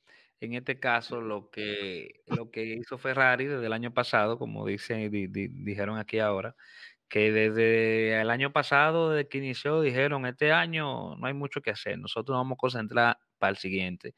en 0.42 0.54
este 0.56 0.80
caso, 0.80 1.22
lo 1.22 1.52
que, 1.52 2.24
lo 2.28 2.52
que 2.52 2.66
hizo 2.66 2.98
Ferrari 2.98 3.46
desde 3.46 3.68
el 3.68 3.74
año 3.74 3.94
pasado, 3.94 4.40
como 4.40 4.66
dicen, 4.66 5.12
dijeron 5.12 6.00
aquí 6.00 6.20
ahora, 6.20 6.56
que 7.10 7.32
desde 7.32 8.20
el 8.22 8.30
año 8.32 8.52
pasado, 8.52 9.12
desde 9.12 9.30
que 9.30 9.38
inició, 9.40 9.82
dijeron, 9.82 10.26
este 10.26 10.52
año 10.52 11.16
no 11.18 11.28
hay 11.28 11.34
mucho 11.34 11.62
que 11.62 11.72
hacer, 11.72 12.00
nosotros 12.00 12.36
vamos 12.38 12.56
a 12.56 12.60
concentrar 12.60 13.18
para 13.38 13.52
el 13.52 13.58
siguiente. 13.58 14.16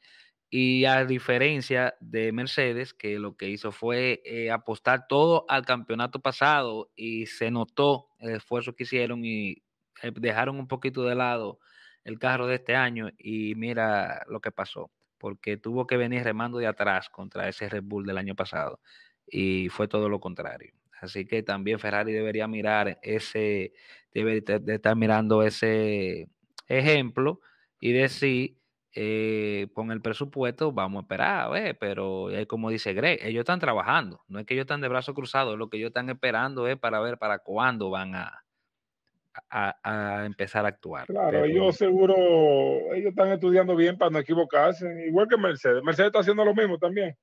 Y 0.50 0.84
a 0.86 1.04
diferencia 1.04 1.94
de 2.00 2.32
Mercedes, 2.32 2.94
que 2.94 3.18
lo 3.18 3.36
que 3.36 3.48
hizo 3.50 3.72
fue 3.72 4.22
eh, 4.24 4.50
apostar 4.50 5.06
todo 5.08 5.44
al 5.48 5.66
campeonato 5.66 6.20
pasado 6.20 6.90
y 6.96 7.26
se 7.26 7.50
notó 7.50 8.08
el 8.20 8.36
esfuerzo 8.36 8.74
que 8.74 8.84
hicieron 8.84 9.24
y 9.24 9.62
eh, 10.02 10.12
dejaron 10.14 10.58
un 10.58 10.68
poquito 10.68 11.04
de 11.04 11.16
lado 11.16 11.58
el 12.04 12.18
carro 12.18 12.46
de 12.46 12.56
este 12.56 12.76
año 12.76 13.10
y 13.18 13.54
mira 13.56 14.24
lo 14.28 14.40
que 14.40 14.52
pasó, 14.52 14.90
porque 15.24 15.56
tuvo 15.56 15.86
que 15.86 15.96
venir 15.96 16.22
remando 16.22 16.58
de 16.58 16.66
atrás 16.66 17.08
contra 17.08 17.48
ese 17.48 17.66
Red 17.70 17.84
Bull 17.84 18.04
del 18.04 18.18
año 18.18 18.34
pasado 18.34 18.78
y 19.26 19.70
fue 19.70 19.88
todo 19.88 20.10
lo 20.10 20.20
contrario. 20.20 20.74
Así 21.00 21.24
que 21.24 21.42
también 21.42 21.78
Ferrari 21.78 22.12
debería 22.12 22.46
mirar 22.46 22.98
ese, 23.00 23.72
debe 24.12 24.42
de 24.42 24.74
estar 24.74 24.94
mirando 24.96 25.42
ese 25.42 26.28
ejemplo 26.68 27.40
y 27.80 27.92
decir 27.92 28.58
eh, 28.94 29.68
con 29.72 29.90
el 29.92 30.02
presupuesto 30.02 30.72
vamos 30.72 31.00
a 31.00 31.04
esperar, 31.04 31.78
pero 31.80 32.28
como 32.46 32.68
dice 32.68 32.92
Greg, 32.92 33.20
ellos 33.22 33.40
están 33.40 33.60
trabajando, 33.60 34.24
no 34.28 34.40
es 34.40 34.44
que 34.44 34.52
ellos 34.52 34.64
están 34.64 34.82
de 34.82 34.88
brazos 34.88 35.14
cruzados, 35.14 35.56
lo 35.56 35.70
que 35.70 35.78
ellos 35.78 35.88
están 35.88 36.10
esperando 36.10 36.68
es 36.68 36.76
para 36.76 37.00
ver 37.00 37.16
para 37.16 37.38
cuándo 37.38 37.88
van 37.88 38.14
a, 38.14 38.43
a, 39.50 40.24
empezar 40.24 40.64
a 40.64 40.68
actuar. 40.68 41.06
Claro, 41.06 41.44
ellos 41.44 41.76
seguro, 41.76 42.14
ellos 42.94 43.10
están 43.10 43.32
estudiando 43.32 43.74
bien 43.76 43.98
para 43.98 44.10
no 44.10 44.18
equivocarse, 44.18 44.86
igual 45.06 45.28
que 45.28 45.36
Mercedes. 45.36 45.82
Mercedes 45.82 46.08
está 46.08 46.20
haciendo 46.20 46.44
lo 46.44 46.54
mismo 46.54 46.78
también. 46.78 47.16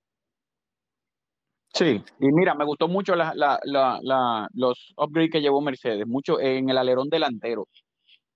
Sí, 1.73 2.03
y 2.19 2.31
mira, 2.33 2.53
me 2.53 2.65
gustó 2.65 2.87
mucho 2.87 3.15
la, 3.15 3.33
la, 3.35 4.49
los 4.53 4.93
upgrades 4.97 5.31
que 5.31 5.41
llevó 5.41 5.61
Mercedes, 5.61 6.05
mucho 6.05 6.39
en 6.39 6.69
el 6.69 6.77
alerón 6.77 7.09
delantero. 7.09 7.67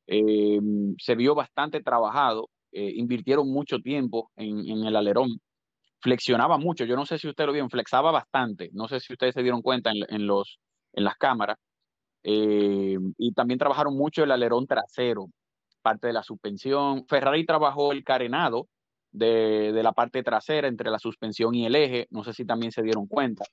Eh, 0.07 0.59
se 0.97 1.15
vio 1.15 1.35
bastante 1.35 1.81
trabajado 1.81 2.49
eh, 2.77 2.91
invirtieron 2.97 3.49
mucho 3.49 3.79
tiempo 3.79 4.31
en, 4.35 4.83
el 4.83 4.97
alerón. 4.97 5.39
Flexionaba 6.01 6.57
mucho, 6.57 6.83
yo 6.83 6.97
no 6.97 7.05
sé 7.05 7.17
si 7.17 7.29
usted 7.29 7.45
lo 7.45 7.53
vio, 7.53 7.69
flexaba 7.69 8.11
bastante, 8.11 8.69
no 8.73 8.89
sé 8.89 8.99
si 8.99 9.13
ustedes 9.13 9.33
se 9.33 9.41
dieron 9.43 9.61
cuenta 9.61 9.91
en, 9.91 10.27
los, 10.27 10.59
en 10.91 11.05
las 11.05 11.15
cámaras. 11.15 11.57
Eh, 12.27 12.97
y 13.19 13.33
también 13.33 13.59
trabajaron 13.59 13.95
mucho 13.95 14.23
el 14.23 14.31
alerón 14.31 14.65
trasero, 14.65 15.27
parte 15.83 16.07
de 16.07 16.13
la 16.13 16.23
suspensión. 16.23 17.05
Ferrari 17.07 17.45
trabajó 17.45 17.91
el 17.91 18.03
carenado 18.03 18.67
de, 19.11 19.71
la 19.83 19.91
parte 19.91 20.23
trasera 20.23 20.67
entre 20.67 20.89
la 20.89 20.97
suspensión 20.97 21.53
y 21.53 21.67
el 21.67 21.75
eje, 21.75 22.07
no 22.09 22.23
sé 22.23 22.33
si 22.33 22.43
también 22.43 22.71
se 22.71 22.81
dieron 22.81 23.05
cuenta. 23.05 23.45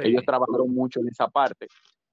Ellos 0.00 0.24
trabajaron 0.26 0.74
mucho 0.74 0.98
en 1.00 1.08
esa 1.08 1.28
parte. 1.28 1.68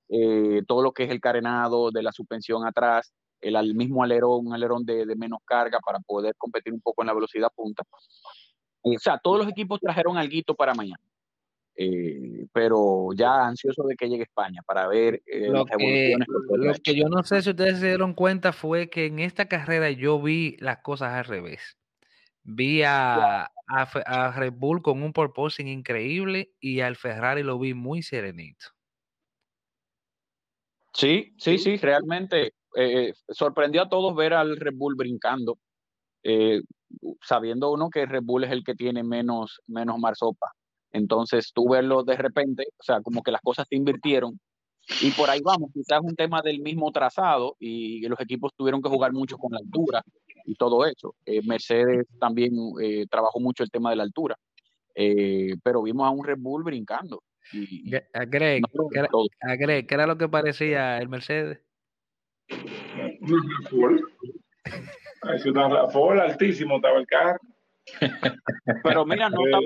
Eh, 0.07 0.61
todo 0.67 0.83
lo 0.83 0.91
que 0.91 1.05
es 1.05 1.09
el 1.09 1.19
carenado 1.19 1.89
de 1.89 2.03
la 2.03 2.11
suspensión 2.11 2.67
atrás, 2.67 3.11
el, 3.41 3.73
mismo 3.73 4.03
alerón, 4.03 4.45
un 4.45 4.53
alerón 4.53 4.85
de, 4.85 5.07
menos 5.15 5.39
carga 5.43 5.79
para 5.79 5.99
poder 5.99 6.35
competir 6.37 6.73
un 6.73 6.79
poco 6.79 7.01
en 7.01 7.07
la 7.07 7.13
velocidad 7.15 7.49
punta. 7.55 7.83
O 8.83 8.99
sea, 8.99 9.17
todos 9.17 9.39
los 9.39 9.47
equipos 9.47 9.79
trajeron 9.79 10.15
algo 10.15 10.53
para 10.55 10.75
mañana. 10.75 11.01
Eh, 11.75 12.45
pero 12.53 13.09
ya 13.15 13.47
ansioso 13.47 13.83
de 13.83 13.95
que 13.95 14.07
llegue 14.07 14.23
España 14.23 14.61
para 14.63 14.87
ver 14.87 15.23
eh, 15.25 15.49
lo, 15.49 15.65
que, 15.65 16.15
lo 16.51 16.73
que 16.83 16.95
yo 16.95 17.09
no 17.09 17.23
sé 17.23 17.41
si 17.41 17.49
ustedes 17.49 17.79
se 17.79 17.87
dieron 17.87 18.13
cuenta 18.13 18.53
fue 18.53 18.91
que 18.91 19.07
en 19.07 19.17
esta 19.17 19.47
carrera 19.47 19.89
yo 19.89 20.21
vi 20.21 20.55
las 20.59 20.79
cosas 20.83 21.13
al 21.13 21.25
revés. 21.25 21.77
Vi 22.43 22.83
a, 22.83 23.49
a, 23.67 24.31
Red 24.35 24.53
Bull 24.53 24.83
con 24.83 25.01
un 25.01 25.13
porpoising 25.13 25.67
increíble 25.67 26.51
y 26.59 26.81
al 26.81 26.95
Ferrari 26.95 27.41
lo 27.41 27.57
vi 27.57 27.73
muy 27.73 28.03
serenito. 28.03 28.67
Sí, 30.93 31.33
sí, 31.39 31.57
sí, 31.57 31.77
realmente 31.77 32.53
eh, 32.75 33.13
sorprendió 33.29 33.83
a 33.83 33.89
todos 33.89 34.15
ver 34.15 34.33
al 34.33 34.57
Red 34.57 34.75
Bull 34.75 34.95
brincando, 34.95 35.57
eh, 36.21 36.61
sabiendo 37.21 37.71
uno 37.71 37.89
que 37.89 38.05
Red 38.05 38.21
Bull 38.23 38.43
es 38.43 38.51
el 38.51 38.63
que 38.63 38.75
tiene 38.75 39.01
menos, 39.03 39.61
menos 39.65 39.97
marsopa. 39.97 40.53
Entonces 40.93 41.51
tú 41.53 41.69
verlo 41.69 42.03
de 42.03 42.15
repente, 42.15 42.67
o 42.77 42.83
sea, 42.83 43.01
como 43.01 43.21
que 43.21 43.31
las 43.31 43.41
cosas 43.41 43.67
se 43.67 43.75
invirtieron 43.75 44.39
y 45.01 45.11
por 45.11 45.29
ahí 45.29 45.39
vamos, 45.41 45.71
quizás 45.73 45.99
un 46.01 46.15
tema 46.15 46.41
del 46.41 46.59
mismo 46.59 46.91
trazado 46.91 47.55
y 47.59 48.05
los 48.07 48.19
equipos 48.19 48.53
tuvieron 48.55 48.81
que 48.81 48.89
jugar 48.89 49.13
mucho 49.13 49.37
con 49.37 49.51
la 49.53 49.59
altura 49.59 50.03
y 50.45 50.55
todo 50.55 50.85
eso. 50.85 51.15
Eh, 51.25 51.41
Mercedes 51.45 52.05
también 52.19 52.53
trabajó 53.09 53.39
mucho 53.39 53.63
el 53.63 53.71
tema 53.71 53.89
de 53.89 53.95
la 53.95 54.03
altura, 54.03 54.37
pero 54.93 55.83
vimos 55.83 56.05
a 56.05 56.09
un 56.09 56.25
Red 56.25 56.37
Bull 56.39 56.63
brincando. 56.63 57.23
Y, 57.51 57.93
a 57.95 58.25
Greg, 58.25 58.63
¿qué 59.87 59.93
era 59.95 60.07
lo 60.07 60.17
que 60.17 60.29
parecía 60.29 60.97
el 60.97 61.09
Mercedes? 61.09 61.59
Fue 65.91 66.21
altísimo 66.21 66.77
estaba 66.77 66.99
el 66.99 67.07
carro. 67.07 67.39
Pero 68.83 69.05
mira, 69.05 69.29
no 69.29 69.45
estaba, 69.45 69.63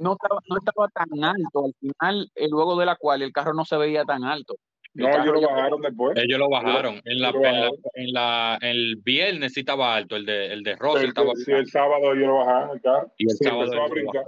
no, 0.00 0.12
estaba, 0.12 0.40
no 0.48 0.56
estaba 0.58 0.88
tan 0.88 1.24
alto 1.24 1.64
al 1.66 1.74
final, 1.80 2.30
eh, 2.34 2.48
luego 2.50 2.78
de 2.78 2.86
la 2.86 2.96
cual 2.96 3.22
el 3.22 3.32
carro 3.32 3.54
no 3.54 3.64
se 3.64 3.76
veía 3.76 4.04
tan 4.04 4.24
alto. 4.24 4.56
No, 4.92 5.08
ellos 5.08 5.40
lo 5.40 5.48
bajaron 5.48 5.80
después. 5.82 6.18
Ellos 6.18 6.38
lo 6.38 6.48
bajaron. 6.48 7.00
En 7.04 7.20
la, 7.20 7.28
en 7.28 7.42
la, 7.42 7.50
bajaron. 7.52 7.74
en 7.94 8.12
la- 8.12 8.58
el 8.60 8.96
viernes 8.96 9.52
sí 9.52 9.60
estaba 9.60 9.94
alto, 9.94 10.16
el 10.16 10.26
de, 10.26 10.52
el 10.52 10.62
de 10.64 10.74
Russell 10.76 11.02
El, 11.02 11.08
estaba 11.08 11.32
sí, 11.36 11.52
el 11.52 11.66
sábado 11.68 12.12
ellos 12.12 12.26
lo 12.26 12.36
bajaron 12.38 12.70
el 12.76 12.80
carro. 12.82 13.12
y 13.16 13.24
el 13.24 13.30
Sí, 13.30 13.44
sábado 13.44 13.64
empezó 13.64 13.82
a 13.82 13.88
brincar. 13.88 14.24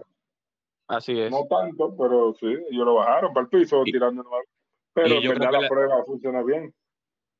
Así 0.88 1.18
es. 1.18 1.30
No 1.30 1.46
tanto, 1.50 1.96
pero 1.98 2.34
sí, 2.38 2.46
ellos 2.46 2.86
lo 2.86 2.94
bajaron 2.94 3.32
para 3.32 3.44
el 3.44 3.50
piso 3.50 3.82
Y- 3.84 3.92
tirando. 3.92 4.24
Pero 4.94 5.16
en 5.16 5.28
verdad 5.28 5.52
la 5.52 5.60
le- 5.62 5.68
prueba 5.68 6.04
funciona 6.04 6.42
bien. 6.42 6.72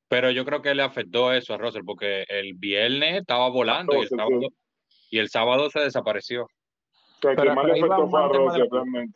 Pero 0.09 0.29
yo 0.31 0.43
creo 0.43 0.61
que 0.61 0.75
le 0.75 0.83
afectó 0.83 1.31
eso 1.31 1.53
a 1.53 1.57
Russell 1.57 1.83
porque 1.85 2.25
el 2.27 2.55
viernes 2.55 3.21
estaba 3.21 3.49
volando 3.49 3.93
y 4.03 4.07
y 5.13 5.19
el 5.19 5.29
sábado 5.29 5.69
se 5.69 5.79
desapareció. 5.79 6.47
Pero- 7.21 7.53
más 7.53 7.65
más 7.67 8.53
de 8.55 9.07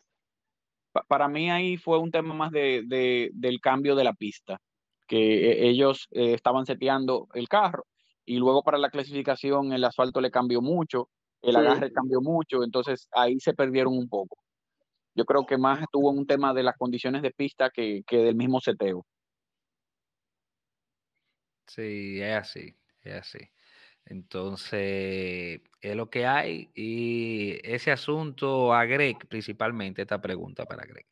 para 1.08 1.28
mí 1.28 1.50
ahí 1.50 1.76
fue 1.78 1.98
un 1.98 2.12
tema 2.12 2.36
más 2.36 2.52
de, 2.52 2.84
de- 2.86 3.32
del 3.34 3.60
cambio 3.60 3.96
de 3.96 4.04
la 4.04 4.14
pista, 4.14 4.60
que 5.08 5.18
eh, 5.52 5.68
ellos 5.70 6.08
eh, 6.12 6.34
estaban 6.34 6.68
seteando 6.68 7.28
el 7.34 7.48
carro 7.48 7.84
y 8.26 8.38
luego 8.38 8.62
para 8.62 8.78
la 8.78 8.92
clasificación 8.92 9.74
el 9.74 9.84
asfalto 9.84 10.22
le 10.22 10.30
cambió 10.30 10.62
mucho, 10.62 11.10
el 11.42 11.54
Sí. 11.54 11.58
agarre 11.58 11.92
cambió 11.92 12.22
mucho, 12.22 12.64
entonces 12.64 13.08
ahí 13.12 13.40
se 13.40 13.56
perdieron 13.56 13.98
un 13.98 14.08
poco. 14.08 14.38
Yo 15.16 15.26
creo 15.26 15.48
que 15.48 15.58
más 15.58 15.82
estuvo 15.82 16.12
en 16.12 16.20
un 16.20 16.28
tema 16.28 16.54
de 16.54 16.62
las 16.62 16.78
condiciones 16.78 17.24
de 17.24 17.32
pista 17.32 17.72
que, 17.72 18.04
que 18.06 18.18
del 18.18 18.36
mismo 18.36 18.60
seteo. 18.62 19.04
Sí, 21.66 22.22
es 22.22 22.36
así, 22.38 22.76
es 23.02 23.14
así. 23.16 23.40
Entonces, 24.10 25.62
es 25.82 25.96
lo 25.96 26.10
que 26.10 26.26
hay 26.26 26.70
y 26.74 27.58
ese 27.64 27.92
asunto 27.92 28.74
a 28.74 28.86
Greg, 28.86 29.18
principalmente 29.28 30.02
esta 30.02 30.22
pregunta 30.22 30.66
para 30.66 30.86
Greg. 30.86 31.06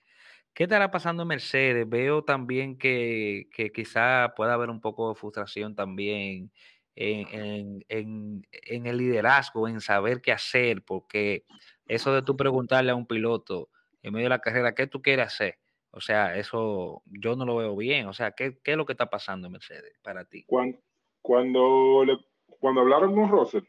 ¿Qué 0.54 0.64
estará 0.64 0.90
pasando 0.90 1.24
en 1.24 1.28
Mercedes? 1.30 1.88
Veo 1.90 2.24
también 2.24 2.78
que, 2.78 3.50
que 3.54 3.72
quizá 3.72 4.34
pueda 4.36 4.54
haber 4.54 4.70
un 4.70 4.80
poco 4.80 5.10
de 5.10 5.16
frustración 5.16 5.76
también 5.76 6.52
en, 6.96 7.84
en- 7.90 8.44
en- 8.64 8.86
el 8.86 8.98
liderazgo, 8.98 9.68
en 9.68 9.82
saber 9.82 10.22
qué 10.22 10.32
hacer, 10.32 10.82
porque 10.84 11.46
eso 11.88 12.14
de 12.14 12.22
tú 12.22 12.38
preguntarle 12.38 12.92
a 12.92 12.96
un 12.96 13.06
piloto 13.06 13.70
en 14.02 14.14
medio 14.14 14.26
de 14.26 14.30
la 14.30 14.40
carrera, 14.40 14.74
¿qué 14.74 14.88
tú 14.88 15.02
quieres 15.02 15.28
hacer? 15.28 15.60
O 15.92 16.00
sea, 16.00 16.38
eso 16.38 17.04
yo 17.06 17.36
no 17.36 17.46
lo 17.46 17.58
veo 17.58 17.76
bien. 17.76 18.08
O 18.08 18.14
sea, 18.14 18.32
¿qué, 18.32 18.58
qué 18.64 18.72
es 18.72 18.78
lo 18.78 18.86
que 18.86 18.94
está 18.94 19.10
pasando 19.10 19.48
en 19.48 19.54
Mercedes 19.54 19.94
para 20.02 20.26
ti? 20.26 20.44
Cuando, 20.46 20.80
cuando, 21.22 22.06
le, 22.06 22.18
cuando 22.60 22.82
hablaron 22.82 23.14
con 23.14 23.30
Russell, 23.30 23.64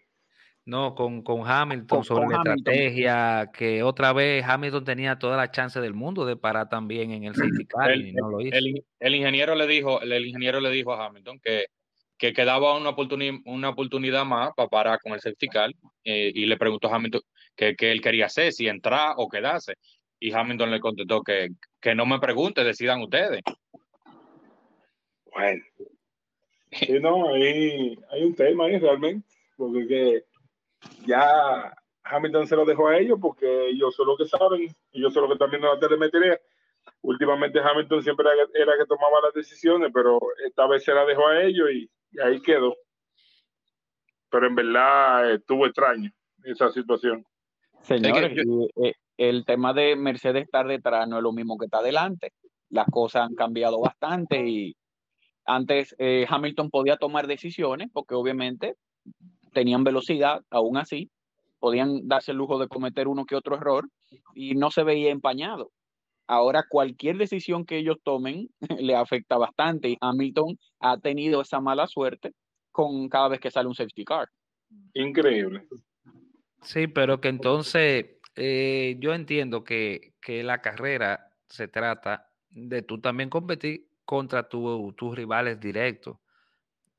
No, 0.65 0.95
con, 0.95 1.23
con 1.23 1.43
Hamilton 1.49 1.87
Con- 1.99 2.05
sobre 2.05 2.23
con 2.25 2.33
la 2.33 2.41
Hamilton. 2.41 2.75
estrategia, 2.75 3.51
que 3.53 3.83
otra 3.83 4.13
vez 4.13 4.45
Hamilton 4.45 4.85
tenía 4.85 5.19
toda 5.19 5.37
la 5.37 5.51
chance 5.51 5.81
del 5.81 5.95
mundo 5.95 6.25
de 6.27 6.37
parar 6.37 6.69
también 6.69 7.13
en 7.13 7.25
el 7.25 7.35
safety 7.35 7.67
car 7.69 7.91
El, 7.91 8.07
y 8.09 8.13
no 8.13 8.29
lo 8.31 8.41
hizo. 8.41 8.57
el 8.57 8.67
in- 8.69 8.85
el 9.01 9.15
ingeniero 9.15 9.55
le 9.55 9.67
dijo, 9.67 10.01
el, 10.01 10.13
el 10.13 10.27
ingeniero 10.27 10.61
le 10.61 10.71
dijo 10.71 10.93
a 10.93 11.07
Hamilton 11.07 11.39
que, 11.41 11.67
que 12.19 12.33
quedaba 12.33 12.77
una 12.77 12.91
oportunidad, 12.91 13.35
una 13.45 13.69
oportunidad 13.69 14.25
más 14.25 14.51
para 14.57 14.69
parar 14.69 14.99
con 15.03 15.13
el 15.13 15.21
safety 15.21 15.49
car 15.49 15.71
eh, 16.05 16.33
y 16.35 16.47
le 16.47 16.57
preguntó 16.57 16.89
a 16.89 16.97
Hamilton 16.97 17.21
qué 17.55 17.75
qué 17.77 17.93
él 17.93 18.01
quería 18.01 18.27
hacer, 18.27 18.53
si 18.53 18.67
entrar 18.69 19.15
o 19.19 19.29
quedarse. 19.29 19.75
Y 20.19 20.33
Hamilton 20.33 20.71
le 20.71 20.81
contestó 20.81 21.23
que, 21.23 21.49
que 21.81 21.95
no 21.95 22.07
me 22.07 22.19
pregunte, 22.19 22.65
decidan 22.65 23.03
ustedes. 23.03 23.43
bueno. 25.33 25.63
Sí, 26.73 26.99
no, 27.01 27.35
hay, 27.35 27.99
hay 28.11 28.25
un 28.25 28.35
tema 28.35 28.65
ahí 28.65 28.79
realmente, 28.79 29.29
porque 29.57 29.87
que 29.87 30.25
ya 31.07 31.75
Hamilton 32.05 32.47
se 32.47 32.57
lo 32.57 32.65
dejó 32.65 32.89
a 32.89 32.99
ellos 32.99 33.19
porque 33.21 33.69
ellos 33.69 33.95
son 33.95 34.07
los 34.07 34.19
que 34.19 34.27
saben, 34.27 34.69
ellos 34.93 35.13
son 35.13 35.23
los 35.23 35.31
que 35.31 35.35
están 35.35 35.51
viendo 35.51 35.73
la 35.73 35.81
telemetría. 35.81 36.41
Últimamente 37.03 37.61
Hamilton 37.61 38.03
siempre 38.03 38.27
era, 38.29 38.49
era 38.55 38.79
que 38.79 38.87
tomaba 38.87 39.21
las 39.23 39.35
decisiones, 39.35 39.91
pero 39.93 40.19
esta 40.45 40.67
vez 40.67 40.85
se 40.85 40.95
la 40.95 41.05
dejó 41.05 41.27
a 41.27 41.43
ellos 41.43 41.69
y, 41.73 41.91
y 42.13 42.21
ahí 42.21 42.41
quedó. 42.41 42.77
Pero 44.31 44.47
en 44.47 44.55
verdad 44.55 45.33
estuvo 45.33 45.67
extraño 45.67 46.11
esa 46.45 46.71
situación. 46.71 47.25
Señores, 47.83 48.37
y, 48.37 48.87
eh, 48.87 48.95
el 49.17 49.45
tema 49.45 49.73
de 49.73 49.97
Mercedes 49.97 50.45
estar 50.45 50.67
detrás 50.67 51.09
no 51.09 51.17
es 51.19 51.23
lo 51.23 51.33
mismo 51.33 51.57
que 51.57 51.67
está 51.67 51.79
adelante. 51.79 52.33
Las 52.71 52.87
cosas 52.87 53.23
han 53.23 53.35
cambiado 53.35 53.81
bastante 53.81 54.45
y 54.47 54.77
antes 55.47 55.95
eh, 55.99 56.27
Hamilton 56.29 56.71
podía 56.71 56.97
tomar 56.97 57.27
decisiones 57.27 57.89
porque 57.93 58.15
obviamente 58.15 58.77
tenían 59.53 59.85
velocidad, 59.85 60.43
aún 60.51 60.77
así, 60.77 61.11
podían 61.59 62.07
darse 62.09 62.33
el 62.33 62.39
lujo 62.39 62.59
de 62.59 62.69
cometer 62.69 63.09
uno 63.09 63.25
que 63.25 63.37
otro 63.37 63.57
error 63.57 63.89
y 64.35 64.55
no 64.55 64.71
se 64.71 64.83
veía 64.83 65.11
empañado. 65.11 65.71
Ahora 66.27 66.65
cualquier 66.69 67.17
decisión 67.17 67.65
que 67.65 67.79
ellos 67.79 67.99
tomen 68.03 68.51
le 68.81 68.97
afecta 68.97 69.39
bastante 69.39 69.91
y 69.91 69.97
Hamilton 70.01 70.59
ha 70.81 70.99
tenido 70.99 71.41
esa 71.41 71.61
mala 71.61 71.87
suerte 71.87 72.33
con 72.73 73.09
cada 73.09 73.29
vez 73.29 73.41
que 73.41 73.51
sale 73.51 73.69
un 73.69 73.75
safety 73.75 74.05
car. 74.05 74.29
Increíble. 74.95 75.67
Sí, 76.63 76.89
pero 76.89 77.21
que 77.21 77.29
entonces 77.29 78.07
eh, 78.35 78.97
yo 78.99 79.15
entiendo 79.15 79.65
que, 79.65 80.13
que 80.21 80.43
la 80.43 80.61
carrera 80.61 81.33
se 81.49 81.69
trata 81.69 82.29
de 82.51 82.83
tú 82.83 83.01
también 83.01 83.31
competir 83.31 83.87
contra 84.07 84.49
tu- 84.49 84.93
tus 84.95 85.15
rivales 85.15 85.61
directos. 85.61 86.17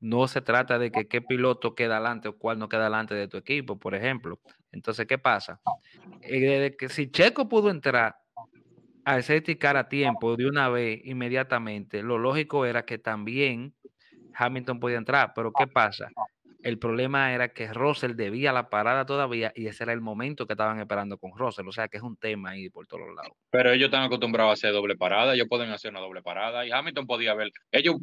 No 0.00 0.28
se 0.28 0.40
trata 0.42 0.78
de 0.78 0.92
que 0.92 1.08
qué 1.08 1.20
piloto 1.20 1.74
queda 1.74 1.96
adelante 1.96 2.28
o 2.28 2.38
cuál 2.38 2.58
no 2.60 2.68
queda 2.68 2.82
adelante 2.82 3.14
de 3.16 3.26
tu 3.26 3.36
equipo, 3.36 3.78
por 3.80 3.96
ejemplo. 3.96 4.38
Entonces, 4.70 5.06
¿qué 5.08 5.18
pasa? 5.18 5.60
Eh, 6.22 6.76
que 6.78 6.88
si 6.88 7.10
Checo 7.10 7.48
pudo 7.48 7.70
entrar 7.70 8.16
al 9.04 9.22
safety 9.24 9.56
car 9.56 9.76
a 9.76 9.88
tiempo 9.88 10.36
de 10.36 10.46
una 10.46 10.68
vez, 10.68 11.00
inmediatamente, 11.04 12.02
lo 12.02 12.18
lógico 12.18 12.66
era 12.66 12.84
que 12.84 12.98
también 12.98 13.74
Hamilton 14.34 14.78
podía 14.80 14.98
entrar. 14.98 15.32
Pero 15.34 15.52
¿qué 15.52 15.66
pasa? 15.66 16.12
El 16.62 16.78
problema 16.78 17.32
era 17.32 17.48
que 17.52 17.72
Russell 17.72 18.14
debía 18.16 18.52
la 18.52 18.68
parada 18.68 19.06
todavía 19.06 19.52
y 19.54 19.66
ese 19.68 19.84
era 19.84 19.92
el 19.92 20.00
momento 20.00 20.46
que 20.46 20.54
estaban 20.54 20.80
esperando 20.80 21.16
con 21.18 21.30
Russell. 21.36 21.68
O 21.68 21.72
sea 21.72 21.88
que 21.88 21.98
es 21.98 22.02
un 22.02 22.16
tema 22.16 22.50
ahí 22.50 22.68
por 22.68 22.86
todos 22.86 23.06
lados. 23.14 23.32
Pero 23.50 23.70
ellos 23.70 23.86
están 23.86 24.02
acostumbrados 24.02 24.50
a 24.50 24.54
hacer 24.54 24.72
doble 24.72 24.96
parada, 24.96 25.34
ellos 25.34 25.46
pueden 25.48 25.70
hacer 25.70 25.90
una 25.92 26.00
doble 26.00 26.22
parada 26.22 26.66
y 26.66 26.70
Hamilton 26.72 27.06
podía 27.06 27.30
haber, 27.32 27.50
ellos 27.70 27.94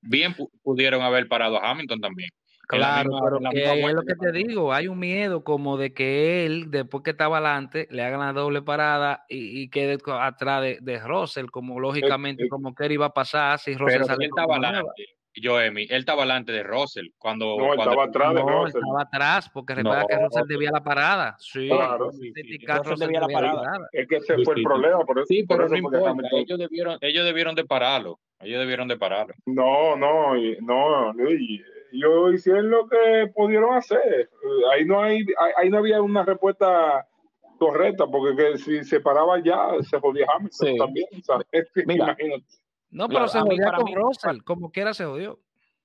bien 0.00 0.34
pu- 0.34 0.50
pudieron 0.62 1.02
haber 1.02 1.26
parado 1.28 1.60
a 1.62 1.70
Hamilton 1.70 2.00
también. 2.00 2.30
Claro, 2.68 3.10
misma- 3.10 3.20
pero 3.24 3.50
que 3.50 3.80
es 3.88 3.94
lo 3.94 4.02
que 4.02 4.14
te 4.14 4.30
digo, 4.30 4.72
hay 4.72 4.86
un 4.86 4.98
miedo 5.00 5.42
como 5.42 5.76
de 5.76 5.92
que 5.92 6.46
él, 6.46 6.70
después 6.70 7.02
que 7.02 7.10
estaba 7.10 7.38
adelante, 7.38 7.88
le 7.90 8.04
hagan 8.04 8.20
la 8.20 8.32
doble 8.32 8.62
parada 8.62 9.24
y, 9.28 9.62
y 9.62 9.68
quede 9.68 9.98
atrás 10.06 10.62
de, 10.62 10.78
de 10.80 11.00
Russell, 11.00 11.46
como 11.46 11.80
lógicamente, 11.80 12.48
como 12.48 12.72
que 12.72 12.86
él 12.86 12.92
iba 12.92 13.06
a 13.06 13.12
pasar 13.12 13.58
si 13.58 13.74
Russell 13.74 14.02
Pero 14.06 14.14
él 14.14 14.22
estaba 14.28 14.58
nueva. 14.58 14.68
adelante, 14.78 15.04
Joemi, 15.34 15.82
él 15.88 16.00
estaba 16.00 16.22
adelante 16.22 16.50
de 16.52 16.62
Russell 16.62 17.06
cuando, 17.18 17.56
No, 17.56 17.72
él 17.72 17.76
cuando 17.76 17.82
estaba 17.92 18.04
atrás 18.04 18.34
de 18.34 18.40
No, 18.40 18.64
Russell. 18.64 18.80
estaba 18.82 19.02
atrás, 19.02 19.50
porque 19.52 19.74
recuerda 19.76 20.04
que 20.08 20.14
No, 20.16 20.22
Russell 20.26 20.46
debía 20.48 20.70
la 20.72 20.82
parada. 20.82 21.36
Sí, 21.38 21.68
Claro. 21.68 22.10
Sí, 22.12 22.32
sí, 22.34 22.42
sí. 22.42 22.58
car, 22.64 22.78
Russell 22.78 22.90
Russell 22.92 23.06
debía 23.06 23.20
la 23.20 23.26
debía 23.28 23.40
parada. 23.40 23.62
parada. 23.62 23.88
Es 23.92 24.08
que 24.08 24.16
ese 24.16 24.36
Sí, 24.36 24.44
fue 24.44 24.44
sí, 24.44 24.50
el 24.50 24.56
sí. 24.56 24.62
problema. 24.64 25.04
Por 25.04 25.18
eso, 25.18 25.26
Sí, 25.26 25.42
por 25.44 25.56
pero 25.56 25.66
eso 25.66 25.74
no 25.74 25.78
importa, 25.78 26.28
ellos 26.32 26.58
debieron, 26.58 26.98
ellos 27.00 27.24
debieron 27.24 27.54
de 27.54 27.64
pararlo, 27.64 28.18
ellos 28.40 28.60
debieron 28.60 28.88
de 28.88 28.96
pararlo. 28.96 29.34
No, 29.46 29.96
no, 29.96 30.34
no, 30.62 31.12
Luis, 31.12 31.62
ellos 31.92 32.34
hicieron 32.34 32.68
lo 32.70 32.88
que 32.88 33.30
pudieron 33.34 33.74
hacer. 33.74 34.30
Ahí 34.72 34.84
no 34.84 35.00
hay, 35.02 35.24
ahí, 35.56 35.70
no 35.70 35.78
había 35.78 36.02
una 36.02 36.24
respuesta 36.24 37.06
correcta, 37.58 38.06
porque 38.06 38.34
que 38.36 38.58
si 38.58 38.82
se 38.84 39.00
paraba 39.00 39.38
ya, 39.42 39.68
se 39.82 39.98
jodía 40.00 40.26
Hamilton 40.34 40.68
Sí. 40.68 40.76
también, 40.78 41.06
¿sabes? 41.22 41.46
Mira. 41.86 42.04
Imagínate. 42.06 42.44
No, 42.90 43.08
Claro, 43.08 43.26
pero 43.26 43.28
se 43.28 43.40
jodía 43.40 43.72
con 43.72 43.84
mí- 43.84 43.94
Russell, 43.94 44.42
como 44.42 44.70
quiera 44.70 44.94
se 44.94 45.04
jodió. 45.04 45.38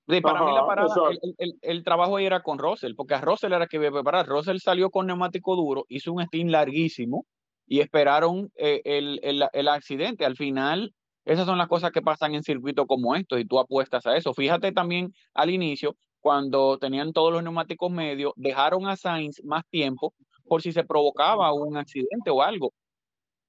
Sí, 0.07 0.21
para 0.21 0.43
mí 0.45 0.51
la 0.53 0.65
parada, 0.67 0.87
el, 1.09 1.19
el- 1.21 1.35
el- 1.39 1.59
el 1.61 1.83
trabajo 1.83 2.17
ahí 2.17 2.25
era 2.25 2.43
con 2.43 2.59
Russell, 2.59 2.93
porque 2.95 3.15
a 3.15 3.21
Russell 3.21 3.53
era 3.53 3.65
que 3.67 3.77
iba 3.77 3.87
a 3.87 3.91
preparar. 3.91 4.27
Russell 4.27 4.57
salió 4.57 4.89
con 4.91 5.07
neumático 5.07 5.55
duro, 5.55 5.85
hizo 5.89 6.13
un 6.13 6.21
stint 6.23 6.51
larguísimo 6.51 7.25
y 7.67 7.79
esperaron 7.79 8.51
eh, 8.55 8.81
el, 8.85 9.19
el- 9.23 9.45
el 9.51 9.67
accidente. 9.67 10.25
Al 10.25 10.35
final, 10.35 10.93
esas 11.25 11.45
son 11.47 11.57
las 11.57 11.67
cosas 11.67 11.91
que 11.91 12.03
pasan 12.03 12.35
en 12.35 12.43
circuitos 12.43 12.85
como 12.87 13.15
estos 13.15 13.39
y 13.39 13.45
tú 13.45 13.57
apuestas 13.59 14.05
a 14.05 14.15
eso. 14.15 14.33
Fíjate 14.33 14.71
también 14.71 15.11
al 15.33 15.49
inicio, 15.49 15.95
cuando 16.19 16.77
tenían 16.77 17.11
todos 17.13 17.33
los 17.33 17.41
neumáticos 17.43 17.91
medios, 17.91 18.33
dejaron 18.35 18.87
a 18.87 18.95
Sainz 18.95 19.43
más 19.43 19.63
tiempo 19.69 20.13
por 20.47 20.61
si 20.61 20.71
se 20.71 20.83
provocaba 20.83 21.51
un 21.53 21.77
accidente 21.77 22.29
o 22.29 22.43
algo. 22.43 22.73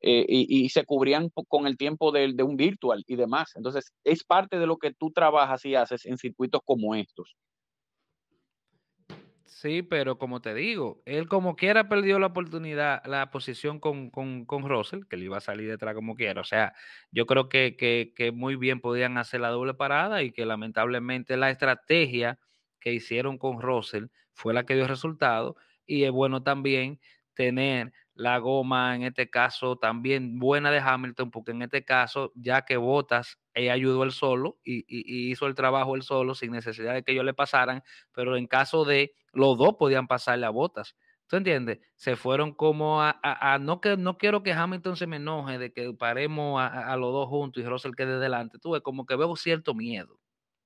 Eh, 0.08 0.24
y, 0.28 0.68
se 0.68 0.84
cubrían 0.84 1.30
con 1.48 1.66
el 1.66 1.76
tiempo 1.76 2.12
de, 2.12 2.32
de 2.32 2.42
un 2.44 2.56
virtual 2.56 3.02
y 3.08 3.16
demás. 3.16 3.50
Entonces, 3.56 3.92
es 4.04 4.22
parte 4.22 4.56
de 4.56 4.68
lo 4.68 4.76
que 4.76 4.94
tú 4.94 5.10
trabajas 5.10 5.64
y 5.64 5.74
haces 5.74 6.06
en 6.06 6.16
circuitos 6.16 6.60
como 6.64 6.94
estos. 6.94 7.34
Sí, 9.46 9.82
pero 9.82 10.16
como 10.16 10.40
te 10.40 10.54
digo, 10.54 11.02
él 11.06 11.26
como 11.26 11.56
quiera 11.56 11.88
perdió 11.88 12.20
la 12.20 12.28
oportunidad, 12.28 13.04
la 13.04 13.32
posición 13.32 13.80
con, 13.80 14.10
con, 14.10 14.44
con 14.44 14.68
Russell, 14.68 15.06
que 15.10 15.16
le 15.16 15.24
iba 15.24 15.38
a 15.38 15.40
salir 15.40 15.68
detrás 15.68 15.96
como 15.96 16.14
quiera. 16.14 16.40
O 16.40 16.44
sea, 16.44 16.72
yo 17.10 17.26
creo 17.26 17.48
que, 17.48 17.74
que, 17.76 18.12
que 18.14 18.30
muy 18.30 18.54
bien 18.54 18.80
podían 18.80 19.18
hacer 19.18 19.40
la 19.40 19.48
doble 19.48 19.74
parada 19.74 20.22
y 20.22 20.30
que 20.30 20.46
lamentablemente 20.46 21.36
la 21.36 21.50
estrategia 21.50 22.38
que 22.78 22.92
hicieron 22.92 23.38
con 23.38 23.60
Russell 23.60 24.06
fue 24.34 24.54
la 24.54 24.64
que 24.64 24.76
dio 24.76 24.86
resultado. 24.86 25.56
Y 25.84 26.04
es 26.04 26.12
bueno 26.12 26.44
también 26.44 27.00
tener 27.34 27.92
la 28.16 28.38
goma, 28.38 28.96
en 28.96 29.02
este 29.02 29.28
caso, 29.28 29.76
también 29.76 30.38
buena 30.38 30.70
de 30.70 30.78
Hamilton, 30.78 31.30
porque 31.30 31.52
en 31.52 31.62
este 31.62 31.84
caso, 31.84 32.32
ya 32.34 32.62
que 32.62 32.78
Botas 32.78 33.38
ella 33.54 33.74
ayudó 33.74 34.04
él 34.04 34.10
solo 34.12 34.58
y, 34.64 34.84
y, 34.88 35.30
hizo 35.30 35.46
el 35.46 35.54
trabajo 35.54 35.96
él 35.96 36.02
solo 36.02 36.34
sin 36.34 36.52
necesidad 36.52 36.94
de 36.94 37.02
que 37.02 37.12
ellos 37.12 37.24
le 37.24 37.34
pasaran, 37.34 37.82
pero 38.12 38.36
en 38.36 38.46
caso 38.46 38.84
de 38.84 39.14
los 39.32 39.58
dos 39.58 39.76
podían 39.78 40.06
pasarle 40.06 40.46
a 40.46 40.50
botas. 40.50 40.96
¿Tú 41.26 41.36
entiendes? 41.36 41.80
Se 41.96 42.16
fueron 42.16 42.52
como 42.52 43.02
a, 43.02 43.18
a, 43.22 43.58
no 43.58 43.80
que 43.80 43.96
no 43.96 44.16
quiero 44.16 44.42
que 44.42 44.52
Hamilton 44.52 44.96
se 44.96 45.06
me 45.06 45.16
enoje 45.16 45.58
de 45.58 45.72
que 45.72 45.92
paremos 45.92 46.60
a, 46.60 46.92
a 46.92 46.96
los 46.96 47.12
dos 47.12 47.28
juntos 47.28 47.62
y 47.62 47.66
Russell 47.66 47.94
quede 47.96 48.18
delante. 48.18 48.58
Tú 48.58 48.72
ves, 48.72 48.82
como 48.82 49.06
que 49.06 49.16
veo 49.16 49.34
cierto 49.36 49.74
miedo 49.74 50.18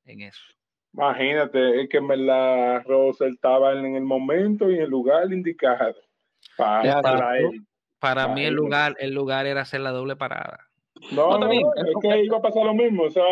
en 0.04 0.20
eso. 0.20 0.42
Imagínate, 0.92 1.82
es 1.82 1.88
que 1.88 1.98
en 1.98 2.08
verdad 2.08 2.84
Russell 2.84 3.32
estaba 3.32 3.72
en 3.72 3.96
el 3.96 4.04
momento 4.04 4.70
y 4.70 4.74
en 4.74 4.82
el 4.82 4.90
lugar 4.90 5.32
indicado 5.32 5.94
para, 6.56 7.02
para 7.02 7.38
él. 7.38 7.62
Para, 7.98 8.28
mí 8.28 8.44
el 8.44 8.54
lugar, 8.54 8.96
el 8.98 9.12
lugar 9.12 9.46
era 9.46 9.62
hacer 9.62 9.80
la 9.80 9.90
doble 9.90 10.16
parada. 10.16 10.70
No, 11.12 11.38
no, 11.38 11.50
es 11.50 11.62
que 12.02 12.24
iba 12.24 12.38
a 12.38 12.42
pasar 12.42 12.64
lo 12.64 12.74
mismo, 12.74 13.04
o 13.04 13.10
sea, 13.10 13.24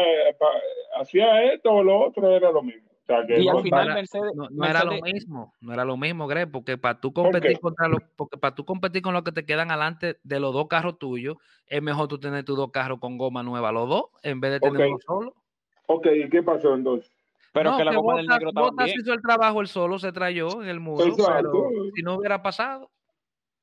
hacía 0.99 1.43
esto 1.53 1.73
o 1.73 1.83
lo 1.83 2.07
otro 2.07 2.31
era 2.35 2.51
lo 2.51 2.63
mismo. 2.63 2.89
O 3.03 3.07
sea, 3.07 3.27
que 3.27 3.41
y 3.41 3.49
al 3.49 3.63
final 3.63 3.95
Mercedes, 3.95 4.33
no, 4.35 4.67
era 4.67 4.85
lo 4.85 5.01
mismo, 5.01 5.55
no 5.61 5.73
era 5.73 5.85
lo 5.85 5.97
mismo, 5.97 6.27
Greg, 6.27 6.51
porque 6.51 6.77
para 6.77 7.01
tú 7.01 7.13
competir 7.13 7.59
contra 7.59 7.89
los, 7.89 8.01
porque 8.17 8.37
para 8.37 8.55
tú 8.55 8.65
competir 8.67 9.01
con 9.01 9.15
los 9.15 9.23
que 9.23 9.33
te 9.33 9.47
quedan 9.47 9.71
adelante 9.71 10.19
de 10.23 10.41
los 10.41 10.53
dos 10.53 10.67
carros 10.69 10.99
tuyos, 10.99 11.37
es 11.67 11.83
mejor 11.83 12.09
tú 12.09 12.19
tener 12.19 12.45
tus 12.45 12.57
dos 12.57 12.71
carros 12.71 13.01
con 13.01 13.17
goma 13.17 13.43
nueva, 13.43 13.73
los 13.73 13.89
dos, 13.89 14.05
en 14.23 14.41
vez 14.41 14.53
de 14.53 14.61
tener 14.61 14.89
uno 14.89 14.99
solo. 15.07 15.35
Ok, 15.87 16.07
¿y 16.15 16.29
qué 16.29 16.43
pasó 16.43 16.75
entonces? 16.75 17.11
Pero 17.53 17.77
que 17.79 17.85
la 17.85 17.95
goma 17.95 18.17
del 18.17 18.27
negro 18.27 18.49
estaba 18.51 18.71
bien. 18.85 18.97
hizo 19.01 19.13
el 19.15 19.23
trabajo 19.23 19.63
el 19.63 19.69
solo, 19.69 19.99
se 19.99 20.13
trayó 20.13 20.63
en 20.63 20.69
el 20.69 20.81
muro, 20.81 21.05
pero 21.17 21.71
si 21.95 22.03
no 22.03 22.17
hubiera 22.17 22.43
pasado. 22.43 22.91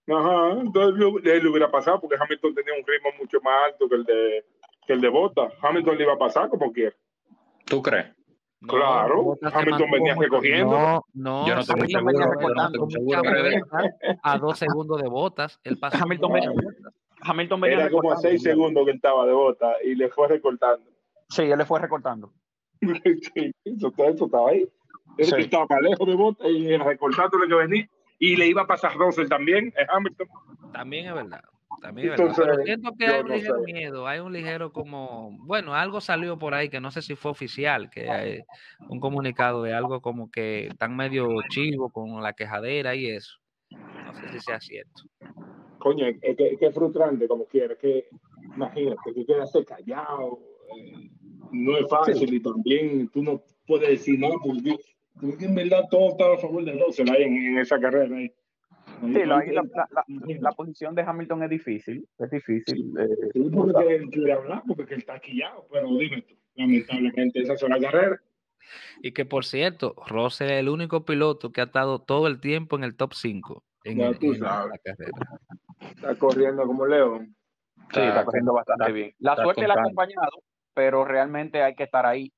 Ajá, 0.07 0.51
entonces 0.51 0.99
le, 1.23 1.39
le, 1.41 1.49
hubiera 1.49 1.71
pasado 1.71 1.99
porque 1.99 2.15
Hamilton 2.19 2.53
tenía 2.53 2.73
un 2.73 2.85
ritmo 2.85 3.09
mucho 3.19 3.39
más 3.41 3.71
alto 3.71 3.89
que 3.89 3.95
el 3.95 4.03
de 4.03 4.45
que 4.85 4.93
el 4.93 5.01
de 5.01 5.09
Bota. 5.09 5.49
Hamilton 5.61 5.97
le 5.97 6.03
iba 6.03 6.13
a 6.13 6.17
pasar 6.17 6.49
como 6.49 6.71
quiera. 6.71 6.95
¿Tú 7.65 7.81
crees? 7.81 8.13
Claro, 8.67 9.37
Hamilton 9.41 9.91
venía 9.91 10.15
recogiendo. 10.15 10.71
No, 10.71 11.05
no, 11.13 11.47
yo 11.47 11.55
no 11.55 11.61
estoy 11.61 11.87
seguro, 11.87 12.15
a 14.23 14.37
dos 14.37 14.57
segundos 14.57 15.01
de 15.01 15.07
botas. 15.07 15.59
El 15.63 15.77
paso 15.77 15.97
Hamilton 16.01 16.33
venía, 16.33 16.51
Hamilton 17.21 17.61
venía 17.61 17.79
Era 17.81 17.89
como 17.89 18.11
a 18.11 18.17
seis 18.17 18.41
segundos 18.41 18.85
que 18.85 18.91
estaba 18.91 19.25
de 19.25 19.33
bota 19.33 19.73
y 19.83 19.95
le 19.95 20.09
fue 20.09 20.27
recortando. 20.27 20.89
Sí, 21.29 21.43
él 21.43 21.57
le 21.57 21.65
fue 21.65 21.79
recortando. 21.79 22.33
sí, 22.81 23.51
eso, 23.65 23.93
eso 23.97 24.25
estaba 24.25 24.49
ahí. 24.49 24.67
Él 25.17 25.25
sí. 25.25 25.35
estaba 25.37 25.67
para 25.67 25.81
lejos 25.81 26.07
de 26.07 26.15
bota 26.15 26.47
y 26.47 26.75
recortando 26.77 27.37
lo 27.37 27.47
que 27.47 27.55
venía 27.55 27.89
y 28.19 28.35
le 28.35 28.47
iba 28.47 28.63
a 28.63 28.67
pasar 28.67 28.95
Russell 28.95 29.27
también, 29.27 29.73
es 29.77 29.87
Hamilton. 29.89 30.27
También 30.73 31.07
es 31.07 31.13
verdad. 31.13 31.43
También 31.81 32.13
es 32.13 32.19
Entonces, 32.19 32.45
verdad. 32.45 32.53
Pero 32.55 32.65
siento 32.65 32.91
que 32.97 33.05
hay 33.07 33.21
un 33.21 33.27
no 33.27 33.35
ligero 33.35 33.63
sé. 33.63 33.73
miedo, 33.73 34.07
hay 34.07 34.19
un 34.19 34.33
ligero 34.33 34.71
como, 34.71 35.37
bueno, 35.41 35.73
algo 35.73 36.01
salió 36.01 36.37
por 36.37 36.53
ahí 36.53 36.69
que 36.69 36.79
no 36.79 36.91
sé 36.91 37.01
si 37.01 37.15
fue 37.15 37.31
oficial, 37.31 37.89
que 37.89 38.09
hay 38.09 38.43
un 38.89 38.99
comunicado 38.99 39.63
de 39.63 39.73
algo 39.73 40.01
como 40.01 40.31
que 40.31 40.67
están 40.67 40.95
medio 40.95 41.27
chivo 41.49 41.89
con 41.89 42.21
la 42.21 42.33
quejadera 42.33 42.95
y 42.95 43.07
eso. 43.07 43.37
No 43.69 44.13
sé 44.13 44.29
si 44.29 44.39
sea 44.39 44.59
cierto. 44.59 45.03
Coño, 45.79 46.07
es 46.07 46.35
que, 46.35 46.47
es 46.53 46.59
que 46.59 46.71
frustrante 46.71 47.27
como 47.27 47.45
quiera, 47.45 47.75
que 47.75 48.07
imagínate 48.55 49.13
que 49.13 49.25
quedaste 49.25 49.65
callado, 49.65 50.39
eh, 50.75 51.09
no 51.51 51.77
es 51.77 51.87
fácil 51.89 52.29
sí. 52.29 52.35
y 52.35 52.39
también 52.39 53.09
tú 53.09 53.21
no 53.21 53.43
puedes 53.67 53.89
decir 53.89 54.19
nada, 54.19 54.35
porque 54.43 54.77
en 55.21 55.55
verdad 55.55 55.83
todo 55.89 56.09
estaba 56.09 56.35
a 56.35 56.37
favor 56.37 56.63
de 56.65 56.73
Russell 56.73 57.09
ahí 57.09 57.23
en, 57.23 57.35
en 57.35 57.57
esa 57.59 57.79
carrera. 57.79 58.15
Ahí. 58.15 58.31
Sí, 59.01 59.25
la, 59.25 59.43
la, 59.43 59.63
la, 59.91 60.05
la, 60.39 60.51
posición 60.53 60.95
de 60.95 61.01
Hamilton 61.01 61.43
es 61.43 61.49
difícil, 61.49 62.07
es 62.17 62.29
difícil. 62.29 62.93
Eh, 62.97 63.29
sí, 63.33 63.49
porque 63.51 63.95
él 63.95 64.09
quiere 64.09 64.33
hablar, 64.33 64.63
porque 64.65 64.93
él 64.93 64.99
está 64.99 65.19
quillado, 65.19 65.67
pero 65.71 65.89
dime 65.97 66.21
tú, 66.21 66.35
lamentablemente 66.55 67.41
esa 67.41 67.53
es 67.53 67.61
la 67.63 67.79
carrera. 67.79 68.21
Y 69.01 69.11
que 69.11 69.25
por 69.25 69.45
cierto, 69.45 69.95
Russell 70.07 70.49
es 70.49 70.59
el 70.59 70.69
único 70.69 71.03
piloto 71.03 71.51
que 71.51 71.61
ha 71.61 71.65
estado 71.65 71.99
todo 71.99 72.27
el 72.27 72.39
tiempo 72.39 72.77
en 72.77 72.83
el 72.83 72.95
top 72.95 73.13
5 73.13 73.63
en, 73.83 73.97
ya 73.99 74.13
tú 74.13 74.33
en 74.33 74.39
sabes. 74.39 74.71
la 74.71 74.77
carrera. 74.79 75.39
Está 75.95 76.15
corriendo 76.15 76.65
como 76.65 76.85
león. 76.85 77.35
Sí, 77.75 77.99
está, 77.99 78.09
está 78.09 78.25
corriendo 78.25 78.53
bastante 78.53 78.83
está, 78.83 78.93
bien. 78.93 79.13
La 79.19 79.35
suerte 79.35 79.67
la 79.67 79.75
ha 79.75 79.79
acompañado, 79.81 80.43
pero 80.73 81.05
realmente 81.05 81.61
hay 81.61 81.75
que 81.75 81.83
estar 81.83 82.05
ahí 82.05 82.31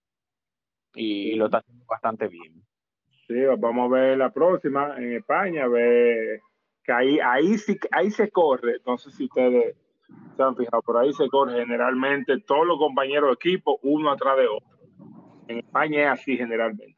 y, 0.98 1.32
y 1.32 1.36
lo 1.36 1.46
está 1.46 1.60
haciendo 1.60 1.86
bastante 1.86 2.28
bien. 2.28 2.62
Sí, 3.28 3.36
vamos 3.60 3.92
a 3.92 3.94
ver 3.94 4.18
la 4.18 4.32
próxima 4.32 4.96
en 4.98 5.14
España, 5.14 5.66
a 5.66 5.68
ver 5.68 6.42
que 6.88 6.94
ahí, 6.94 7.20
ahí 7.20 7.58
sí 7.58 7.78
ahí 7.92 8.10
se 8.10 8.32
corre, 8.32 8.78
no 8.86 8.98
sé 8.98 9.12
si 9.12 9.26
ustedes 9.26 9.76
se 10.38 10.44
han 10.44 10.56
fijado, 10.56 10.82
pero 10.88 11.00
ahí 11.00 11.12
se 11.12 11.28
corre 11.28 11.60
generalmente 11.60 12.40
todos 12.40 12.66
los 12.66 12.78
compañeros 12.78 13.30
de 13.30 13.34
equipo, 13.34 13.78
uno 13.84 14.10
atrás 14.10 14.38
de 14.38 14.48
otro. 14.48 14.78
En 15.50 15.58
España 15.60 16.04
es 16.04 16.20
así 16.20 16.38
generalmente. 16.38 16.98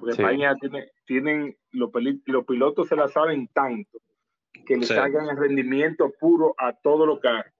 Porque 0.00 0.14
sí. 0.14 0.22
España 0.22 0.54
tiene, 0.54 0.88
tienen, 1.04 1.56
los, 1.72 1.90
los, 2.24 2.44
pilotos 2.46 2.88
se 2.88 2.96
la 2.96 3.08
saben 3.08 3.48
tanto 3.48 3.98
que 4.64 4.76
le 4.76 4.86
sí. 4.86 4.94
salgan 4.94 5.28
el 5.28 5.36
rendimiento 5.36 6.10
puro 6.18 6.54
a 6.56 6.72
todos 6.72 7.06
los 7.06 7.20
carros. 7.20 7.52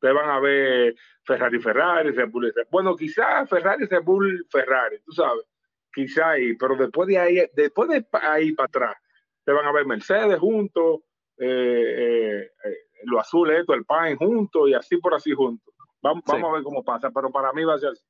Ustedes 0.00 0.14
van 0.14 0.30
a 0.30 0.40
ver 0.40 0.94
Ferrari, 1.24 1.60
Ferrari, 1.60 2.10
Red 2.10 2.30
Bull, 2.30 2.54
Bueno, 2.70 2.96
quizás 2.96 3.48
Ferrari, 3.48 3.84
Red 3.84 4.02
Bull, 4.02 4.46
Ferrari, 4.50 4.98
tú 5.04 5.12
sabes 5.12 5.44
quizá 5.92 6.30
ahí, 6.30 6.54
pero 6.54 6.76
después 6.76 7.08
de 7.08 7.18
ahí, 7.18 7.42
después 7.54 7.88
de 7.88 8.06
ahí 8.22 8.52
para 8.52 8.66
atrás, 8.66 8.96
te 9.44 9.52
van 9.52 9.66
a 9.66 9.72
ver 9.72 9.86
Mercedes 9.86 10.38
juntos, 10.38 11.00
eh, 11.38 12.50
eh, 12.64 12.76
lo 13.04 13.20
azul 13.20 13.50
esto, 13.50 13.74
el 13.74 13.84
Pine 13.84 14.16
juntos 14.16 14.68
y 14.68 14.74
así 14.74 14.96
por 14.98 15.14
así 15.14 15.32
juntos. 15.32 15.74
Vamos, 16.02 16.22
sí. 16.26 16.32
vamos 16.32 16.50
a 16.50 16.52
ver 16.54 16.62
cómo 16.62 16.84
pasa, 16.84 17.10
pero 17.10 17.30
para 17.30 17.52
mí 17.52 17.64
va 17.64 17.74
a 17.74 17.78
ser 17.78 17.90
así. 17.90 18.04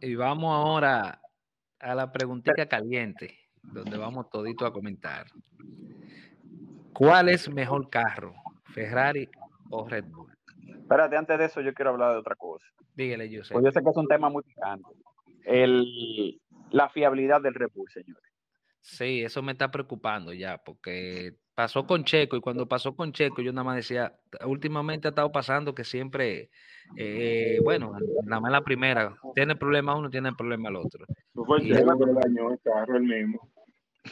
Y 0.00 0.14
vamos 0.14 0.52
ahora 0.52 1.20
a 1.80 1.94
la 1.94 2.12
preguntita 2.12 2.66
caliente, 2.66 3.38
donde 3.62 3.96
vamos 3.96 4.28
todito 4.30 4.66
a 4.66 4.72
comentar. 4.72 5.26
¿Cuál 6.92 7.28
es 7.28 7.48
mejor 7.52 7.90
carro, 7.90 8.34
Ferrari 8.72 9.28
o 9.70 9.86
Red 9.88 10.04
Bull? 10.04 10.35
Espérate, 10.86 11.16
antes 11.16 11.36
de 11.36 11.44
eso 11.46 11.60
yo 11.62 11.74
quiero 11.74 11.90
hablar 11.90 12.12
de 12.12 12.18
otra 12.18 12.36
cosa. 12.36 12.64
Dígale, 12.94 13.28
yo 13.28 13.42
sé. 13.42 13.54
Pues 13.54 13.64
yo 13.64 13.72
sé 13.72 13.82
que 13.82 13.90
es 13.90 13.96
un 13.96 14.06
tema 14.06 14.30
muy 14.30 14.44
picante. 14.44 14.88
El, 15.44 16.40
la 16.70 16.88
fiabilidad 16.88 17.40
del 17.40 17.54
Red 17.54 17.70
Bull, 17.74 17.90
señores. 17.90 18.32
Sí, 18.80 19.22
eso 19.24 19.42
me 19.42 19.50
está 19.50 19.72
preocupando 19.72 20.32
ya, 20.32 20.58
porque 20.58 21.34
pasó 21.56 21.88
con 21.88 22.04
Checo 22.04 22.36
y 22.36 22.40
cuando 22.40 22.68
pasó 22.68 22.94
con 22.94 23.12
Checo 23.12 23.42
yo 23.42 23.52
nada 23.52 23.64
más 23.64 23.76
decía, 23.76 24.16
últimamente 24.44 25.08
ha 25.08 25.10
estado 25.10 25.32
pasando 25.32 25.74
que 25.74 25.82
siempre, 25.82 26.50
eh, 26.96 27.58
bueno, 27.64 27.92
nada 28.22 28.40
más 28.40 28.52
la 28.52 28.60
primera, 28.60 29.16
tiene 29.34 29.56
problema 29.56 29.96
uno, 29.96 30.08
tiene 30.08 30.32
problema 30.36 30.68
el 30.68 30.76
otro. 30.76 31.04
Fue 31.34 31.58
el 31.58 31.74
Checo 31.74 31.98
que 31.98 32.12
dañó 32.12 32.52
el 32.52 32.60
carro 32.62 32.96
el 32.96 33.02
mismo. 33.02 33.50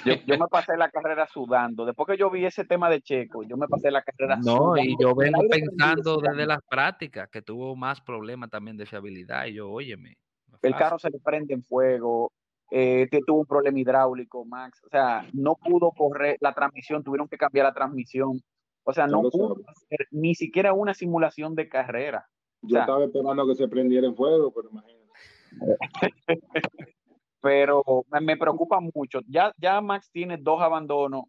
Yo, 0.04 0.14
yo, 0.26 0.38
me 0.38 0.48
pasé 0.48 0.76
la 0.76 0.90
carrera 0.90 1.26
sudando. 1.26 1.84
Después 1.84 2.06
que 2.06 2.16
yo 2.16 2.30
vi 2.30 2.44
ese 2.44 2.64
tema 2.64 2.90
de 2.90 3.00
Checo, 3.00 3.42
yo 3.42 3.56
me 3.56 3.68
pasé 3.68 3.90
la 3.90 4.02
carrera 4.02 4.36
no, 4.36 4.56
sudando. 4.56 4.78
y 4.78 4.96
yo 5.00 5.14
vengo 5.14 5.42
pensando 5.48 6.18
desde 6.18 6.46
las 6.46 6.60
prácticas 6.68 7.28
que 7.28 7.42
tuvo 7.42 7.76
más 7.76 8.00
problemas 8.00 8.50
también 8.50 8.76
de 8.76 8.86
fiabilidad. 8.86 9.46
Y 9.46 9.54
yo, 9.54 9.70
óyeme. 9.70 10.16
El 10.62 10.74
carro 10.74 10.98
se 10.98 11.10
le 11.10 11.18
prende 11.20 11.52
en 11.54 11.62
fuego, 11.62 12.32
eh, 12.70 13.08
tuvo 13.26 13.40
un 13.40 13.46
problema 13.46 13.78
hidráulico, 13.78 14.44
Max. 14.44 14.80
O 14.84 14.88
sea, 14.88 15.26
no 15.32 15.56
pudo 15.56 15.92
correr 15.92 16.36
la 16.40 16.52
transmisión, 16.54 17.04
tuvieron 17.04 17.28
que 17.28 17.36
cambiar 17.36 17.66
la 17.66 17.74
transmisión. 17.74 18.40
O 18.84 18.92
sea, 18.92 19.06
no 19.06 19.22
pudo 19.22 19.56
hacer 19.66 20.08
ni 20.10 20.34
siquiera 20.34 20.72
una 20.72 20.94
simulación 20.94 21.54
de 21.54 21.68
carrera. 21.68 22.26
Yo 22.62 22.68
o 22.68 22.70
sea, 22.70 22.80
estaba 22.80 23.04
esperando 23.04 23.46
que 23.46 23.54
se 23.54 23.68
prendiera 23.68 24.06
en 24.06 24.16
fuego, 24.16 24.52
pero 24.52 24.70
imagínate. 24.70 25.04
pero 27.44 27.84
me, 28.22 28.38
preocupa 28.38 28.80
mucho. 28.80 29.20
Ya, 29.28 29.52
ya 29.58 29.82
Max 29.82 30.08
tiene 30.10 30.38
dos 30.38 30.62
abandonos. 30.62 31.24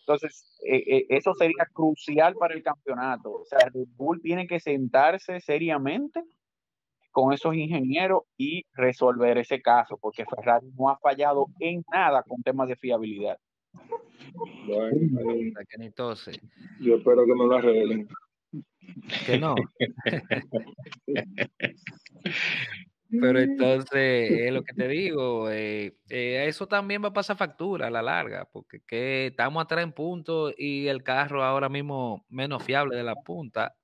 Entonces, 0.00 0.58
eh, 0.68 0.82
eh, 0.84 1.06
eso 1.10 1.32
sería 1.32 1.64
crucial 1.72 2.34
para 2.34 2.54
el 2.54 2.62
campeonato. 2.64 3.30
O 3.30 3.44
sea, 3.44 3.60
Red 3.72 3.86
Bull 3.96 4.20
tiene 4.20 4.48
que 4.48 4.58
sentarse 4.58 5.40
seriamente 5.40 6.24
con 7.12 7.32
esos 7.32 7.54
ingenieros 7.54 8.22
y 8.36 8.64
resolver 8.72 9.38
ese 9.38 9.62
caso, 9.62 9.96
porque 9.96 10.24
Ferrari 10.24 10.72
no 10.76 10.88
ha 10.90 10.98
fallado 10.98 11.46
en 11.60 11.84
nada 11.92 12.24
con 12.24 12.42
temas 12.42 12.66
de 12.66 12.74
fiabilidad. 12.74 13.38
Bueno, 14.66 15.22
yo 16.80 16.96
espero 16.96 17.24
que 17.24 17.32
me 17.32 17.46
lo 17.46 17.54
arreglen. 17.54 18.08
Que 19.24 19.38
no. 19.38 19.54
Pero 23.20 23.38
entonces, 23.38 24.30
es 24.30 24.52
lo 24.52 24.62
que 24.62 24.72
te 24.72 24.88
digo, 24.88 25.50
eh, 25.50 25.96
eh, 26.08 26.44
eso 26.46 26.66
también 26.66 27.02
va 27.02 27.08
a 27.08 27.12
pasar 27.12 27.36
factura 27.36 27.86
a 27.86 27.90
la 27.90 28.02
larga, 28.02 28.48
porque 28.50 28.80
que 28.86 29.26
estamos 29.26 29.62
atrás 29.62 29.82
en 29.84 29.92
puntos 29.92 30.54
y 30.56 30.86
el 30.88 31.02
carro 31.02 31.42
ahora 31.42 31.68
mismo 31.68 32.24
menos 32.28 32.62
fiable 32.62 32.96
de 32.96 33.02
la 33.02 33.14
punta, 33.14 33.74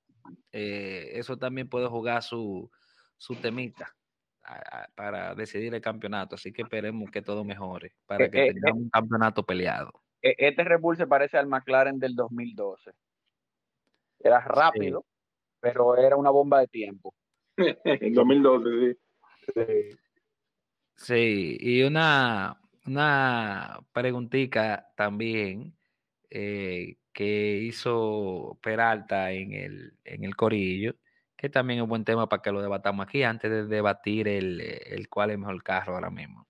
eh, 0.51 1.11
eso 1.13 1.37
también 1.37 1.69
puede 1.69 1.87
jugar 1.87 2.23
su, 2.23 2.69
su 3.17 3.35
temita 3.35 3.95
a, 4.43 4.83
a, 4.83 4.87
para 4.95 5.35
decidir 5.35 5.73
el 5.73 5.81
campeonato. 5.81 6.35
Así 6.35 6.51
que 6.51 6.63
esperemos 6.63 7.09
que 7.11 7.21
todo 7.21 7.43
mejore 7.43 7.93
para 8.05 8.29
que 8.29 8.53
tengamos 8.53 8.83
un 8.83 8.89
campeonato 8.89 9.43
peleado. 9.43 9.91
Este 10.21 10.63
Red 10.63 10.79
Bull 10.79 10.97
se 10.97 11.07
parece 11.07 11.37
al 11.37 11.47
McLaren 11.47 11.99
del 11.99 12.15
2012. 12.15 12.91
Era 14.19 14.39
rápido, 14.39 15.01
sí. 15.01 15.57
pero 15.59 15.97
era 15.97 16.15
una 16.15 16.29
bomba 16.29 16.59
de 16.59 16.67
tiempo. 16.67 17.13
En 17.83 18.13
2012, 18.13 18.69
sí. 18.93 18.99
Sí, 20.95 21.57
y 21.59 21.81
una, 21.83 22.61
una 22.85 23.79
preguntita 23.91 24.91
también 24.95 25.75
eh, 26.29 26.97
que 27.11 27.57
hizo 27.57 28.59
Peralta 28.61 29.31
en 29.31 29.53
el, 29.53 29.93
en 30.03 30.23
el 30.23 30.35
Corillo, 30.35 30.95
que 31.35 31.49
también 31.49 31.79
es 31.79 31.83
un 31.83 31.89
buen 31.89 32.05
tema 32.05 32.29
para 32.29 32.41
que 32.41 32.51
lo 32.51 32.61
debatamos 32.61 33.07
aquí 33.07 33.23
antes 33.23 33.49
de 33.49 33.65
debatir 33.65 34.27
el, 34.27 34.61
el 34.61 35.09
cuál 35.09 35.31
es 35.31 35.39
mejor 35.39 35.63
carro 35.63 35.95
ahora 35.95 36.11
mismo. 36.11 36.47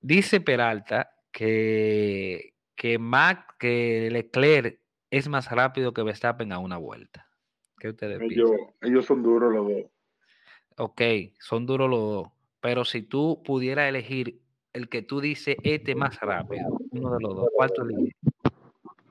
Dice 0.00 0.40
Peralta 0.40 1.14
que, 1.30 2.54
que, 2.74 2.98
Mac, 2.98 3.56
que 3.58 4.08
Leclerc 4.10 4.80
es 5.10 5.28
más 5.28 5.50
rápido 5.50 5.92
que 5.92 6.02
Verstappen 6.02 6.52
a 6.52 6.58
una 6.58 6.78
vuelta. 6.78 7.28
¿Qué 7.78 7.90
ustedes 7.90 8.20
Ellos, 8.20 8.50
piensan? 8.50 8.74
ellos 8.80 9.04
son 9.04 9.22
duros 9.22 9.52
los 9.52 9.68
dos. 9.68 9.90
Ok, 10.78 11.00
son 11.38 11.66
duros 11.66 11.88
los 11.90 12.00
dos, 12.00 12.28
pero 12.60 12.84
si 12.84 13.02
tú 13.02 13.42
pudieras 13.44 13.88
elegir 13.88 14.38
el 14.72 14.88
que 14.88 15.02
tú 15.02 15.20
dices 15.20 15.56
este 15.62 15.94
más 15.94 16.18
rápido, 16.20 16.78
uno 16.90 17.14
de 17.14 17.20
los 17.22 17.36
dos, 17.36 17.48
¿cuál 17.54 17.70
tú 17.74 17.82
eliges? 17.82 18.14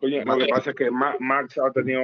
Oye, 0.03 0.25
lo 0.25 0.37
que 0.37 0.47
pasa 0.47 0.71
es 0.71 0.75
que 0.75 0.89
Ma- 0.89 1.15
Max 1.19 1.59
ha 1.59 1.71
tenido. 1.71 2.01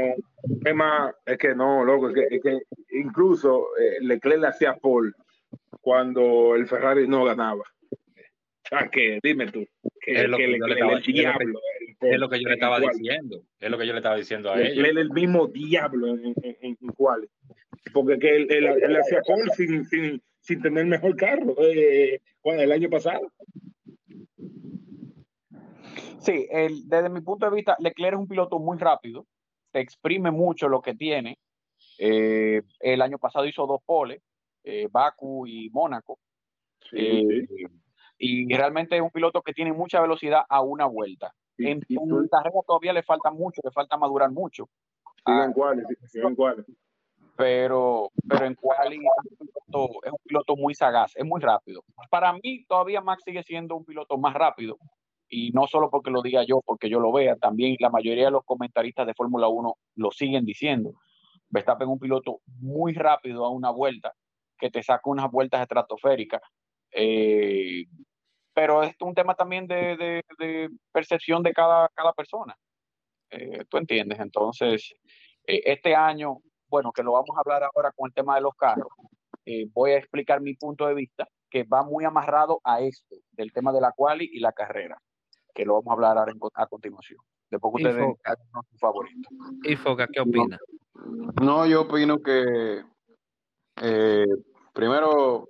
Es 0.64 0.76
más, 0.76 1.16
es 1.26 1.38
que 1.39 1.55
no, 1.55 1.84
loco, 1.84 2.10
es 2.10 2.16
que, 2.16 2.36
es 2.36 2.43
que 2.43 2.60
incluso 2.99 3.66
eh, 3.80 3.97
Leclerc 4.01 4.39
le 4.41 4.47
hacía 4.47 4.76
Paul 4.76 5.16
cuando 5.82 6.55
el 6.55 6.68
Ferrari 6.68 7.08
no 7.08 7.24
ganaba. 7.26 7.64
O 7.64 8.70
sea, 8.70 8.88
que 8.89 9.20
dime 9.24 9.47
tú, 9.51 9.66
que, 10.01 10.12
Es 10.12 10.30
lo 10.30 10.38
que 10.38 10.45
que 10.45 10.60
yo 10.60 10.68
le 10.68 10.74
estaba- 10.74 10.91
el 10.91 10.97
es 10.99 11.08
lo 11.08 11.14
que- 11.14 11.14
diablo. 11.14 11.60
el 11.80 11.95
Paul, 11.97 12.14
Es 12.14 12.20
lo 12.20 12.30
que 12.30 12.38
yo 12.39 12.43
le 12.43 12.53
en 12.53 12.53
estaba 12.60 12.80
cual. 12.82 12.93
diciendo. 12.95 13.41
Es 13.60 13.72
lo 13.72 13.78
que 13.80 13.88
yo 13.88 13.93
le 13.93 13.99
estaba 13.99 14.16
diciendo 14.18 14.51
a 14.51 14.62
ellos. 14.62 14.76
Leclerc 14.76 14.97
el 14.99 15.10
mismo 15.12 15.47
diablo 15.47 16.08
en, 16.10 16.26
en, 16.28 16.36
en, 16.62 16.78
en 16.80 16.88
cuales. 16.89 17.30
Porque 17.93 18.19
que 18.19 18.35
él, 18.35 18.47
él, 18.49 18.65
él 18.81 18.95
hacía 18.97 19.21
Paul 19.27 19.49
sin, 19.55 19.85
sin, 19.85 20.21
sin 20.39 20.61
tener 20.61 20.85
mejor 20.85 21.15
carro 21.15 21.55
eh, 21.59 22.21
cuando 22.41 22.63
el 22.63 22.71
año 22.71 22.89
pasado. 22.89 23.31
Sí, 26.19 26.47
el- 26.51 26.88
desde 26.88 27.09
mi 27.09 27.21
punto 27.21 27.49
de 27.49 27.55
vista, 27.55 27.75
Leclerc 27.79 28.13
es 28.13 28.19
un 28.19 28.27
piloto 28.27 28.59
muy 28.59 28.77
rápido, 28.77 29.25
te 29.71 29.79
exprime 29.79 30.31
mucho 30.31 30.67
lo 30.67 30.81
que 30.81 30.93
tiene. 30.95 31.38
Eh, 31.99 32.61
el 32.79 33.01
año 33.01 33.17
pasado 33.17 33.45
hizo 33.45 33.65
dos 33.65 33.81
poles, 33.85 34.21
eh, 34.63 34.88
Baku 34.91 35.47
y 35.47 35.69
Mónaco, 35.69 36.19
Sí, 36.89 36.97
eh, 36.97 37.47
sí. 37.47 37.65
y 38.17 38.55
realmente 38.55 38.95
es 38.95 39.01
un 39.01 39.09
piloto 39.11 39.41
que 39.41 39.53
tiene 39.53 39.73
mucha 39.73 40.01
velocidad 40.01 40.41
a 40.49 40.61
una 40.61 40.85
vuelta. 40.85 41.33
En, 41.59 41.81
en 41.89 42.27
carrera 42.29 42.59
todavía 42.67 42.93
le 42.93 43.03
falta 43.03 43.31
mucho, 43.31 43.61
le 43.63 43.71
falta 43.71 43.97
madurar 43.97 44.29
mucho, 44.31 44.69
Sigan 45.25 45.53
cuáles, 45.53 45.85
sigan 46.05 46.35
cuáles. 46.35 46.65
Pero, 47.38 48.09
pero 48.27 48.45
en 48.45 48.55
quali 48.55 48.97
es 48.97 49.31
un, 49.39 49.47
piloto, 49.47 49.99
es 50.03 50.11
un 50.11 50.19
piloto 50.23 50.55
muy 50.55 50.73
sagaz, 50.73 51.15
es 51.15 51.25
muy 51.25 51.39
rápido. 51.39 51.83
Para 52.09 52.33
mí 52.33 52.65
todavía 52.67 53.01
Max 53.01 53.23
sigue 53.25 53.43
siendo 53.43 53.75
un 53.75 53.85
piloto 53.85 54.17
más 54.17 54.33
rápido, 54.33 54.77
y 55.29 55.51
no 55.51 55.67
solo 55.67 55.89
porque 55.89 56.09
lo 56.11 56.21
diga 56.21 56.43
yo, 56.43 56.61
porque 56.65 56.89
yo 56.89 56.99
lo 56.99 57.11
vea, 57.11 57.35
también 57.35 57.75
la 57.79 57.89
mayoría 57.89 58.25
de 58.25 58.31
los 58.31 58.45
comentaristas 58.45 59.05
de 59.05 59.13
Fórmula 59.13 59.47
1 59.47 59.73
lo 59.95 60.11
siguen 60.11 60.45
diciendo. 60.45 60.93
Verstappen 61.49 61.88
es 61.88 61.93
un 61.93 61.99
piloto 61.99 62.39
muy 62.59 62.93
rápido 62.93 63.45
a 63.45 63.49
una 63.49 63.69
vuelta, 63.71 64.13
que 64.57 64.69
te 64.69 64.81
saca 64.83 65.09
unas 65.09 65.29
vueltas 65.31 65.61
estratosféricas. 65.61 66.41
Eh, 66.91 67.85
pero 68.53 68.81
es 68.81 68.95
un 69.01 69.13
tema 69.13 69.35
también 69.35 69.67
de, 69.67 70.23
de- 70.39 70.69
percepción 70.91 71.43
de 71.43 71.53
cada, 71.53 71.89
cada 71.89 72.11
persona. 72.13 72.55
Eh, 73.29 73.63
¿Tú 73.69 73.77
entiendes? 73.77 74.19
Entonces, 74.19 74.93
eh, 75.45 75.61
este 75.65 75.93
año, 75.93 76.38
bueno, 76.70 76.91
que 76.91 77.03
lo 77.03 77.13
vamos 77.13 77.30
a 77.36 77.39
hablar 77.39 77.63
ahora 77.63 77.91
con 77.95 78.07
el 78.07 78.13
tema 78.13 78.36
de 78.36 78.41
los 78.41 78.55
carros, 78.55 78.89
eh, 79.45 79.68
voy 79.74 79.91
a 79.91 79.97
explicar 79.97 80.41
mi 80.41 80.55
punto 80.55 80.88
de 80.88 80.93
vista, 80.93 81.28
que 81.49 81.63
va 81.63 81.84
muy 81.84 82.05
amarrado 82.05 82.59
a 82.63 82.82
esto, 82.82 83.15
del 83.32 83.51
tema 83.53 83.72
de 83.72 83.82
la 83.82 83.93
quali 83.93 84.30
y 84.32 84.39
la 84.39 84.51
carrera, 84.51 84.97
que 85.53 85.65
lo 85.65 85.76
vamos 85.76 85.88
a 85.89 85.93
hablar 85.93 86.18
ahora 86.18 86.32
en 86.32 86.39
a 86.53 86.68
continuación. 86.68 87.20
Después 87.49 87.74
que 87.76 87.84
ustedes 87.84 87.95
den 87.95 88.15
su 88.70 88.78
favorito. 88.78 89.30
Y 89.63 89.76
Foca, 89.78 90.07
¿qué 90.11 90.20
opina? 90.20 90.57
No, 91.41 91.65
yo 91.65 91.82
opino 91.84 92.18
que 92.18 92.84
eh, 93.82 94.26
primero 94.74 95.47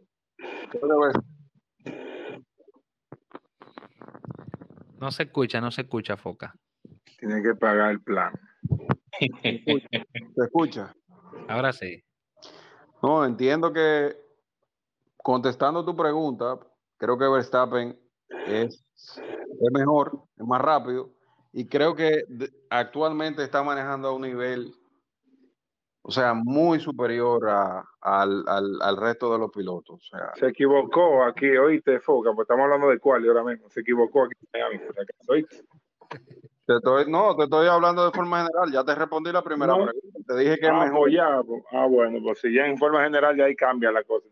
No 4.99 5.11
se 5.11 5.24
escucha, 5.24 5.61
no 5.61 5.72
se 5.72 5.82
escucha, 5.82 6.18
Foca. 6.18 6.55
Tienen 7.20 7.43
que 7.43 7.55
pagar 7.55 7.91
el 7.91 8.01
plan. 8.01 8.34
se 9.41 10.43
escucha. 10.43 10.93
Ahora 11.48 11.72
sí. 11.74 12.04
No, 13.02 13.24
entiendo 13.26 13.72
que 13.72 14.16
contestando 15.18 15.84
tu 15.86 15.95
pregunta, 15.95 16.60
creo 16.98 17.18
que 17.18 17.28
Verstappen 17.28 18.00
es, 18.48 18.84
es 18.95 19.72
mejor, 19.72 20.24
es 20.38 20.45
más 20.45 20.62
rápido 20.62 21.12
y 21.54 21.68
creo 21.68 21.95
que 21.95 22.24
actualmente 22.70 23.43
está 23.43 23.64
manejando 23.64 24.10
a 24.10 24.14
un 24.14 24.22
nivel, 24.24 24.74
o 26.02 26.12
sea, 26.12 26.34
muy 26.34 26.80
superior 26.80 27.48
a- 27.50 27.84
al, 28.02 28.43
al- 28.48 28.82
al 28.82 28.98
resto 28.98 29.32
de 29.32 29.39
los 29.39 29.52
pilotos. 29.52 29.95
O 29.95 30.18
sea, 30.18 30.32
Se 30.36 30.48
equivocó 30.48 31.24
aquí, 31.24 31.48
oíste, 31.58 32.00
Foca, 32.00 32.32
pues 32.34 32.45
estamos 32.45 32.64
hablando 32.66 32.89
de 32.89 33.00
cuál 33.00 33.28
ahora 33.28 33.43
mismo. 33.43 33.70
Se 33.70 33.82
equivocó 33.82 34.24
aquí 34.24 34.34
en 34.41 34.48
Miami, 34.54 34.80
por 34.80 34.95
si 34.95 35.02
acaso, 35.02 35.32
¿oíste? 35.32 35.64
Te 36.68 36.76
estoy, 36.76 37.09
no, 37.09 37.36
te 37.38 37.45
estoy 37.45 37.68
hablando 37.68 38.03
de 38.05 38.11
forma 38.11 38.45
general. 38.45 38.72
Ya 38.72 38.84
te 38.84 38.93
respondí 38.93 39.32
la 39.32 39.41
primera 39.41 39.74
No. 39.76 39.86
pregunta. 39.86 40.20
Te 40.28 40.38
dije 40.39 40.57
que 40.57 40.65
es 40.65 40.72
Ah, 40.72 40.84
mejor. 40.86 40.99
pues 40.99 41.13
ya, 41.13 41.41
pues, 41.43 41.63
ah, 41.72 41.88
bueno, 41.88 42.20
pues 42.22 42.39
si 42.41 42.53
ya 42.53 42.68
en 42.68 42.78
forma 42.78 43.03
general 43.03 43.36
ya 43.38 43.45
ahí 43.45 43.55
cambia 43.55 43.89
la 43.91 44.03
cosa. 44.03 44.28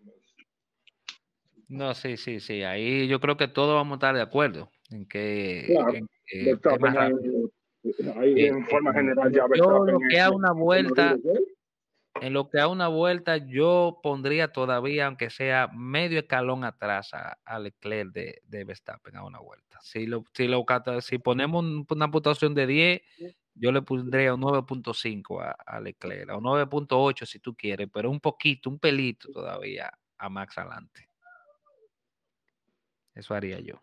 No, 1.70 1.94
sí, 1.96 2.18
sí, 2.18 2.40
sí. 2.42 2.62
Ahí 2.64 3.08
yo 3.08 3.20
creo 3.20 3.38
que 3.38 3.48
todos 3.48 3.74
vamos 3.74 3.94
a 3.94 3.96
estar 3.96 4.16
de 4.16 4.22
acuerdo 4.22 4.70
en 4.92 5.08
que, 5.08 5.64
Claro, 5.68 5.94
en 5.94 6.08
que 6.28 6.38
ahí, 6.38 6.54
rápido. 6.80 7.50
ahí 8.18 8.34
Sí. 8.36 8.46
en 8.46 8.66
forma 8.68 8.94
general 8.94 9.32
ya 9.32 9.46
Yo 9.56 9.70
lo 9.86 9.98
que 10.00 10.16
es- 10.18 10.22
a 10.22 10.32
una 10.32 10.52
vuelta, 10.52 11.18
en 12.22 12.34
lo 12.34 12.50
que 12.50 12.60
a 12.60 12.68
una 12.68 12.88
vuelta, 12.88 13.38
yo 13.38 14.00
pondría 14.02 14.52
todavía, 14.52 15.08
aunque 15.08 15.30
sea 15.30 15.68
medio 15.74 16.20
escalón 16.20 16.64
atrás 16.64 17.14
a, 17.14 17.38
a 17.44 17.60
Leclerc 17.60 18.12
de, 18.12 18.42
de 18.48 18.64
Verstappen 18.64 19.16
a 19.18 19.24
una 19.26 19.40
vuelta. 19.40 19.80
Si 19.82 20.06
lo, 20.06 20.24
si 20.34 20.48
lo 20.48 20.66
si 21.02 21.18
ponemos 21.18 21.64
un- 21.64 21.86
una 21.90 22.10
puntuación 22.10 22.54
de 22.56 22.68
10, 22.68 23.02
yo 23.54 23.72
le 23.72 23.82
pondría 23.82 24.34
un 24.34 24.42
9.5 24.42 25.42
a, 25.42 25.52
a 25.52 25.80
Leclerc, 25.80 26.30
o 26.32 26.40
9.8 26.42 27.26
si 27.26 27.40
tú 27.40 27.54
quieres, 27.56 27.90
pero 27.94 28.10
un 28.10 28.20
poquito, 28.20 28.70
un 28.70 28.80
pelito 28.80 29.32
todavía 29.32 29.92
a 30.18 30.30
Max 30.30 30.58
adelante. 30.58 31.10
Eso 33.14 33.34
haría 33.34 33.60
yo. 33.60 33.82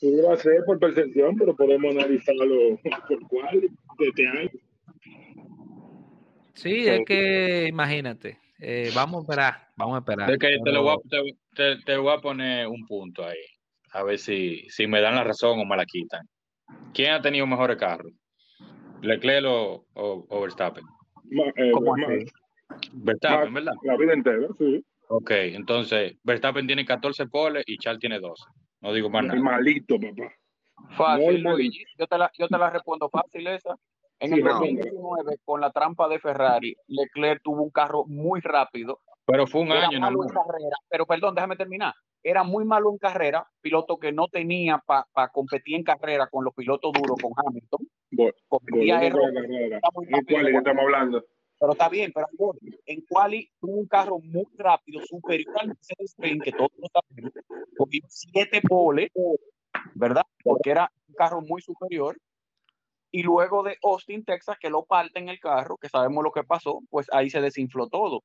Pudiera 0.00 0.36
ser 0.36 0.64
por 0.64 0.78
percepción, 0.78 1.36
pero 1.36 1.54
podemos 1.56 1.94
analizarlo 1.94 2.78
por 3.08 3.28
cuál 3.28 3.60
de 3.60 4.08
este 4.08 4.26
año. 4.26 4.50
Sí, 6.56 6.86
es 6.88 7.02
que 7.06 7.66
imagínate, 7.68 8.38
eh, 8.58 8.90
vamos 8.94 9.18
a 9.18 9.22
esperar, 9.22 9.68
vamos 9.76 9.96
a 9.96 9.98
esperar. 9.98 10.30
Es 10.30 10.38
que 10.38 10.58
te, 10.64 10.72
lo 10.72 10.82
voy 10.82 10.94
a, 10.94 11.08
te, 11.08 11.36
te- 11.54 11.82
te 11.82 11.96
voy 11.98 12.12
a 12.14 12.18
poner 12.18 12.66
un 12.66 12.86
punto 12.86 13.24
ahí. 13.24 13.36
A 13.92 14.02
ver 14.02 14.18
si, 14.18 14.68
si 14.70 14.86
me 14.86 15.00
dan 15.02 15.14
la 15.16 15.24
razón 15.24 15.60
o 15.60 15.64
me 15.66 15.76
la 15.76 15.84
quitan. 15.84 16.26
¿Quién 16.94 17.12
ha 17.12 17.20
tenido 17.20 17.46
mejores 17.46 17.76
carros? 17.76 18.10
¿Leclerc 19.02 19.46
o, 19.46 19.84
o- 19.94 20.26
o 20.28 20.40
Verstappen? 20.40 20.84
Ma- 21.24 21.44
eh, 21.56 21.70
¿Cómo 21.72 21.94
ma- 21.94 22.06
así? 22.06 22.24
Verstappen, 22.92 23.52
ma- 23.52 23.60
¿verdad? 23.60 23.74
La 23.82 23.96
vida 23.96 24.12
entera, 24.14 24.48
sí. 24.58 24.82
Ok, 25.08 25.30
entonces 25.30 26.16
Verstappen 26.24 26.66
tiene 26.66 26.84
14 26.86 27.26
poles 27.26 27.64
y 27.66 27.76
Charles 27.76 28.00
tiene 28.00 28.18
12. 28.18 28.44
No 28.80 28.92
digo 28.94 29.10
más 29.10 29.22
El 29.22 29.28
nada. 29.28 29.40
malito, 29.40 29.96
papá. 30.00 30.32
Fácil. 30.96 31.44
Yo 31.98 32.06
te 32.06 32.18
la, 32.18 32.30
yo 32.38 32.48
te 32.48 32.58
la 32.58 32.70
respondo 32.70 33.08
fácil 33.10 33.46
esa. 33.46 33.76
En 34.18 34.30
Sí, 34.30 34.38
el 34.38 34.44
responde. 34.44 34.82
2019, 34.82 35.38
con 35.44 35.60
la 35.60 35.70
trampa 35.70 36.08
de 36.08 36.18
Ferrari, 36.18 36.74
Leclerc 36.86 37.42
tuvo 37.42 37.62
un 37.62 37.70
carro 37.70 38.04
muy 38.06 38.40
rápido. 38.40 39.00
Pero 39.26 39.46
fue 39.46 39.62
un 39.62 39.72
Era 39.72 39.88
año, 39.88 40.00
malo 40.00 40.18
¿no? 40.18 40.24
en 40.24 40.28
carrera, 40.30 40.76
pero 40.88 41.06
perdón, 41.06 41.34
déjame 41.34 41.56
terminar. 41.56 41.92
Era 42.22 42.42
muy 42.44 42.64
malo 42.64 42.90
en 42.90 42.98
carrera, 42.98 43.46
piloto 43.60 43.98
que 43.98 44.12
no 44.12 44.28
tenía 44.28 44.82
para 44.86 45.28
competir 45.28 45.76
en 45.76 45.84
carrera 45.84 46.28
con 46.28 46.44
los 46.44 46.54
pilotos 46.54 46.92
duros, 46.92 47.16
con 47.20 47.32
Hamilton. 47.36 47.80
Con 48.48 48.60
la 48.86 49.04
errores, 49.04 49.34
carrera. 49.34 49.80
¿En 50.08 50.24
cuál 50.24 50.48
estamos 50.48 50.82
hablando? 50.82 51.24
pero 51.58 51.72
está 51.72 51.88
bien, 51.88 52.12
pero 52.14 52.26
en 52.84 53.00
quali 53.08 53.50
tuvo 53.60 53.76
un 53.76 53.86
carro 53.86 54.18
muy 54.18 54.44
rápido, 54.56 55.00
superior 55.04 55.54
al 55.58 55.68
Mercedes-Benz, 55.68 56.42
que 56.44 56.52
todos 56.52 56.70
lo 56.76 56.88
sabemos, 56.88 57.32
cogió 57.76 58.00
siete 58.08 58.60
poles, 58.60 59.10
¿verdad? 59.94 60.24
Porque 60.44 60.70
era 60.70 60.90
un 61.08 61.14
carro 61.14 61.40
muy 61.40 61.62
superior. 61.62 62.16
Y 63.16 63.22
luego 63.22 63.62
de 63.62 63.78
Austin, 63.82 64.24
Texas, 64.26 64.58
que 64.60 64.68
lo 64.68 64.84
parten 64.84 65.30
el 65.30 65.40
carro, 65.40 65.78
que 65.78 65.88
sabemos 65.88 66.22
lo 66.22 66.30
que 66.32 66.44
pasó, 66.44 66.80
pues 66.90 67.06
ahí 67.14 67.30
se 67.30 67.40
desinfló 67.40 67.88
todo. 67.88 68.22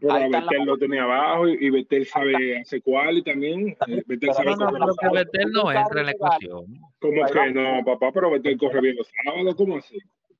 Pero 0.00 0.14
Ahí 0.14 0.22
a 0.22 0.26
están 0.26 0.40
Betel 0.44 0.58
las- 0.60 0.66
lo 0.66 0.78
tenía 0.78 1.02
abajo 1.02 1.46
y, 1.46 1.58
y 1.60 1.68
Betel 1.68 2.06
sabe 2.06 2.60
hace 2.60 2.80
cuál 2.80 3.18
y 3.18 3.22
también. 3.22 3.76
eh, 3.86 4.02
Betel 4.06 4.32
sabe 4.32 4.52
No, 4.56 4.70
no, 4.70 4.94
pero 4.98 5.12
que 5.30 5.44
no 5.52 5.70
entra 5.70 6.00
en 6.00 6.06
la 6.06 6.12
ecuación. 6.12 6.64
¿Cómo 6.98 7.26
que 7.30 7.50
no, 7.52 7.84
papá? 7.84 8.12
Pero 8.12 8.30
Betel 8.30 8.56
corre 8.56 8.80
bien 8.80 8.96
los 8.96 9.10
sábados, 9.24 9.54
¿cómo 9.56 9.76
así? 9.76 9.98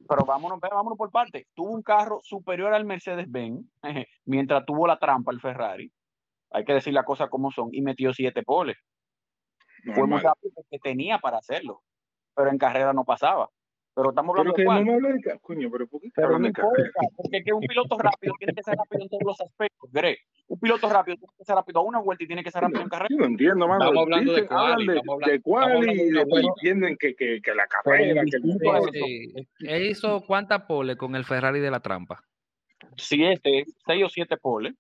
pero 0.09 0.25
vámonos, 0.25 0.59
pero 0.63 0.77
vámonos 0.77 0.97
por 0.97 1.11
parte. 1.11 1.47
Tuvo 1.53 1.73
un 1.73 1.83
carro 1.83 2.21
superior 2.23 2.73
al 2.73 2.87
Mercedes-Benz, 2.87 3.67
mientras 4.25 4.65
tuvo 4.65 4.87
la 4.87 4.99
trampa 4.99 5.31
el 5.33 5.41
Ferrari. 5.41 5.93
Hay 6.53 6.65
que 6.65 6.73
decir 6.73 6.95
las 6.95 7.05
cosas 7.05 7.29
como 7.29 7.51
son, 7.51 7.69
y 7.73 7.83
metió 7.83 8.15
siete 8.15 8.43
poles. 8.43 8.79
Fue 9.85 9.93
muy 9.95 10.01
Normal. 10.09 10.23
rápido 10.23 10.53
porque 10.55 10.79
tenía 10.79 11.19
para 11.19 11.37
hacerlo, 11.37 11.83
pero 12.37 12.51
en 12.51 12.59
carrera 12.59 12.93
no 12.93 13.05
pasaba. 13.05 13.49
Pero 13.95 14.11
estamos 14.11 14.35
Pero 14.35 14.41
hablando 14.51 14.55
que 14.57 14.63
de 14.63 14.69
no 14.69 15.01
cuál. 15.01 15.15
me 15.25 15.39
coño, 15.41 15.71
pero 15.73 15.87
¿por 15.87 16.01
qué 16.03 16.11
Pero 16.15 16.33
no 16.33 16.39
de 16.41 16.49
importa, 16.49 16.71
carrera? 16.77 16.93
porque 17.17 17.37
es 17.39 17.45
que 17.47 17.53
un 17.55 17.61
piloto 17.63 17.97
rápido 17.99 18.35
tiene 18.39 18.53
que 18.53 18.63
ser 18.63 18.75
rápido 18.77 19.03
en 19.03 19.09
todos 19.09 19.23
los 19.25 19.41
aspectos. 19.41 19.91
Greg, 19.91 20.19
un 20.49 20.61
piloto 20.61 20.91
rápido 20.91 21.17
tiene 21.17 21.33
que 21.39 21.45
ser 21.47 21.55
rápido 21.57 21.81
a 21.81 21.83
una 21.83 21.99
vuelta 22.01 22.25
y 22.25 22.27
tiene 22.27 22.45
que 22.45 22.51
ser 22.51 22.61
rápido 22.63 22.83
en 22.83 22.89
carrera. 22.91 23.09
Yo 23.09 23.17
no 23.17 23.25
entiendo, 23.25 23.67
mano. 23.67 23.85
Estamos 23.85 24.03
hablando 24.03 24.33
de 24.33 24.41
Dicen, 24.43 24.49
quali, 24.55 24.87
de, 24.87 24.93
estamos 24.97 25.15
hablando- 25.15 25.33
de 25.33 25.97
de 25.97 26.03
y 26.05 26.11
después 26.11 26.45
entienden 26.45 26.97
que, 27.01 27.15
que, 27.17 27.41
que 27.41 27.55
la 27.55 27.65
Pero 27.83 27.97
carrera, 27.97 28.23
que 28.25 28.37
el 28.37 28.43
Sí. 28.93 29.35
Él 29.61 29.87
hizo 29.87 30.21
cuántas 30.27 30.63
poles 30.65 30.97
con 30.97 31.17
el 31.17 31.25
Ferrari 31.25 31.61
de 31.61 31.71
la 31.71 31.81
trampa. 31.81 32.23
Siete, 32.99 33.65
seis 33.87 34.05
o 34.05 34.09
siete 34.11 34.37
poles. 34.37 34.75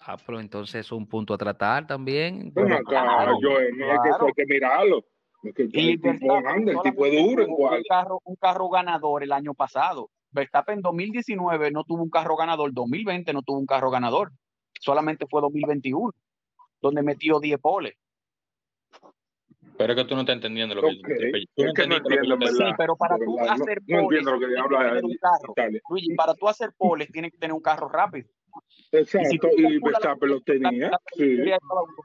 Ah, 0.00 0.16
pero 0.26 0.40
entonces 0.40 0.86
es 0.86 0.90
un 0.92 1.06
punto 1.08 1.34
a 1.34 1.38
tratar 1.38 1.86
también. 1.86 2.50
Pero- 2.52 2.66
acá, 2.74 2.82
claro, 2.84 3.38
no 3.40 3.58
es 3.60 3.70
que 3.76 4.26
hay 4.26 4.32
que 4.34 4.54
mirarlo. 4.54 5.04
Es 5.48 5.54
que 5.54 5.62
Y 5.72 5.90
el 5.90 5.96
tipo 5.96 6.08
es 6.08 6.20
Verstappen 6.20 6.42
grande, 6.42 6.72
el 6.72 6.78
tipo 6.82 7.06
es 7.06 7.12
solamente 7.12 7.22
duro 7.30 7.42
en 7.42 7.48
tuvo 7.48 7.56
cual. 7.56 7.78
un 7.78 7.84
carro, 7.88 8.20
un 8.24 8.36
carro 8.36 8.68
ganador 8.68 9.22
el 9.22 9.32
año 9.32 9.54
pasado. 9.54 10.10
Verstappen 10.30 10.76
en 10.76 10.82
2019 10.82 11.70
no 11.70 11.84
tuvo 11.84 12.02
un 12.02 12.10
carro 12.10 12.36
ganador, 12.36 12.72
2020 12.72 13.32
no 13.32 13.42
tuvo 13.42 13.58
un 13.58 13.66
carro 13.66 13.90
ganador. 13.90 14.30
Solamente 14.80 15.26
fue 15.28 15.40
2021, 15.40 16.12
donde 16.80 17.02
metió 17.02 17.40
10 17.40 17.58
poles. 17.58 17.94
Pero 19.76 19.92
es 19.92 19.98
que 19.98 20.04
tú 20.08 20.14
no 20.16 20.22
estás 20.22 20.34
entendiendo 20.36 20.74
lo 20.74 20.82
que 20.82 20.96
yo 20.96 21.02
te- 21.02 21.30
tú 21.54 21.64
es 21.64 21.72
que 21.72 21.86
no 21.86 21.94
lo 21.94 21.96
entiendo, 21.98 22.24
yo 22.26 22.34
en 22.34 22.40
te 22.40 22.46
Sí, 22.48 22.64
pero 22.76 22.96
para 22.96 23.16
tú 23.16 23.36
verdad, 23.36 23.54
hacer 23.54 23.80
no 23.86 23.98
poles, 24.02 24.02
entiendo 24.20 24.30
lo 24.32 24.38
que 24.40 24.46
tienes 24.46 24.64
habla 24.64 24.78
tener 24.88 25.04
un 25.04 25.16
carro. 25.20 25.52
Italia. 25.52 25.80
Luigi, 25.88 26.14
para 26.14 26.34
tú 26.34 26.48
hacer 26.48 26.72
poles 26.76 27.08
tienes 27.12 27.30
que 27.32 27.38
tener 27.38 27.54
un 27.54 27.60
carro 27.60 27.88
rápido. 27.88 28.28
Exacto, 28.90 29.28
si 29.30 29.38
tú 29.38 29.46
y 29.56 29.62
calculas 29.62 29.80
Verstappen 30.00 30.28
lo 30.30 30.40
tenía. 30.40 30.90
la 30.90 31.00
Sí. 31.14 31.36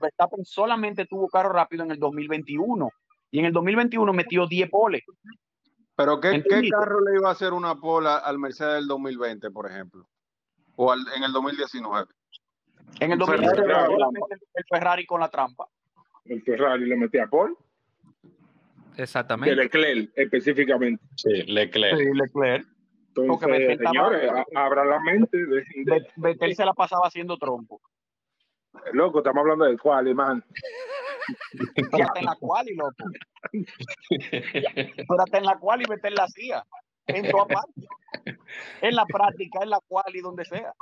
Verstappen 0.01 0.45
solamente 0.45 1.05
tuvo 1.07 1.27
carro 1.29 1.49
rápido 1.49 1.83
en 1.83 1.91
el 1.91 1.99
2021 1.99 2.89
y 3.33 3.39
en 3.39 3.45
el 3.45 3.51
2021 3.51 4.13
metió 4.13 4.45
10 4.45 4.69
poles. 4.69 5.01
Pero 5.95 6.19
¿qué, 6.21 6.29
¿qué 6.29 6.35
¿Entendido? 6.35 6.79
carro 6.79 7.01
le 7.01 7.17
iba 7.17 7.29
a 7.29 7.31
hacer 7.31 7.51
una 7.51 7.75
pola 7.75 8.17
al 8.17 8.37
Mercedes 8.37 8.75
del 8.75 8.87
2020, 8.87 9.49
por 9.49 9.69
ejemplo? 9.69 10.07
O 10.75 10.91
al- 10.91 11.05
en 11.17 11.23
el 11.23 11.31
2019. 11.31 12.07
En 12.99 13.11
el 13.11 13.19
Un 13.21 13.25
Ferrari 13.27 13.47
2019 13.47 13.73
con 13.87 13.99
la 13.99 14.05
solamente 14.05 14.35
el, 14.35 14.39
el 14.53 14.63
Ferrari 14.69 15.05
con 15.07 15.19
la 15.19 15.29
trampa. 15.29 15.67
El 16.25 16.41
Ferrari 16.43 16.85
le 16.85 16.95
metía 16.95 17.23
a 17.23 17.27
Paul, 17.27 17.57
de 18.95 19.01
Exactamente. 19.03 19.55
Leclerc 19.55 20.11
específicamente. 20.15 21.03
Sí, 21.17 21.43
Leclerc. 21.47 21.97
Sí, 21.97 22.05
Leclerc. 22.13 22.67
Porque 23.15 23.45
Entonces, 23.45 23.79
señores, 23.79 24.31
a- 24.31 24.45
abran 24.65 24.89
la 24.89 24.99
mente. 24.99 25.37
De, 25.37 25.65
de- 26.15 26.55
se 26.55 26.65
la 26.65 26.73
pasaba 26.73 27.07
haciendo 27.07 27.35
trompo. 27.37 27.81
loco, 28.93 29.19
estamos 29.19 29.41
hablando 29.41 29.65
de 29.65 29.77
cuál, 29.77 30.13
man. 30.13 30.43
Y 31.97 32.01
hasta 32.01 32.19
en 32.19 32.25
la 32.25 32.35
cual 32.35 32.69
y 32.69 32.75
loco. 32.75 32.95
Hasta 35.19 35.37
en 35.37 35.45
la 35.45 35.57
cual 35.57 35.81
y 35.81 35.85
Vettel 35.85 36.15
la 36.15 36.23
hacía. 36.23 36.65
En 37.07 37.29
toda 37.29 37.45
parte. 37.45 37.81
En 38.81 38.95
la 38.95 39.05
práctica, 39.05 39.59
en 39.63 39.69
la 39.69 39.79
cual 39.87 40.05
y 40.13 40.21
donde 40.21 40.45
sea. 40.45 40.73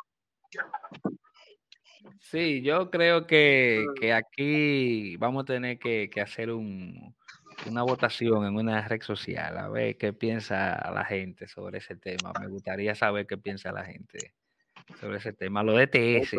Sí, 2.20 2.62
yo 2.62 2.90
creo 2.90 3.28
que, 3.28 3.86
que 4.00 4.14
aquí 4.14 5.16
vamos 5.18 5.44
a 5.44 5.46
tener 5.46 5.80
que, 5.80 6.10
que 6.10 6.22
hacer 6.22 6.52
un, 6.52 7.16
una 7.68 7.84
votación 7.84 8.46
en 8.46 8.56
una 8.56 8.88
red 8.88 9.02
social, 9.02 9.58
a 9.58 9.70
ver 9.70 9.98
qué 9.98 10.14
piensa 10.14 10.92
la 10.94 11.06
gente 11.06 11.48
sobre 11.48 11.80
ese 11.80 11.96
tema. 11.96 12.32
Me 12.40 12.48
gustaría 12.48 12.96
saber 12.96 13.28
qué 13.28 13.38
piensa 13.38 13.72
la 13.72 13.86
gente 13.86 14.34
sobre 15.00 15.18
ese 15.18 15.34
tema. 15.34 15.64
Lo 15.64 15.74
de 15.74 15.88
TS. 15.88 16.36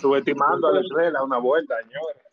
Subestimando 0.00 0.68
a 0.68 0.72
Leclerc 0.72 1.16
a 1.16 1.22
una 1.22 1.38
vuelta, 1.38 1.76
señores. 1.82 2.27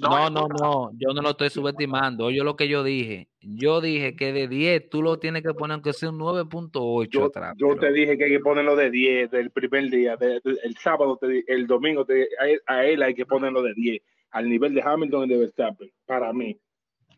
No, 0.00 0.28
no, 0.30 0.46
no, 0.48 0.90
yo 0.98 1.12
no 1.14 1.22
lo 1.22 1.30
estoy 1.30 1.50
subestimando. 1.50 2.26
Oye, 2.26 2.42
lo 2.44 2.56
que 2.56 2.68
yo 2.68 2.82
dije. 2.84 3.28
Yo 3.40 3.80
dije 3.80 4.14
que 4.16 4.32
de 4.32 4.48
10 4.48 4.90
tú 4.90 5.02
lo 5.02 5.18
tienes 5.18 5.42
que 5.42 5.54
poner 5.54 5.74
aunque 5.74 5.92
sea 5.92 6.10
un 6.10 6.18
9.8 6.18 7.08
Yo, 7.10 7.24
atrás. 7.26 7.54
yo 7.56 7.68
pero- 7.68 7.80
te 7.80 7.92
dije 7.92 8.18
que 8.18 8.24
hay 8.24 8.30
que 8.32 8.40
ponerlo 8.40 8.76
de 8.76 8.90
10 8.90 9.30
del 9.30 9.50
primer 9.50 9.88
día, 9.90 10.16
de- 10.16 10.40
de- 10.44 10.58
el 10.64 10.76
sábado, 10.76 11.16
te 11.20 11.44
el 11.46 11.66
domingo, 11.66 12.04
te 12.04 12.14
di- 12.14 12.26
a, 12.40 12.48
él, 12.48 12.60
a 12.66 12.84
él 12.84 13.02
hay 13.02 13.14
que 13.14 13.24
ponerlo 13.26 13.62
de 13.62 13.72
10, 13.74 14.02
al 14.30 14.48
nivel 14.48 14.74
de 14.74 14.82
Hamilton 14.82 15.24
y 15.24 15.28
de 15.28 15.38
Verstappen, 15.38 15.90
para 16.04 16.32
mí. 16.32 16.58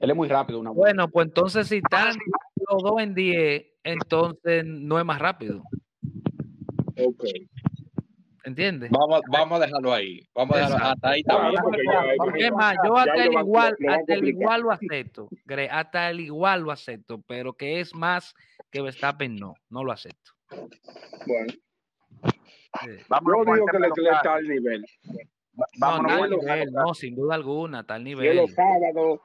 Él 0.01 0.11
es 0.11 0.17
muy 0.17 0.29
rápido. 0.29 0.61
Una 0.61 0.71
Bueno, 0.71 1.09
pues 1.09 1.27
entonces 1.27 1.67
si 1.67 1.77
están 1.79 2.15
los 2.71 2.83
dos 2.83 3.01
en 3.01 3.15
10, 3.15 3.67
entonces 3.83 4.65
no 4.65 4.99
es 4.99 5.05
más 5.05 5.19
rápido. 5.19 5.63
Ok. 7.01 7.25
¿Entiendes? 8.49 8.91
Vamos, 8.91 9.21
vamos 9.31 9.61
a 9.61 9.67
dejarlo 9.67 9.93
ahí. 9.93 10.21
Vamos 10.35 10.57
a 10.57 10.61
dejarlo 10.61 10.87
hasta 10.87 11.09
ahí. 11.11 11.23
bien. 11.23 11.63
porque 11.63 11.83
ya- 11.85 12.05
Porque 12.17 12.41
ya- 12.41 12.51
más, 12.53 12.77
yo 12.87 12.97
hasta 12.97 13.25
el 13.25 13.33
igual, 13.35 13.77
lo 13.79 13.93
hasta 13.93 14.15
el 14.15 14.29
igual 14.29 14.61
lo 14.63 14.71
acepto. 14.73 15.29
Hasta 15.71 16.11
el 16.11 16.21
igual 16.21 16.61
lo 16.63 16.71
acepto, 16.71 17.21
pero 17.27 17.53
que 17.53 17.81
es 17.81 17.95
más 17.95 18.35
que 18.71 18.81
Verstappen, 18.81 19.37
no, 19.37 19.55
no 19.69 19.85
lo 19.85 19.93
acepto. 19.93 20.33
Bueno, 21.27 21.53
Sí. 22.85 22.91
Vamos 23.09 23.33
yo 23.47 23.53
digo 23.55 23.67
que 23.67 23.73
de 23.79 23.89
los 23.89 23.99
Leclerc 23.99 24.17
está 24.17 24.35
al 24.35 24.49
nivel. 24.49 24.85
No, 25.81 25.97
con 25.97 26.11
al 26.11 26.25
el- 26.33 26.39
nivel, 26.39 26.73
no, 26.73 26.95
sin 26.95 27.17
duda 27.17 27.35
alguna, 27.35 27.81
está 27.81 27.95
al 27.97 28.05
Yo 28.05 28.15
los 28.17 28.23
nivel. 28.25 28.49
sábados, 28.55 29.21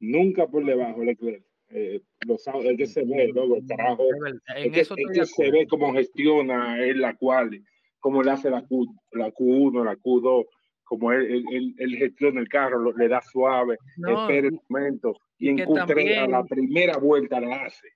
nunca 0.00 0.46
por 0.46 0.64
debajo, 0.64 1.02
Leclerc. 1.04 1.42
Eh, 1.68 2.00
los 2.26 2.42
sábados, 2.42 2.66
es 2.66 2.76
que 2.78 2.86
se 2.86 3.04
ve, 3.04 3.28
luego, 3.34 3.56
el 3.56 3.66
carajo. 3.66 4.02
Verdad, 4.22 4.38
Es 4.56 4.66
En 4.66 4.72
que, 4.72 4.80
eso 4.80 4.94
es 4.96 5.18
que 5.18 5.26
se 5.26 5.50
ve 5.50 5.66
cómo 5.66 5.92
gestiona 5.94 6.78
él 6.82 7.00
la 7.00 7.14
cual, 7.16 7.60
cómo 8.06 8.22
le 8.22 8.30
hace 8.30 8.50
la, 8.50 8.62
Q, 8.62 8.86
la 9.12 9.32
Q1, 9.32 9.84
la 9.84 9.96
Q2, 9.96 10.44
como 10.84 11.10
él, 11.10 11.22
él, 11.26 11.44
él- 11.50 11.74
él 11.76 11.96
gestiona 11.96 12.40
el 12.40 12.48
carro, 12.48 12.78
lo- 12.78 12.92
le 12.96 13.08
da 13.08 13.20
suave, 13.20 13.78
No, 13.96 14.20
espera 14.22 14.46
el 14.46 14.60
momento, 14.68 15.16
y 15.38 15.46
y, 15.46 15.48
en 15.50 15.56
que 15.56 15.66
Q3 15.66 16.18
a 16.18 16.28
la 16.28 16.44
primera 16.44 16.98
vuelta 16.98 17.40
la 17.40 17.64
hace. 17.64 17.88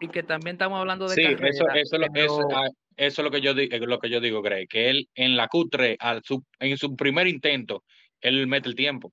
Y 0.00 0.08
que 0.08 0.22
también 0.22 0.54
estamos 0.54 0.78
hablando 0.80 1.06
de 1.06 1.14
Sí, 1.16 1.22
carrera. 1.22 1.48
eso, 1.50 1.64
eso, 1.74 1.96
es 1.96 2.00
lo, 2.00 2.06
pero- 2.14 2.24
eso, 2.24 2.48
ah, 2.54 2.68
eso 2.96 3.20
es 3.20 3.24
lo 3.26 3.30
que 3.30 3.42
yo 3.42 3.50
es 3.50 3.80
lo 3.82 3.98
que 3.98 4.08
yo 4.08 4.20
digo, 4.22 4.40
Greg, 4.40 4.68
que 4.68 4.88
él 4.88 5.06
en 5.14 5.36
la 5.36 5.48
Q3, 5.48 5.96
al 6.00 6.22
su- 6.22 6.44
en 6.60 6.78
su 6.78 6.96
primer 6.96 7.26
intento, 7.26 7.82
él 8.22 8.46
mete 8.46 8.70
el 8.70 8.74
tiempo. 8.74 9.12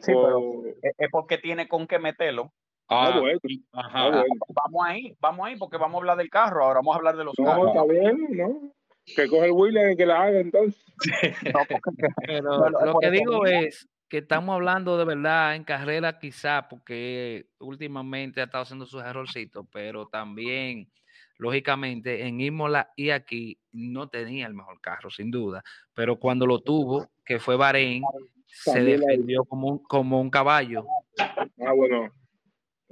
Sí, 0.00 0.12
pero- 0.12 0.64
Es 0.98 1.08
porque 1.12 1.38
tiene 1.38 1.68
con 1.68 1.86
qué 1.86 2.00
meterlo. 2.00 2.52
Ah, 2.88 3.20
bueno. 3.20 3.38
ah, 3.74 3.80
ajá. 3.86 4.08
bueno. 4.08 4.24
Vamos 4.48 4.82
ahí, 4.86 5.14
vamos 5.20 5.46
ahí, 5.46 5.56
porque 5.56 5.78
vamos 5.78 5.94
a 5.94 5.98
hablar 5.98 6.16
del 6.18 6.28
carro. 6.28 6.64
Ahora 6.64 6.80
vamos 6.80 6.94
a 6.94 6.98
hablar 6.98 7.16
de 7.16 7.24
los 7.24 7.38
no, 7.38 7.44
carros. 7.46 7.68
está 7.68 7.84
bien, 7.84 8.26
¿no? 8.36 8.72
Que 9.04 9.26
coge 9.28 9.46
el 9.46 9.52
William 9.52 9.90
y 9.90 9.96
que 9.96 10.06
la 10.06 10.22
haga 10.22 10.40
entonces. 10.40 10.82
No, 11.54 11.60
porque- 11.68 11.92
Pero 12.26 12.58
Bueno, 12.58 12.84
lo 12.86 12.98
que 12.98 13.10
digo 13.10 13.42
mismo. 13.42 13.46
es 13.60 13.88
que 14.08 14.18
estamos 14.18 14.54
hablando 14.54 14.98
de 14.98 15.04
verdad 15.06 15.54
en 15.56 15.64
carrera 15.64 16.18
quizá 16.18 16.68
porque 16.68 17.46
últimamente 17.58 18.40
ha 18.40 18.44
estado 18.44 18.62
haciendo 18.62 18.84
sus 18.86 19.02
errorcitos, 19.02 19.66
pero 19.72 20.06
también, 20.06 20.90
lógicamente, 21.38 22.26
en 22.26 22.40
Imola 22.40 22.90
y 22.94 23.08
aquí 23.10 23.58
no 23.72 24.08
tenía 24.08 24.46
el 24.46 24.54
mejor 24.54 24.80
carro, 24.82 25.08
sin 25.10 25.30
duda, 25.30 25.62
pero 25.94 26.16
cuando 26.16 26.46
lo 26.46 26.60
tuvo, 26.60 27.10
que 27.24 27.38
fue 27.38 27.56
Bahrein, 27.56 28.02
se 28.46 28.82
defendió 28.84 29.44
como 29.44 29.68
un, 29.68 29.78
como 29.78 30.20
un 30.20 30.28
caballo. 30.28 30.84
Ah, 31.18 31.72
bueno. 31.74 32.12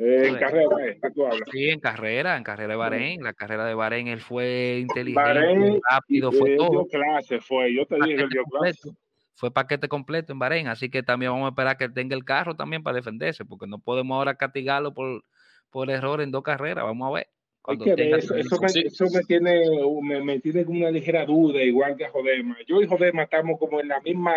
Eh, 0.02 0.28
en 0.28 0.32
Sí. 0.34 0.40
carrera, 0.40 0.86
eh, 0.86 0.98
tú 1.14 1.26
hablas. 1.26 1.46
Sí, 1.52 1.68
en 1.68 1.78
carrera, 1.78 2.36
en 2.38 2.42
carrera 2.42 2.72
de 2.72 2.76
Bahrein, 2.76 3.22
la 3.22 3.34
carrera 3.34 3.66
de 3.66 3.74
Bahrein, 3.74 4.08
él 4.08 4.20
fue 4.20 4.78
inteligente, 4.80 5.20
Bahrein, 5.22 5.78
rápido, 5.90 6.32
fue 6.32 6.56
todo. 6.56 6.70
dio 6.70 6.86
clase, 6.86 7.38
fue. 7.40 7.74
Yo 7.74 7.84
te 7.84 7.96
dije 7.96 8.12
él 8.12 8.22
paquete 8.22 8.44
clase. 8.50 8.80
completo. 8.80 9.00
Fue 9.34 9.50
paquete 9.52 9.88
completo 9.88 10.32
en 10.32 10.38
Bahrein, 10.38 10.68
así 10.68 10.88
que 10.88 11.02
también 11.02 11.32
vamos 11.32 11.46
a 11.46 11.50
esperar 11.50 11.76
que 11.76 11.90
tenga 11.90 12.16
el 12.16 12.24
carro 12.24 12.56
también 12.56 12.82
para 12.82 12.96
defenderse, 12.96 13.44
porque 13.44 13.66
no 13.66 13.78
podemos 13.78 14.16
ahora 14.16 14.34
castigarlo 14.36 14.94
por, 14.94 15.22
por 15.68 15.90
error 15.90 16.22
en 16.22 16.30
dos 16.30 16.42
carreras. 16.42 16.82
Vamos 16.84 17.06
a 17.10 17.14
ver. 17.16 17.26
Que 17.68 17.76
ver, 17.76 17.96
tenga 17.96 18.16
eso, 18.16 18.34
eso, 18.34 18.58
me, 18.58 18.68
eso 18.68 19.04
me 19.14 19.22
tiene 19.24 19.60
me, 20.02 20.24
me 20.24 20.40
tiene 20.40 20.62
una 20.62 20.90
ligera 20.90 21.26
duda, 21.26 21.62
igual 21.62 21.94
que 21.94 22.06
a 22.06 22.10
Jodema. 22.10 22.56
Yo 22.66 22.80
y 22.80 22.86
Jodema 22.86 23.24
estamos 23.24 23.58
como 23.58 23.80
en 23.82 23.88
la 23.88 24.00
misma 24.00 24.32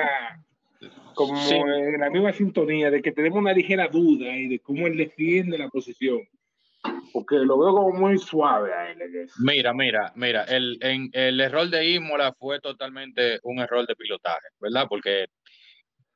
como 1.14 1.36
Sí. 1.38 1.56
en 1.56 2.00
la 2.00 2.10
misma 2.10 2.34
sintonía 2.34 2.90
de 2.92 3.02
que 3.02 3.12
tenemos 3.12 3.40
una 3.40 3.54
ligera 3.54 3.88
duda 3.88 4.36
y 4.36 4.48
de 4.48 4.60
cómo 4.60 4.88
él 4.88 4.98
defiende 4.98 5.58
la 5.58 5.70
posición. 5.70 6.20
Porque 7.14 7.36
lo 7.38 7.58
veo 7.58 7.74
como 7.74 7.92
muy 7.98 8.18
suave 8.18 8.74
a 8.74 8.92
él. 8.92 8.98
Mira, 9.40 9.74
mira, 9.74 10.12
mira, 10.16 10.44
el, 10.44 10.78
en, 10.82 11.10
el 11.14 11.40
error 11.40 11.70
de 11.70 11.92
Imola 11.92 12.34
fue 12.34 12.60
totalmente 12.60 13.40
un 13.44 13.60
error 13.60 13.88
de 13.88 13.96
pilotaje, 13.96 14.48
¿verdad? 14.60 14.86
Porque 14.90 15.28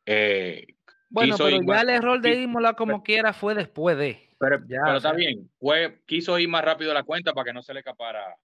eh, 0.05 0.65
Bueno, 1.09 1.35
pero 1.37 1.49
ir 1.49 1.61
ya 1.65 1.81
el 1.81 1.89
error 1.89 2.19
de 2.21 2.41
Imola 2.41 2.73
como 2.73 3.01
quiera 3.03 3.31
fue 3.33 3.55
después 3.55 3.97
de. 3.97 4.19
pero, 4.39 4.57
ya, 4.67 4.81
pero 4.83 4.93
o 4.93 4.97
está 4.97 5.09
sea. 5.09 5.17
bien, 5.17 5.49
fue, 5.59 5.99
quiso 6.05 6.37
ir 6.37 6.49
más 6.49 6.63
rápido 6.65 6.91
a 6.91 6.95
la 6.95 7.03
cuenta 7.03 7.33
para 7.33 7.45
que 7.45 7.53
no 7.53 7.61
se 7.61 7.73
le 7.73 7.79
escapara 7.79 8.35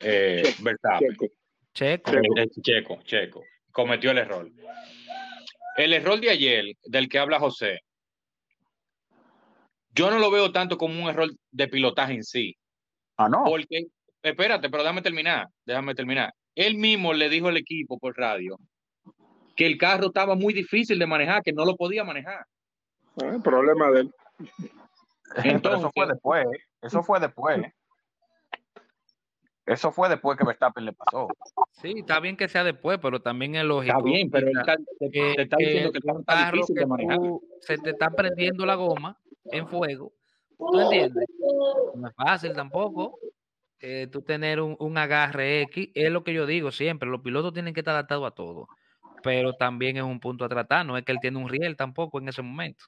eh, 0.00 0.42
Checo, 0.44 0.62
Verstappen. 0.64 1.10
Checo. 1.10 1.26
Checo. 1.74 2.10
Checo. 2.12 2.38
Eh, 2.40 2.48
Checo, 2.62 2.98
Checo, 3.02 3.44
cometió 3.70 4.10
el 4.12 4.18
error. 4.18 4.48
El 5.78 5.92
error 5.92 6.20
de 6.20 6.28
ayer, 6.30 6.64
del 6.82 7.08
que 7.08 7.20
habla 7.20 7.38
José, 7.38 7.78
yo 9.94 10.10
no 10.10 10.18
lo 10.18 10.28
veo 10.28 10.50
tanto 10.50 10.76
como 10.76 11.00
un 11.00 11.08
error 11.08 11.30
de 11.52 11.68
pilotaje 11.68 12.14
en 12.14 12.24
sí. 12.24 12.56
Ah, 13.16 13.28
no. 13.28 13.44
Porque, 13.44 13.84
espérate, 14.20 14.68
pero 14.70 14.82
déjame 14.82 15.02
terminar, 15.02 15.46
déjame 15.64 15.94
terminar. 15.94 16.34
Él 16.56 16.76
mismo 16.76 17.12
le 17.12 17.28
dijo 17.28 17.46
al 17.46 17.56
equipo 17.56 17.96
por 17.96 18.16
radio 18.18 18.58
que 19.54 19.66
el 19.66 19.78
carro 19.78 20.06
estaba 20.08 20.34
muy 20.34 20.52
difícil 20.52 20.98
de 20.98 21.06
manejar, 21.06 21.44
que 21.44 21.52
no 21.52 21.64
lo 21.64 21.76
podía 21.76 22.02
manejar. 22.02 22.44
Ah, 23.22 23.30
el 23.34 23.40
problema 23.40 23.88
de 23.92 24.00
él. 24.00 24.10
Pero 24.36 25.40
eso 25.42 25.48
Entonces- 25.48 25.90
fue 25.94 26.06
después. 26.08 26.46
Eso 26.82 27.02
fue 27.04 27.20
después. 27.20 27.60
¿Eh? 29.68 29.72
Eso 29.74 29.92
fue 29.92 30.08
después 30.08 30.36
que 30.38 30.44
Verstappen 30.44 30.84
le 30.84 30.92
pasó. 30.92 31.28
Sí, 31.72 31.94
está 31.98 32.18
bien 32.20 32.36
que 32.36 32.48
sea 32.48 32.64
después, 32.64 32.98
pero 33.00 33.20
también 33.20 33.54
es 33.54 33.64
lógico. 33.64 33.98
Está 33.98 34.04
bien, 34.04 34.30
pero 34.30 34.48
está, 34.48 34.76
te, 34.98 35.10
que- 35.10 35.34
te 35.36 35.42
está 35.42 35.56
diciendo 35.58 35.92
que 35.92 35.98
el 35.98 36.24
carro 36.24 36.52
difícil 36.56 36.74
que 36.74 36.80
de 36.80 36.86
manejar. 36.86 37.16
tú- 37.18 37.42
se 37.60 37.78
te 37.78 37.90
está 37.90 38.10
prendiendo 38.10 38.66
la 38.66 38.74
goma 38.74 39.18
en 39.44 39.68
fuego. 39.68 40.12
¿Tú 40.58 40.80
entiendes? 40.80 41.28
No 41.94 42.08
es 42.08 42.14
fácil 42.14 42.52
tampoco. 42.52 43.18
eh, 43.80 44.08
tú 44.10 44.22
tener 44.22 44.60
un, 44.60 44.76
un 44.80 44.98
agarre 44.98 45.62
X, 45.62 45.90
es 45.94 46.10
lo 46.10 46.24
que 46.24 46.32
yo 46.34 46.46
digo 46.46 46.72
siempre, 46.72 47.08
los 47.08 47.20
pilotos 47.20 47.52
tienen 47.52 47.72
que 47.74 47.80
estar 47.80 47.94
adaptados 47.94 48.26
a 48.26 48.32
todo, 48.32 48.66
pero 49.22 49.54
también 49.54 49.96
es 49.96 50.02
un 50.02 50.18
punto 50.18 50.44
a 50.44 50.48
tratar, 50.48 50.84
no 50.84 50.96
es 50.96 51.04
que 51.04 51.12
él 51.12 51.18
tiene 51.20 51.38
un 51.38 51.48
riel 51.48 51.76
tampoco 51.76 52.18
en 52.18 52.28
ese 52.28 52.42
momento. 52.42 52.86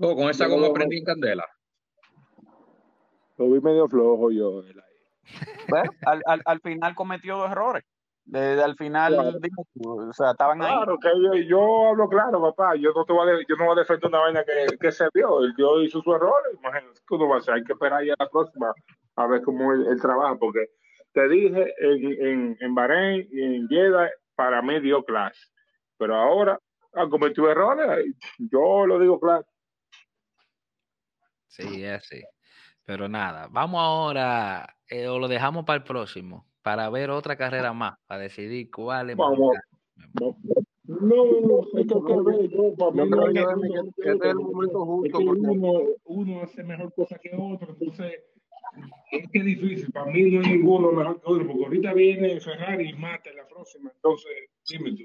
Oh, 0.00 0.16
con 0.16 0.28
esa 0.30 0.48
goma 0.48 0.72
prendí 0.72 0.98
en 0.98 1.04
candela. 1.04 1.46
Lo 3.38 3.48
vi 3.50 3.60
medio 3.60 3.86
flojo 3.88 4.32
yo. 4.32 4.62
él 4.62 4.80
ahí. 4.80 4.85
Bueno, 5.68 5.90
al, 6.06 6.22
al, 6.26 6.42
al 6.44 6.60
final 6.60 6.94
cometió 6.94 7.36
dos 7.38 7.50
errores. 7.50 7.84
Desde 8.24 8.62
al 8.62 8.74
final, 8.74 9.14
Claro. 9.14 9.38
o 10.08 10.12
sea, 10.12 10.32
estaban 10.32 10.60
ahí. 10.60 10.72
Claro, 10.72 10.98
que 10.98 11.08
yo, 11.08 11.34
yo 11.48 11.88
hablo 11.90 12.08
claro, 12.08 12.40
papá. 12.42 12.74
Yo 12.74 12.90
no 12.92 13.04
te 13.04 13.12
voy 13.12 13.30
a, 13.30 13.34
yo 13.48 13.56
no 13.56 13.66
voy 13.66 13.76
a 13.76 13.80
defender 13.80 14.08
una 14.08 14.18
vaina 14.18 14.44
que, 14.44 14.76
que 14.78 14.90
se 14.90 15.06
vio. 15.14 15.40
Dio 15.56 15.80
hizo 15.80 16.00
su 16.02 16.12
error. 16.12 16.42
Imagínate, 16.58 17.00
¿qué 17.06 17.14
uno 17.14 17.28
va 17.28 17.36
a 17.36 17.38
hacer? 17.38 17.54
Hay 17.54 17.62
que 17.62 17.72
esperar 17.72 18.04
ya 18.04 18.14
la 18.18 18.28
próxima 18.28 18.72
a 19.14 19.26
ver 19.28 19.42
cómo 19.42 19.72
él, 19.72 19.86
él 19.86 20.00
trabaja. 20.00 20.34
Porque 20.36 20.70
te 21.12 21.28
dije 21.28 21.72
en, 21.78 22.26
en, 22.26 22.56
en 22.60 22.74
Bahrein 22.74 23.28
y 23.30 23.42
en 23.42 23.68
Jeddah, 23.68 24.10
para 24.34 24.60
mí 24.60 24.80
dio 24.80 25.04
clase. 25.04 25.40
Pero 25.96 26.16
ahora 26.16 26.58
ha 26.94 27.08
cometido 27.08 27.48
errores. 27.48 28.06
Yo 28.38 28.86
lo 28.86 28.98
digo 28.98 29.20
claro. 29.20 29.46
Sí, 31.46 31.84
es 31.84 31.92
así. 32.02 32.22
Pero 32.86 33.08
nada, 33.08 33.48
vamos 33.50 33.80
ahora, 33.82 34.76
eh, 34.88 35.08
o 35.08 35.18
lo 35.18 35.26
dejamos 35.26 35.64
para 35.64 35.78
el 35.78 35.82
próximo, 35.82 36.46
para 36.62 36.88
ver 36.88 37.10
otra 37.10 37.36
carrera 37.36 37.72
más, 37.72 37.98
para 38.06 38.22
decidir 38.22 38.70
cuál 38.70 39.10
es 39.10 39.16
Vamos. 39.16 39.38
mejor. 39.40 39.56
No, 40.14 40.36
no, 40.84 41.40
no, 41.40 41.62
hay 41.76 41.84
que 41.84 41.94
ver. 41.94 42.48
Yo, 42.48 42.74
para 42.76 42.92
mí 42.92 42.98
Yo 42.98 43.06
no 43.06 43.90
creo 43.90 44.18
que 44.20 44.28
uno, 44.28 44.28
es 44.28 44.30
el 44.30 44.34
momento 44.36 44.82
es 44.82 44.86
justo 44.86 45.18
que 45.18 45.24
porque 45.24 45.40
uno, 45.40 45.80
uno 46.04 46.42
hace 46.42 46.62
mejor 46.62 46.94
cosa 46.94 47.18
que 47.18 47.30
otro, 47.36 47.70
entonces 47.70 48.22
es 49.10 49.30
que 49.30 49.38
es 49.38 49.44
difícil. 49.44 49.90
Para 49.90 50.06
mí 50.12 50.30
no 50.30 50.42
hay 50.42 50.52
ninguno 50.52 50.92
mejor 50.92 51.20
que 51.20 51.26
otro, 51.26 51.44
porque 51.44 51.64
ahorita 51.64 51.92
viene 51.92 52.40
Ferrari 52.40 52.90
y 52.90 52.92
mata 52.92 53.30
en 53.30 53.36
la 53.36 53.48
próxima. 53.48 53.90
Entonces, 53.92 54.30
dime 54.68 54.92
tú. 54.92 55.04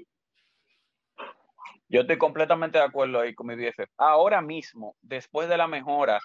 Yo 1.88 2.02
estoy 2.02 2.16
completamente 2.16 2.78
de 2.78 2.84
acuerdo 2.84 3.18
ahí 3.18 3.34
con 3.34 3.48
mi 3.48 3.56
BFF. 3.56 3.90
Ahora 3.98 4.40
mismo, 4.40 4.94
después 5.02 5.48
de 5.48 5.56
la 5.56 5.66
mejora 5.66 6.20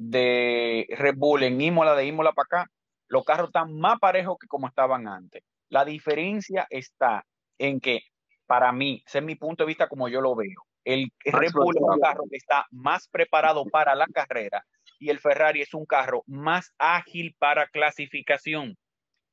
de 0.00 0.86
Red 0.96 1.16
Bull 1.16 1.42
en 1.42 1.60
Imola, 1.60 1.94
de 1.94 2.06
Imola 2.06 2.32
para 2.32 2.62
acá, 2.62 2.70
los 3.08 3.22
carros 3.22 3.48
están 3.48 3.76
más 3.78 3.98
parejos 3.98 4.38
que 4.40 4.46
como 4.46 4.66
estaban 4.66 5.06
antes. 5.06 5.42
La 5.68 5.84
diferencia 5.84 6.66
está 6.70 7.26
en 7.58 7.80
que, 7.80 8.00
para 8.46 8.72
mí, 8.72 9.02
ese 9.06 9.18
es 9.18 9.24
mi 9.24 9.34
punto 9.34 9.62
de 9.62 9.68
vista 9.68 9.88
como 9.88 10.08
yo 10.08 10.22
lo 10.22 10.34
veo. 10.34 10.64
El 10.84 11.12
Red 11.22 11.52
Bull 11.52 11.76
es 11.76 11.82
un 11.82 12.00
carro 12.00 12.24
que 12.30 12.38
está 12.38 12.66
más 12.70 13.08
preparado 13.08 13.66
para 13.66 13.94
la 13.94 14.06
carrera 14.06 14.64
y 14.98 15.10
el 15.10 15.18
Ferrari 15.18 15.60
es 15.60 15.74
un 15.74 15.84
carro 15.84 16.22
más 16.26 16.72
ágil 16.78 17.36
para 17.38 17.68
clasificación. 17.68 18.78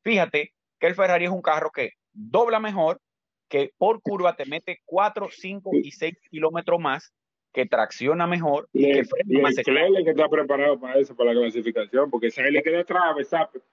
Fíjate 0.03 0.53
que 0.80 0.88
el 0.88 0.95
Ferrari 0.95 1.26
es 1.26 1.32
un 1.32 1.41
carro 1.41 1.72
que 1.72 1.91
dobla 2.11 2.59
mejor, 2.59 2.99
que 3.47 3.72
por 3.78 4.01
curva 4.01 4.36
te 4.36 4.45
mete 4.45 4.82
4, 4.84 5.30
5 5.32 5.72
y 5.82 5.91
6 5.91 6.13
kilómetros 6.30 6.80
más, 6.82 7.13
que 7.57 7.65
tracciona 7.65 8.27
mejor 8.27 8.69
y 8.71 8.91
que 8.93 9.03
frena 9.03 9.41
más 9.41 9.55
Leclerc 9.55 10.03
que 10.03 10.11
está 10.11 10.29
preparado 10.29 10.79
para 10.79 10.99
eso, 10.99 11.15
para 11.15 11.33
la 11.33 11.41
clasificación, 11.41 12.11
porque 12.11 12.29
si 12.29 12.39
a 12.39 12.45
él 12.45 12.53
le 12.53 12.61
queda 12.61 12.81
atrás, 12.81 13.15
Verstappen. 13.15 13.63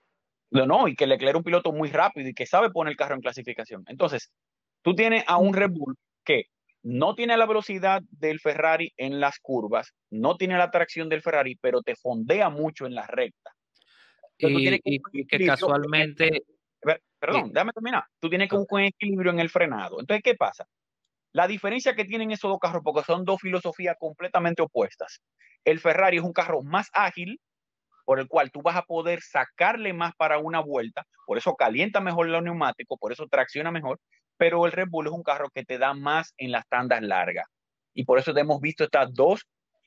No, 0.51 0.65
no, 0.65 0.89
y 0.89 0.95
que 0.97 1.07
Leclerc 1.07 1.35
es 1.35 1.39
un 1.39 1.45
piloto 1.45 1.71
muy 1.71 1.91
rápido 1.91 2.27
y 2.27 2.33
que 2.33 2.47
sabe 2.47 2.71
poner 2.71 2.93
el 2.93 2.97
carro 2.97 3.15
en 3.15 3.21
clasificación. 3.21 3.85
Entonces, 3.87 4.33
tú 4.81 4.95
tienes 4.95 5.23
a 5.27 5.37
un 5.37 5.53
Red 5.53 5.73
Bull 5.73 5.97
que 6.25 6.47
no 6.83 7.15
tiene 7.15 7.37
la 7.37 7.45
velocidad 7.45 8.01
del 8.11 8.41
Ferrari 8.41 8.91
en 8.97 9.21
las 9.21 9.39
curvas, 9.39 9.93
no 10.11 10.39
tiene 10.39 10.57
la 10.57 10.71
tracción 10.71 11.11
del 11.11 11.21
Ferrari, 11.21 11.59
pero 11.61 11.83
te 11.83 11.95
fondea 11.95 12.49
mucho 12.49 12.87
en 12.87 12.95
la 12.95 13.07
recta. 13.07 13.51
Entonces, 14.39 14.81
tú 14.83 14.91
Y, 14.91 14.95
y- 14.95 15.01
y 15.13 15.27
que 15.27 15.37
equilibrio- 15.37 15.47
casualmente, 15.49 16.43
Perdón, 17.19 17.53
déjame 17.53 17.73
terminar. 17.73 18.05
Tú 18.19 18.31
tienes 18.31 18.49
que 18.49 18.57
buscar 18.57 18.77
un 18.81 18.85
equilibrio 18.87 19.31
en 19.33 19.41
el 19.41 19.51
frenado. 19.51 20.01
Entonces, 20.01 20.23
¿qué 20.23 20.35
pasa? 20.35 20.67
La 21.35 21.49
diferencia 21.49 21.97
que 21.97 22.05
tienen 22.05 22.31
esos 22.31 22.49
dos 22.49 22.61
carros, 22.61 22.83
porque 22.85 23.03
son 23.03 23.25
dos 23.25 23.41
filosofías 23.41 23.97
completamente 23.99 24.63
opuestas. 24.63 25.21
El 25.65 25.81
Ferrari 25.81 26.19
es 26.19 26.23
un 26.23 26.33
carro 26.33 26.63
más 26.63 26.91
ágil, 26.93 27.41
por 28.05 28.21
el 28.21 28.29
cual 28.29 28.53
tú 28.53 28.63
vas 28.63 28.77
a 28.77 28.83
poder 28.83 29.21
sacarle 29.21 29.93
más 29.93 30.15
para 30.15 30.39
una 30.39 30.61
vuelta, 30.61 31.05
por 31.27 31.37
eso 31.37 31.57
calienta 31.57 32.01
mejor 32.01 32.29
los 32.29 32.41
neumáticos, 32.41 32.99
por 33.01 33.11
eso 33.11 33.27
tracciona 33.27 33.73
mejor, 33.73 33.99
pero 34.37 34.65
el 34.65 34.71
Red 34.71 34.87
Bull 34.89 35.09
es 35.09 35.13
un 35.13 35.25
carro 35.25 35.51
que 35.51 35.65
te 35.65 35.77
da 35.77 35.93
más 35.93 36.35
en 36.37 36.53
las 36.53 36.69
tandas 36.69 37.03
largas. 37.03 37.47
Y 37.95 38.05
por 38.05 38.21
eso 38.21 38.33
te 38.33 38.41
hemos 38.41 38.61
visto 38.61 38.85
estas 38.85 39.13
dos 39.13 39.45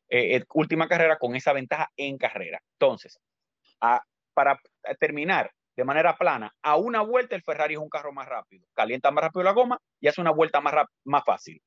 eh, 0.10 0.36
eh, 0.36 0.44
últimas 0.54 0.90
carreras 0.90 1.18
con 1.18 1.34
esa 1.34 1.54
ventaja 1.54 1.88
en 1.96 2.18
carrera. 2.18 2.60
Entonces, 2.74 3.18
para 4.34 4.60
terminar 5.00 5.50
de 5.78 5.84
manera 5.86 6.18
plana, 6.18 6.54
a 6.64 6.76
una 6.76 7.02
vuelta 7.02 7.36
el 7.36 7.44
Ferrari 7.44 7.76
es 7.76 7.80
un 7.80 7.88
carro 7.88 8.12
más 8.12 8.28
rápido, 8.28 8.66
calienta 8.74 9.12
más 9.12 9.24
rápido 9.26 9.44
la 9.44 9.52
goma 9.52 9.80
y 10.00 10.08
hace 10.08 10.20
una 10.20 10.32
vuelta 10.32 10.60
más, 10.60 10.74
más 11.06 11.24
fácil. 11.24 11.62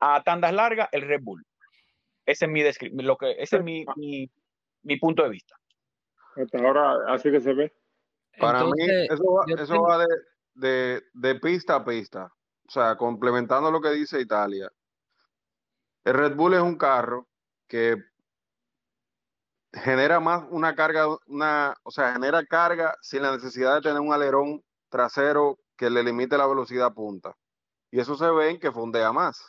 A 0.00 0.22
tandas 0.24 0.52
largas, 0.52 0.88
el 0.90 1.02
Red 1.02 1.20
Bull. 1.22 1.44
Ese 2.26 2.46
es 2.46 2.50
mi, 2.50 2.62
descri- 2.62 2.90
lo 3.00 3.16
que, 3.16 3.36
ese 3.38 3.58
es 3.58 3.62
mi, 3.62 3.84
mi, 3.96 4.28
mi 4.82 4.96
punto 4.98 5.22
de 5.22 5.28
vista. 5.30 5.54
Hasta 6.36 6.58
ahora, 6.58 7.14
así 7.14 7.30
que 7.30 7.40
se 7.40 7.54
ve. 7.54 7.72
Para 8.38 8.60
entonces, 8.60 8.86
mí, 8.88 9.06
eso 9.08 9.24
va, 9.32 9.44
eso 9.62 9.72
tengo- 9.72 9.88
va 9.88 9.98
de, 9.98 10.06
de, 10.54 11.02
de 11.12 11.34
pista 11.36 11.76
a 11.76 11.84
pista. 11.84 12.32
O 12.66 12.70
sea, 12.70 12.96
complementando 12.96 13.70
lo 13.70 13.80
que 13.80 13.90
dice 13.90 14.20
Italia. 14.20 14.68
El 16.04 16.14
Red 16.14 16.34
Bull 16.34 16.54
es 16.54 16.60
un 16.60 16.76
carro 16.76 17.28
que 17.68 17.96
genera 19.72 20.20
más 20.20 20.44
una 20.50 20.74
carga, 20.74 21.06
una, 21.26 21.74
o 21.82 21.90
sea, 21.90 22.12
genera 22.12 22.44
carga 22.44 22.96
sin 23.00 23.22
la 23.22 23.32
necesidad 23.32 23.74
de 23.76 23.80
tener 23.82 24.00
un 24.00 24.12
alerón 24.12 24.62
trasero 24.88 25.58
que 25.76 25.88
le 25.90 26.02
limite 26.02 26.36
la 26.36 26.46
velocidad 26.46 26.92
punta. 26.92 27.34
Y 27.90 28.00
eso 28.00 28.14
se 28.16 28.30
ve 28.30 28.50
en 28.50 28.60
que 28.60 28.70
fondea 28.72 29.12
más. 29.12 29.40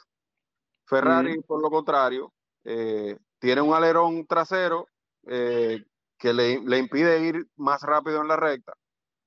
Ferrari, 0.86 1.42
por 1.42 1.62
lo 1.62 1.70
contrario, 1.70 2.34
eh, 2.64 3.18
tiene 3.40 3.62
un 3.62 3.74
alerón 3.74 4.26
trasero 4.26 4.88
eh, 5.28 5.84
que 6.18 6.34
le, 6.34 6.60
le 6.62 6.78
impide 6.78 7.20
ir 7.22 7.48
más 7.56 7.82
rápido 7.84 8.22
en 8.22 8.28
la 8.28 8.36
recta, 8.36 8.74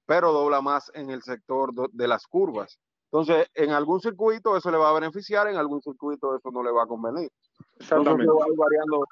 pero 0.06 0.32
dobla 0.32 0.60
más 0.60 0.90
en 0.94 1.10
el 1.10 1.22
sector 1.22 1.74
do- 1.74 1.88
de 1.92 2.08
las 2.08 2.26
curvas. 2.26 2.78
Entonces, 3.10 3.48
en 3.54 3.70
algún 3.70 4.00
circuito 4.00 4.56
eso 4.56 4.70
le 4.70 4.78
va 4.78 4.90
a 4.90 4.94
beneficiar, 4.94 5.48
en 5.48 5.56
algún 5.56 5.80
circuito 5.80 6.36
eso 6.36 6.50
no 6.50 6.62
le 6.62 6.70
va 6.70 6.82
a 6.84 6.86
convenir. 6.86 7.30
Entonces, 7.78 7.80
Exactamente. 7.80 8.26
va 8.32 8.44
a 8.44 8.48
ir 8.48 8.56
variando 8.56 9.06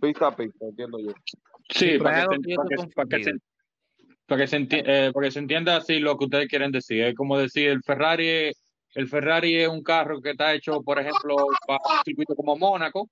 pista 0.00 0.26
a 0.28 0.36
pista, 0.36 0.64
entiendo 0.66 0.98
yo. 0.98 1.12
Sí, 1.68 1.98
para 1.98 2.26
que, 2.28 2.34
se, 2.36 2.40
que 2.42 2.50
yo 2.50 2.56
para, 2.56 2.68
estoy 2.74 2.86
que, 2.86 2.94
para 2.94 3.08
que 3.08 3.24
se, 3.24 3.30
confundido. 3.30 3.38
para 4.26 4.40
que 4.40 4.46
se 4.48 4.58
enti- 4.58 4.82
eh, 4.86 5.10
para 5.12 5.26
que 5.26 5.30
se 5.30 5.38
entienda 5.38 5.76
así 5.76 5.98
lo 6.00 6.16
que 6.18 6.24
ustedes 6.24 6.48
quieren 6.48 6.72
decir. 6.72 7.02
Es 7.04 7.14
como 7.14 7.38
decir, 7.38 7.68
el 7.68 7.82
Ferrari, 7.82 8.52
el 8.94 9.08
Ferrari 9.08 9.56
es 9.56 9.68
un 9.68 9.82
carro 9.82 10.20
que 10.20 10.30
está 10.30 10.52
hecho, 10.54 10.82
por 10.82 10.98
ejemplo, 10.98 11.36
para 11.66 11.78
un 11.84 12.02
circuito 12.04 12.34
como 12.34 12.56
Mónaco 12.56 13.08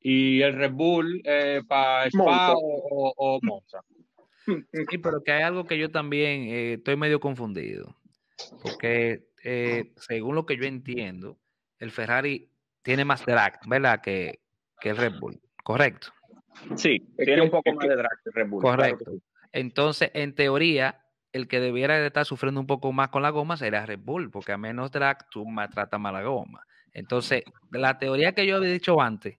y 0.00 0.40
el 0.42 0.54
Red 0.54 0.72
Bull 0.72 1.20
eh, 1.24 1.62
para 1.66 2.06
Spa 2.06 2.24
Monza. 2.24 2.52
o, 2.54 2.88
o- 3.06 3.14
o 3.16 3.38
Monza. 3.42 3.80
Sí, 4.46 4.98
pero 4.98 5.22
que 5.22 5.32
hay 5.32 5.42
algo 5.42 5.64
que 5.64 5.78
yo 5.78 5.90
también 5.90 6.42
eh, 6.44 6.72
estoy 6.74 6.96
medio 6.96 7.20
confundido. 7.20 7.94
Porque 8.62 9.24
eh, 9.44 9.92
según 9.96 10.34
lo 10.34 10.46
que 10.46 10.56
yo 10.56 10.64
entiendo, 10.64 11.38
el 11.78 11.90
Ferrari 11.90 12.50
tiene 12.82 13.04
más 13.04 13.24
drag, 13.26 13.60
¿verdad? 13.68 14.00
Que, 14.00 14.40
que 14.80 14.88
el 14.90 14.96
Red 14.96 15.18
Bull. 15.20 15.38
Correcto. 15.64 16.08
Sí, 16.76 17.06
Es 17.16 17.24
tiene 17.24 17.36
que- 17.36 17.40
un 17.42 17.50
poco 17.50 17.72
más 17.72 17.84
que- 17.84 17.88
de 17.90 17.96
drag 17.96 18.10
que 18.24 18.30
Red 18.32 18.48
Bull. 18.48 18.62
claro 18.62 18.76
que 18.82 19.04
Correcto. 19.04 19.10
sí. 19.12 19.22
Entonces, 19.52 20.10
en 20.14 20.34
teoría, 20.34 21.00
el 21.32 21.48
que 21.48 21.60
debiera 21.60 21.98
de 21.98 22.06
estar 22.06 22.24
sufriendo 22.24 22.60
un 22.60 22.66
poco 22.66 22.92
más 22.92 23.08
con 23.08 23.22
la 23.22 23.30
goma 23.30 23.56
sería 23.56 23.86
Red 23.86 24.00
Bull, 24.02 24.30
porque 24.30 24.52
a 24.52 24.58
menos 24.58 24.90
drag 24.90 25.28
tú 25.30 25.46
maltratas 25.46 25.98
más 26.00 26.12
la 26.12 26.22
goma. 26.22 26.62
Entonces, 26.92 27.44
la 27.70 27.98
teoría 27.98 28.32
que 28.34 28.46
yo 28.46 28.56
había 28.56 28.70
dicho 28.72 29.00
antes, 29.00 29.38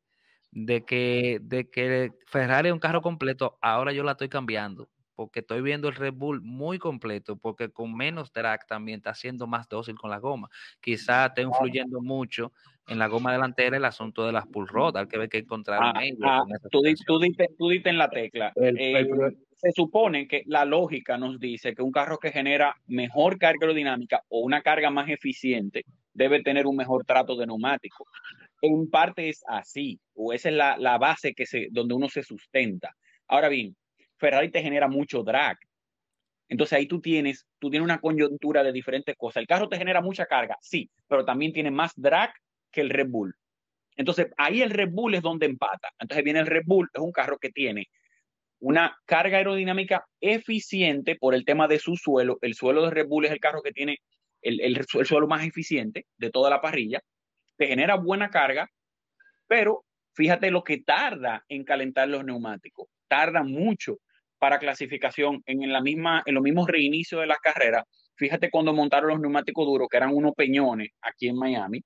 de 0.51 0.83
que, 0.85 1.39
de 1.41 1.69
que 1.69 2.11
Ferrari 2.27 2.69
es 2.69 2.73
un 2.73 2.79
carro 2.79 3.01
completo, 3.01 3.57
ahora 3.61 3.91
yo 3.93 4.03
la 4.03 4.13
estoy 4.13 4.29
cambiando, 4.29 4.89
porque 5.21 5.41
estoy 5.41 5.61
viendo 5.61 5.87
el 5.87 5.93
Red 5.95 6.13
Bull 6.15 6.41
muy 6.41 6.79
completo, 6.79 7.35
porque 7.37 7.69
con 7.69 7.95
menos 7.95 8.33
drag 8.33 8.65
también 8.65 8.97
está 8.97 9.13
siendo 9.13 9.45
más 9.45 9.69
dócil 9.69 9.93
con 9.93 10.09
la 10.09 10.17
goma. 10.17 10.49
Quizá 10.81 11.27
esté 11.27 11.43
influyendo 11.43 12.01
mucho 12.01 12.53
en 12.87 12.97
la 12.97 13.05
goma 13.07 13.31
delantera 13.31 13.77
el 13.77 13.85
asunto 13.85 14.25
de 14.25 14.31
las 14.31 14.47
pull 14.47 14.67
rod, 14.67 14.97
hay 14.97 15.07
que 15.07 15.19
ver 15.19 15.29
qué 15.29 15.37
encontraron 15.37 15.91
Ah, 15.95 16.03
ellos 16.03 16.17
ah, 16.23 16.41
tú, 16.71 16.81
tú 17.05 17.19
diste, 17.19 17.47
tú 17.55 17.69
diste 17.69 17.89
en 17.91 17.99
la 17.99 18.09
tecla. 18.09 18.51
El- 18.55 18.79
Eh, 18.79 18.99
el- 19.01 19.37
se 19.57 19.71
supone 19.73 20.27
que 20.27 20.41
la 20.47 20.65
lógica 20.65 21.19
nos 21.19 21.37
dice 21.39 21.75
que 21.75 21.83
un 21.83 21.91
carro 21.91 22.17
que 22.17 22.31
genera 22.31 22.73
mejor 22.87 23.37
carga 23.37 23.59
aerodinámica 23.67 24.23
o 24.27 24.39
una 24.39 24.63
carga 24.63 24.89
más 24.89 25.07
eficiente 25.07 25.83
debe 26.13 26.41
tener 26.41 26.65
un 26.65 26.75
mejor 26.77 27.05
trato 27.05 27.35
de 27.35 27.45
neumático. 27.45 28.07
En 28.61 28.89
parte 28.89 29.29
es 29.29 29.43
así, 29.47 29.99
o 30.13 30.33
esa 30.33 30.49
es 30.49 30.55
la, 30.55 30.77
la 30.77 30.97
base 30.97 31.33
que 31.33 31.45
se, 31.45 31.67
donde 31.71 31.95
uno 31.95 32.09
se 32.09 32.23
sustenta. 32.23 32.95
Ahora 33.27 33.49
bien, 33.49 33.75
Ferrari 34.21 34.51
te 34.51 34.61
genera 34.61 34.87
mucho 34.87 35.23
drag. 35.23 35.57
Entonces 36.47 36.77
ahí 36.77 36.85
tú 36.85 37.01
tienes, 37.01 37.47
tú 37.59 37.69
tienes 37.69 37.83
una 37.83 37.99
coyuntura 37.99 38.61
de 38.63 38.71
diferentes 38.71 39.15
cosas. 39.17 39.41
El 39.41 39.47
carro 39.47 39.67
te 39.67 39.77
genera 39.77 40.01
mucha 40.01 40.27
carga, 40.27 40.57
sí, 40.61 40.91
pero 41.07 41.25
también 41.25 41.53
tiene 41.53 41.71
más 41.71 41.91
drag 41.95 42.31
que 42.71 42.81
el 42.81 42.91
Red 42.91 43.07
Bull. 43.07 43.33
Entonces 43.95 44.27
ahí 44.37 44.61
el 44.61 44.69
Red 44.69 44.89
Bull 44.91 45.15
es 45.15 45.21
donde 45.21 45.47
empata. 45.47 45.89
Entonces 45.99 46.23
viene 46.23 46.39
el 46.39 46.47
Red 46.47 46.63
Bull, 46.65 46.89
es 46.93 47.01
un 47.01 47.11
carro 47.11 47.37
que 47.39 47.49
tiene 47.49 47.87
una 48.59 48.95
carga 49.05 49.37
aerodinámica 49.37 50.05
eficiente 50.19 51.15
por 51.15 51.33
el 51.33 51.45
tema 51.45 51.67
de 51.67 51.79
su 51.79 51.95
suelo. 51.95 52.37
El 52.41 52.53
suelo 52.53 52.83
de 52.83 52.91
Red 52.91 53.07
Bull 53.07 53.25
es 53.25 53.31
el 53.31 53.39
carro 53.39 53.63
que 53.63 53.71
tiene 53.71 53.97
el, 54.41 54.61
el, 54.61 54.77
el 54.77 55.05
suelo 55.05 55.27
más 55.27 55.43
eficiente 55.43 56.05
de 56.17 56.29
toda 56.29 56.49
la 56.49 56.61
parrilla. 56.61 57.01
Te 57.57 57.67
genera 57.67 57.95
buena 57.95 58.29
carga, 58.29 58.69
pero 59.47 59.83
fíjate 60.13 60.51
lo 60.51 60.63
que 60.63 60.77
tarda 60.77 61.43
en 61.49 61.63
calentar 61.63 62.07
los 62.07 62.23
neumáticos. 62.23 62.87
Tarda 63.07 63.41
mucho 63.41 63.97
para 64.41 64.57
clasificación 64.57 65.43
en, 65.45 65.71
la 65.71 65.81
misma, 65.81 66.23
en 66.25 66.33
los 66.33 66.41
mismos 66.41 66.67
reinicios 66.67 67.21
de 67.21 67.27
las 67.27 67.37
carreras. 67.37 67.83
Fíjate 68.15 68.49
cuando 68.49 68.73
montaron 68.73 69.11
los 69.11 69.19
neumáticos 69.19 69.67
duros, 69.67 69.87
que 69.87 69.97
eran 69.97 70.15
unos 70.15 70.33
peñones 70.33 70.89
aquí 70.99 71.27
en 71.27 71.35
Miami, 71.35 71.83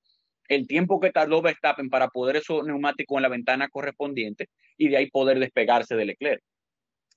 el 0.47 0.65
tiempo 0.65 1.01
que 1.01 1.11
tardó 1.11 1.41
Verstappen 1.41 1.89
para 1.89 2.07
poder 2.07 2.37
esos 2.37 2.65
neumáticos 2.65 3.17
en 3.17 3.23
la 3.23 3.27
ventana 3.27 3.67
correspondiente 3.67 4.47
y 4.77 4.87
de 4.87 4.95
ahí 4.95 5.11
poder 5.11 5.37
despegarse 5.37 5.97
de 5.97 6.05
Leclerc. 6.05 6.41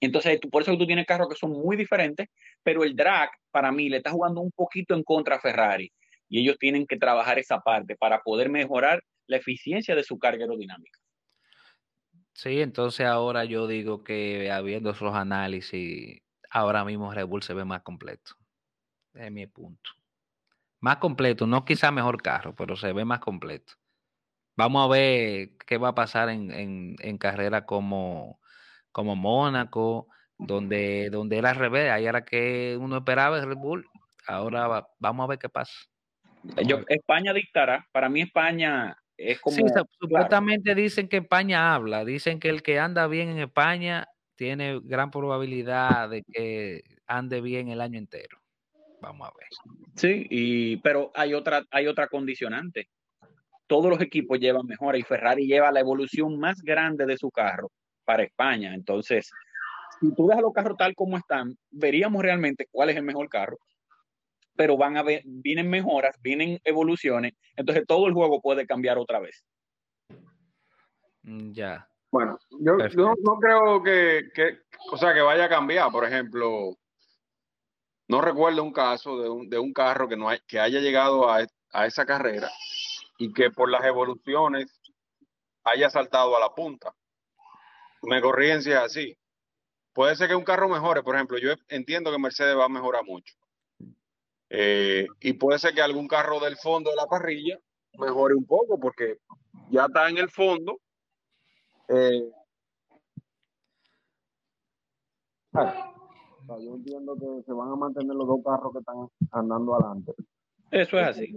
Entonces, 0.00 0.40
tú, 0.40 0.50
por 0.50 0.62
eso 0.62 0.76
tú 0.76 0.88
tienes 0.88 1.06
carros 1.06 1.28
que 1.28 1.36
son 1.36 1.52
muy 1.52 1.76
diferentes, 1.76 2.26
pero 2.64 2.82
el 2.82 2.96
drag 2.96 3.30
para 3.52 3.70
mí 3.70 3.88
le 3.88 3.98
está 3.98 4.10
jugando 4.10 4.40
un 4.40 4.50
poquito 4.50 4.96
en 4.96 5.04
contra 5.04 5.36
a 5.36 5.40
Ferrari 5.40 5.92
y 6.28 6.40
ellos 6.40 6.56
tienen 6.58 6.84
que 6.84 6.96
trabajar 6.96 7.38
esa 7.38 7.60
parte 7.60 7.94
para 7.94 8.22
poder 8.22 8.50
mejorar 8.50 9.04
la 9.28 9.36
eficiencia 9.36 9.94
de 9.94 10.02
su 10.02 10.18
carga 10.18 10.42
aerodinámica. 10.42 10.98
Sí, 12.38 12.62
entonces 12.62 13.04
ahora 13.04 13.44
yo 13.44 13.66
digo 13.66 14.04
que 14.04 14.52
habiendo 14.52 14.90
esos 14.90 15.12
análisis, 15.12 16.22
ahora 16.48 16.84
mismo 16.84 17.12
Red 17.12 17.26
Bull 17.26 17.42
se 17.42 17.52
ve 17.52 17.64
más 17.64 17.82
completo. 17.82 18.36
Es 19.12 19.32
mi 19.32 19.48
punto. 19.48 19.90
Más 20.78 20.98
completo, 20.98 21.48
no 21.48 21.64
quizá 21.64 21.90
mejor 21.90 22.22
carro, 22.22 22.54
pero 22.54 22.76
se 22.76 22.92
ve 22.92 23.04
más 23.04 23.18
completo. 23.18 23.72
Vamos 24.56 24.84
a 24.84 24.88
ver 24.88 25.56
qué 25.66 25.78
va 25.78 25.88
a 25.88 25.94
pasar 25.96 26.28
en, 26.28 26.52
en, 26.52 26.94
en 27.00 27.18
carrera 27.18 27.66
como, 27.66 28.40
como 28.92 29.16
Mónaco, 29.16 30.06
donde, 30.38 31.10
donde 31.10 31.38
era 31.38 31.50
al 31.50 31.56
revés, 31.56 31.90
ahí 31.90 32.06
era 32.06 32.24
que 32.24 32.78
uno 32.80 32.98
esperaba 32.98 33.38
el 33.40 33.48
Red 33.48 33.56
Bull. 33.56 33.84
Ahora 34.28 34.68
va- 34.68 34.88
vamos 35.00 35.24
a 35.24 35.28
ver 35.30 35.40
qué 35.40 35.48
pasa. 35.48 35.72
Yo. 36.64 36.82
España 36.86 37.32
dictará. 37.32 37.84
Para 37.90 38.08
mí 38.08 38.20
España 38.20 38.96
es 39.18 39.40
como... 39.40 39.56
Sí, 39.56 39.62
claro, 39.64 39.88
supuestamente 40.00 40.74
dicen 40.74 41.08
que 41.08 41.18
España 41.18 41.74
habla, 41.74 42.04
dicen 42.04 42.38
que 42.40 42.48
el 42.48 42.62
que 42.62 42.78
anda 42.78 43.06
bien 43.08 43.28
en 43.28 43.38
España 43.38 44.06
tiene 44.36 44.80
gran 44.82 45.10
probabilidad 45.10 46.08
de 46.08 46.22
que 46.22 46.82
ande 47.06 47.40
bien 47.40 47.68
el 47.68 47.80
año 47.80 47.98
entero. 47.98 48.38
Vamos 49.00 49.28
a 49.28 49.32
ver. 49.36 49.48
Sí, 49.96 50.26
y, 50.30 50.76
pero 50.78 51.10
hay 51.14 51.34
otra, 51.34 51.64
hay 51.70 51.88
otra 51.88 52.06
condicionante. 52.06 52.88
Todos 53.66 53.90
los 53.90 54.00
equipos 54.00 54.38
llevan 54.38 54.66
mejora 54.66 54.96
y 54.96 55.02
Ferrari 55.02 55.46
lleva 55.46 55.72
la 55.72 55.80
evolución 55.80 56.38
más 56.38 56.62
grande 56.62 57.04
de 57.04 57.18
su 57.18 57.30
carro 57.30 57.70
para 58.04 58.22
España. 58.22 58.74
Entonces, 58.74 59.30
si 60.00 60.14
tú 60.14 60.28
dejas 60.28 60.42
los 60.42 60.52
carros 60.52 60.76
tal 60.78 60.94
como 60.94 61.16
están, 61.16 61.56
veríamos 61.70 62.22
realmente 62.22 62.66
cuál 62.70 62.90
es 62.90 62.96
el 62.96 63.02
mejor 63.02 63.28
carro. 63.28 63.58
Pero 64.58 64.76
van 64.76 64.96
a 64.96 65.04
ver, 65.04 65.22
vienen 65.24 65.70
mejoras, 65.70 66.16
vienen 66.20 66.58
evoluciones. 66.64 67.34
Entonces, 67.54 67.84
todo 67.86 68.08
el 68.08 68.12
juego 68.12 68.42
puede 68.42 68.66
cambiar 68.66 68.98
otra 68.98 69.20
vez. 69.20 69.44
Mm, 71.22 71.52
Ya. 71.52 71.88
Bueno, 72.10 72.38
yo, 72.50 72.76
no 73.22 73.38
creo 73.38 73.82
que, 73.82 74.30
que, 74.34 74.60
o 74.90 74.96
sea, 74.96 75.12
que 75.14 75.20
vaya 75.20 75.44
a 75.44 75.48
cambiar. 75.48 75.92
Por 75.92 76.06
ejemplo, 76.06 76.74
no 78.08 78.20
recuerdo 78.20 78.64
un 78.64 78.72
caso 78.72 79.20
de 79.20 79.28
un, 79.28 79.48
de 79.48 79.58
un 79.58 79.72
carro 79.72 80.08
que, 80.08 80.16
no 80.16 80.28
hay, 80.28 80.40
que 80.48 80.58
haya 80.58 80.80
llegado 80.80 81.30
a, 81.30 81.46
a 81.72 81.86
esa 81.86 82.06
carrera 82.06 82.50
y 83.18 83.32
que 83.32 83.50
por 83.50 83.70
las 83.70 83.84
evoluciones 83.84 84.80
haya 85.64 85.90
saltado 85.90 86.36
a 86.36 86.40
la 86.40 86.54
punta. 86.54 86.94
Me 88.02 88.22
corrigen 88.22 88.62
si 88.62 88.72
es 88.72 88.78
así. 88.78 89.18
Puede 89.92 90.16
ser 90.16 90.28
que 90.28 90.34
un 90.34 90.44
carro 90.44 90.68
mejore, 90.68 91.02
por 91.02 91.14
ejemplo, 91.14 91.38
yo 91.38 91.50
entiendo 91.68 92.10
que 92.10 92.18
Mercedes 92.18 92.56
va 92.56 92.64
a 92.64 92.70
mejorar 92.70 93.04
mucho. 93.04 93.34
Eh, 94.50 95.06
y 95.20 95.32
puede 95.34 95.58
ser 95.58 95.74
que 95.74 95.82
algún 95.82 96.08
carro 96.08 96.40
del 96.40 96.56
fondo 96.56 96.90
de 96.90 96.96
la 96.96 97.06
parrilla 97.06 97.58
mejore 97.98 98.34
un 98.34 98.46
poco 98.46 98.78
porque 98.80 99.18
ya 99.70 99.84
está 99.86 100.08
en 100.08 100.18
el 100.18 100.30
fondo. 100.30 100.78
Eh, 101.88 102.30
ah, 105.54 105.92
yo 106.60 106.74
entiendo 106.76 107.14
que 107.16 107.42
se 107.44 107.52
van 107.52 107.70
a 107.72 107.76
mantener 107.76 108.14
los 108.14 108.26
dos 108.26 108.40
carros 108.44 108.72
que 108.72 108.78
están 108.78 109.08
andando 109.32 109.74
adelante. 109.74 110.12
Eso 110.70 110.98
es 110.98 111.06
así. 111.08 111.34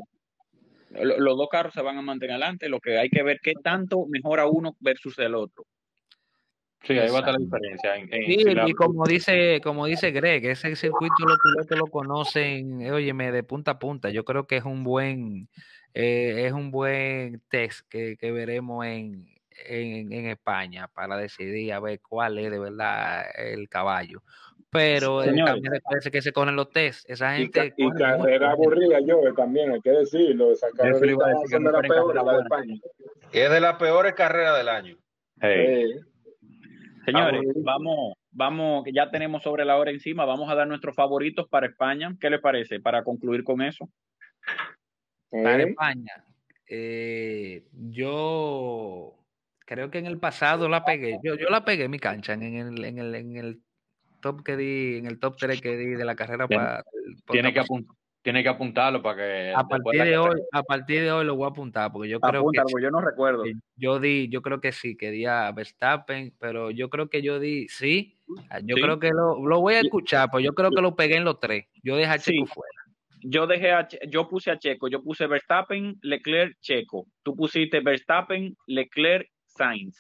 Lo- 0.92 1.20
Los 1.20 1.38
dos 1.38 1.48
carros 1.50 1.74
se 1.74 1.82
van 1.82 1.98
a 1.98 2.02
mantener 2.02 2.36
adelante. 2.36 2.70
Lo 2.70 2.80
que 2.80 2.98
hay 2.98 3.10
que 3.10 3.24
ver 3.24 3.40
qué 3.42 3.54
tanto 3.64 4.06
mejora 4.08 4.46
uno 4.48 4.76
versus 4.80 5.18
el 5.20 5.36
otro. 5.36 5.66
Sí, 6.84 6.94
ahí 6.94 7.10
va 7.10 7.18
a 7.18 7.20
estar 7.20 7.34
la 7.34 7.38
diferencia. 7.40 7.96
En, 7.96 8.14
en 8.14 8.26
Sí, 8.26 8.36
si 8.40 8.54
la- 8.56 8.68
y 8.68 8.74
como 8.74 9.06
dice, 9.06 9.62
como 9.64 9.86
dice 9.86 10.12
Greg, 10.12 10.46
ese 10.46 10.76
circuito 10.76 11.14
los 11.28 11.38
pilotos 11.44 11.78
lo 11.78 11.88
conocen, 11.88 12.82
eh, 12.82 12.92
óyeme, 12.92 13.32
de 13.32 13.44
punta 13.44 13.72
a 13.72 13.80
punta. 13.80 14.10
Yo 14.10 14.26
creo 14.26 14.48
que 14.48 14.58
es 14.58 14.66
un 14.66 14.84
buen, 14.84 15.48
eh, 15.94 16.46
es 16.48 16.54
un 16.54 16.72
buen 16.72 17.40
test 17.50 17.88
que, 17.88 18.18
que 18.18 18.32
veremos 18.32 18.86
en, 18.88 19.28
en, 19.68 20.12
en 20.12 20.26
España 20.28 20.88
para 20.88 21.18
decidir 21.18 21.72
a 21.74 21.80
ver 21.80 22.00
cuál 22.02 22.40
es 22.40 22.50
de 22.50 22.58
verdad 22.60 23.26
el 23.36 23.70
caballo. 23.70 24.24
Pero 24.72 25.22
Señores. 25.22 25.54
también 25.54 25.74
recuerden 25.74 26.12
que 26.12 26.22
se 26.22 26.32
corren 26.32 26.56
los 26.56 26.70
test. 26.72 27.08
Esa 27.10 27.38
Y, 27.38 27.50
ca- 27.50 27.64
gente 27.64 27.76
y 27.78 27.90
carrera 27.92 28.52
aburrida, 28.52 29.00
yo 29.06 29.20
también, 29.36 29.72
hay 29.74 29.82
que 29.82 29.92
decirlo. 29.92 30.52
Esa 30.54 30.70
carrera 30.72 30.98
de 31.00 31.08
la 31.08 31.82
de 31.82 32.22
buena. 32.24 32.42
España. 32.42 32.76
Es 33.34 33.52
de 33.52 33.60
las 33.60 33.76
peores 33.76 34.14
carreras 34.14 34.58
del 34.58 34.70
año. 34.70 34.98
Hey, 35.42 35.52
Eh, 35.58 36.00
Señores, 37.06 37.42
Aburrido. 37.42 37.64
vamos, 37.64 38.14
vamos, 38.32 38.84
que 38.84 38.92
ya 38.94 39.10
tenemos 39.10 39.42
sobre 39.44 39.66
la 39.66 39.78
hora 39.78 39.92
encima, 39.92 40.26
vamos 40.26 40.50
a 40.50 40.56
dar 40.56 40.68
nuestros 40.68 40.96
favoritos 40.96 41.48
para 41.50 41.68
España. 41.68 42.16
¿Qué 42.20 42.30
les 42.30 42.40
parece? 42.42 42.80
Para 42.80 43.04
concluir 43.04 43.44
con 43.44 43.62
eso. 43.62 43.90
Para 45.30 45.64
eh, 45.64 45.70
España, 45.70 46.26
eh, 46.68 47.64
yo 47.74 49.16
creo 49.66 49.90
que 49.90 50.00
en 50.00 50.06
el 50.06 50.20
pasado 50.20 50.68
la 50.70 50.84
pegué. 50.86 51.18
Yo, 51.24 51.36
yo 51.36 51.50
la 51.50 51.64
pegué 51.66 51.86
en 51.86 51.92
mi 51.92 52.00
cancha, 52.00 52.34
en 52.34 52.44
el, 52.44 52.84
en 52.86 52.98
el, 53.00 53.16
en 53.16 53.38
el 53.38 53.62
top 54.22 54.44
que 54.44 54.58
di, 54.58 54.98
en 54.98 55.08
el 55.08 55.20
top 55.20 55.36
3 55.38 55.62
que 55.62 55.76
di 55.78 55.86
de 55.96 56.06
la 56.06 56.16
carrera 56.16 56.48
Tiene- 56.48 56.64
para 56.64 56.84
tiene, 57.32 57.54
que 57.54 57.62
apun- 57.62 57.88
tiene 58.22 58.44
que 58.44 58.50
apuntarlo 58.50 59.02
para 59.02 59.18
que 59.18 59.54
a 59.56 59.64
partir 59.68 60.04
de 60.04 60.18
hoy, 60.18 60.42
a 60.52 60.64
partir 60.64 61.02
de 61.02 61.12
hoy 61.12 61.26
lo 61.26 61.36
voy 61.36 61.46
a 61.46 61.50
apuntar, 61.50 61.92
porque 61.92 62.08
yo 62.10 62.20
creo 62.20 62.46
que 62.52 62.62
yo 62.82 62.92
no 62.92 63.02
recuerdo. 63.02 63.44
yo 63.76 64.00
di, 64.00 64.30
yo 64.30 64.42
creo 64.42 64.62
que 64.62 64.72
sí, 64.72 64.96
que 64.96 65.12
di 65.12 65.26
a 65.26 65.52
Verstappen, 65.52 66.34
pero 66.40 66.70
yo 66.72 66.90
creo 66.90 67.10
que 67.10 67.22
yo 67.22 67.40
di, 67.40 67.68
sí, 67.68 68.20
ah, 68.50 68.60
yo 68.64 68.76
Sí. 68.76 68.82
creo 68.82 69.00
que 69.00 69.10
lo, 69.10 69.46
lo 69.46 69.60
voy 69.62 69.74
a 69.76 69.80
escuchar, 69.82 70.30
pues 70.32 70.44
yo 70.46 70.54
creo 70.54 70.70
que 70.72 70.82
lo 70.82 70.96
pegué 70.96 71.18
en 71.18 71.24
los 71.26 71.40
tres. 71.40 71.66
Yo 71.84 71.96
dejé 71.96 72.12
a 72.12 72.18
Sí. 72.20 72.32
Checo 72.34 72.46
fuera. 72.48 72.72
Yo 73.24 73.46
dejé 73.46 73.72
a, 73.72 73.88
yo 74.08 74.28
puse 74.28 74.50
a 74.50 74.58
Checo, 74.58 74.88
yo 74.88 75.04
puse 75.04 75.28
Verstappen, 75.28 75.98
Leclerc, 76.02 76.58
Checo. 76.60 77.06
Tú 77.24 77.36
pusiste 77.36 77.80
Verstappen, 77.80 78.56
Leclerc, 78.68 79.28
Sainz. 79.46 79.96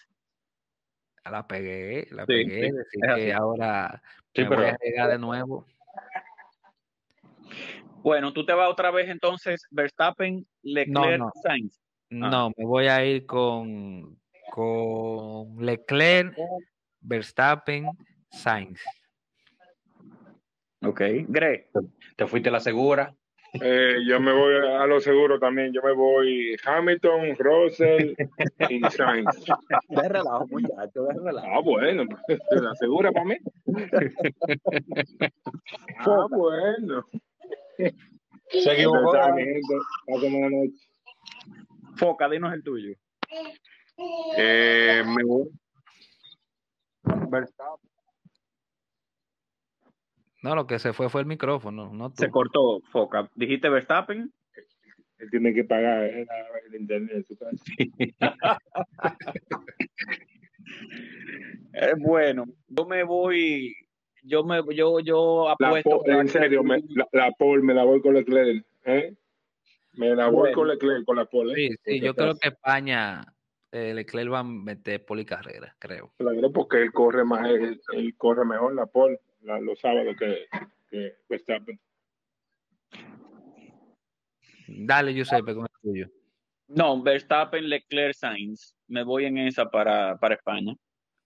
La 1.24 1.47
pegué, 1.47 2.07
la 2.09 2.24
Sí, 2.26 2.34
pegué, 2.34 2.49
sí, 2.72 2.76
decir 2.78 2.99
es 3.03 3.09
así. 3.09 3.22
que 3.22 3.34
ahora 3.34 4.01
Sí, 4.34 4.41
me 4.43 4.55
voy 4.55 4.65
a 4.65 4.78
llegar 4.84 5.09
de 5.11 5.19
nuevo. 5.19 5.67
Bueno, 8.04 8.34
tú 8.34 8.45
te 8.45 8.54
vas 8.54 8.70
otra 8.70 8.91
vez 8.91 9.10
entonces 9.10 9.62
Verstappen, 9.72 10.45
Leclerc, 10.64 11.20
no. 11.20 11.32
Sainz. 11.43 11.80
No, 12.10 12.52
me 12.58 12.66
voy 12.66 12.88
a 12.88 13.06
ir 13.06 13.26
con, 13.26 14.20
con 14.52 15.64
Leclerc, 15.64 16.36
Verstappen, 16.99 17.86
Sainz. 18.32 18.82
Ok. 20.84 21.02
Greg. 21.28 21.70
te 22.16 22.28
fuiste 22.28 22.49
a 22.49 22.54
la 22.54 22.60
segura. 22.60 23.14
Eh, 23.54 23.97
yo 24.08 24.20
me 24.22 24.32
voy 24.32 24.56
a 24.56 24.86
lo 24.88 24.99
seguro 24.99 25.38
también. 25.38 25.74
Yo 25.74 25.82
me 25.84 25.91
voy 25.91 26.56
Hamilton, 26.64 27.36
Russell 27.38 28.16
y 28.70 28.82
Sainz. 28.89 29.45
De 29.89 30.10
relajo, 30.10 30.47
muchacho, 30.47 31.04
de 31.04 31.14
relajo. 31.14 31.47
Ah, 31.49 31.60
bueno, 31.62 32.06
¿te 32.28 32.62
la 32.62 32.72
asegura 32.72 33.12
para 33.12 33.26
mí? 33.26 33.38
Ah, 35.99 36.26
bueno. 36.30 37.06
Se 38.50 38.72
equivocó. 38.74 39.14
Foca, 41.96 42.30
dinos 42.30 42.54
el 42.54 42.64
tuyo. 42.64 42.96
Eh, 44.38 45.04
me 45.06 45.24
voy. 45.24 45.50
Verstappen. 47.04 47.90
No, 50.44 50.56
lo 50.56 50.66
que 50.66 50.80
se 50.80 50.92
fue 50.92 51.10
fue 51.10 51.22
el 51.22 51.28
micrófono, 51.28 51.94
no 51.94 52.10
tú. 52.10 52.16
Se 52.18 52.32
cortó, 52.32 52.82
Foca. 52.92 53.30
¿Dijiste 53.36 53.70
Verstappen? 53.70 54.34
Él 55.20 55.30
tiene 55.30 55.54
que 55.54 55.64
pagar 55.64 56.04
eh, 56.06 56.26
el 56.68 56.82
internet 56.82 57.12
en 57.16 57.26
su 57.26 57.38
casa. 57.38 57.64
Eh, 61.74 61.94
bueno, 61.98 62.46
yo 62.68 62.86
me 62.86 63.04
voy, 63.04 63.74
yo 64.22 64.43
me, 64.43 64.61
yo, 64.76 64.99
yo 64.99 65.45
La 65.59 65.67
apuesto. 65.67 66.01
Paul, 66.03 66.19
en 66.22 66.28
serio, 66.30 66.63
me, 66.63 66.80
la, 66.89 67.07
la 67.11 67.32
Paul 67.32 67.63
me 67.63 67.74
la 67.74 67.84
voy 67.84 68.01
con 68.01 68.13
Leclerc. 68.13 68.65
¿eh? 68.86 69.13
Me 69.93 70.15
la 70.15 70.28
voy 70.28 70.36
Bueno. 70.38 70.55
con 70.55 70.67
Leclerc, 70.67 71.05
con 71.05 71.15
la 71.17 71.26
Paul. 71.26 71.51
¿eh? 71.51 71.55
Sí, 71.55 71.69
sí, 71.84 71.99
yo 72.01 72.13
creo 72.13 72.36
que 72.36 72.49
España, 72.49 73.22
eh, 73.72 73.93
Leclerc 73.93 74.32
va 74.32 74.39
a 74.39 74.43
meter 74.43 75.03
policarrera, 75.05 75.76
creo. 75.80 76.13
Claro, 76.17 76.51
porque 76.51 76.82
él 76.82 76.91
corre 76.91 77.24
más, 77.26 77.49
él, 77.49 77.82
él 77.93 78.15
corre 78.17 78.45
mejor 78.45 78.74
la 78.76 78.86
Paul 78.86 79.19
la- 79.41 79.59
los 79.59 79.80
sábados 79.80 80.15
que, 80.17 80.45
que 80.89 81.15
Verstappen. 81.28 81.80
Dale, 84.67 85.13
Giuseppe, 85.13 85.53
con 85.53 85.63
el 85.65 85.82
tuyo. 85.82 86.07
No, 86.67 87.01
Verstappen, 87.01 87.67
Leclerc, 87.67 88.13
Sainz. 88.13 88.76
Me 88.88 89.03
voy 89.03 89.26
en 89.26 89.38
esa 89.39 89.69
para, 89.69 90.17
para 90.17 90.36
España. 90.36 90.74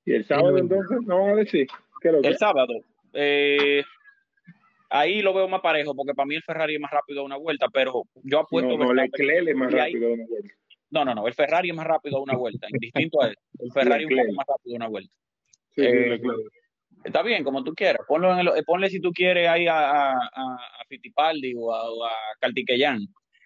Y 0.05 0.13
el 0.13 0.25
sábado 0.25 0.57
entonces 0.57 0.99
no 1.05 1.21
van 1.23 1.29
a 1.31 1.35
decir 1.35 1.67
que 2.01 2.11
lo 2.11 2.21
que 2.21 2.27
El 2.27 2.37
sábado. 2.37 2.73
eh, 3.13 3.83
ahí 4.89 5.21
lo 5.21 5.33
veo 5.33 5.47
más 5.47 5.61
parejo, 5.61 5.95
porque 5.95 6.13
para 6.13 6.25
mí 6.27 6.35
el 6.35 6.43
Ferrari 6.43 6.75
es 6.75 6.81
más 6.81 6.91
rápido 6.91 7.21
a 7.21 7.25
una 7.25 7.37
vuelta, 7.37 7.67
pero 7.73 8.03
yo 8.23 8.39
apuesto 8.39 8.77
no, 8.77 8.85
no, 8.85 8.93
Verstappen. 8.93 9.27
Leclerc 9.27 9.47
es 9.49 9.55
más 9.55 9.73
Y 9.73 9.75
ahí- 9.77 9.93
rápido 9.93 10.07
de 10.09 10.13
una 10.15 10.25
vuelta. 10.27 10.53
No, 10.91 11.03
no, 11.05 11.15
no, 11.15 11.27
el 11.27 11.33
Ferrari 11.33 11.69
es 11.69 11.75
más 11.75 11.87
rápido 11.87 12.17
a 12.17 12.21
una 12.21 12.35
vuelta, 12.37 12.67
distinto 12.79 13.21
a 13.21 13.27
él. 13.27 13.35
El 13.59 13.71
Ferrari 13.71 14.03
es 14.05 14.11
un 14.11 14.17
poco 14.17 14.33
más 14.33 14.45
rápido 14.47 14.75
a 14.75 14.77
una 14.77 14.87
vuelta. 14.87 15.13
Sí, 15.75 15.81
Eh. 15.85 16.21
Está 17.03 17.21
bien, 17.21 17.43
como 17.43 17.63
tú 17.63 17.73
quieras. 17.75 18.01
Ponlo 18.07 18.31
en 18.33 18.39
el- 18.39 18.63
ponle 18.65 18.89
si 18.89 18.99
tú 18.99 19.11
quieres 19.11 19.47
ahí 19.47 19.67
a, 19.67 19.91
a, 19.91 20.11
a- 20.13 20.85
Fittipaldi 20.87 21.53
o 21.55 21.73
a, 21.73 21.91
o 21.91 22.03
a 22.05 22.11
Kartikeyan. 22.39 22.99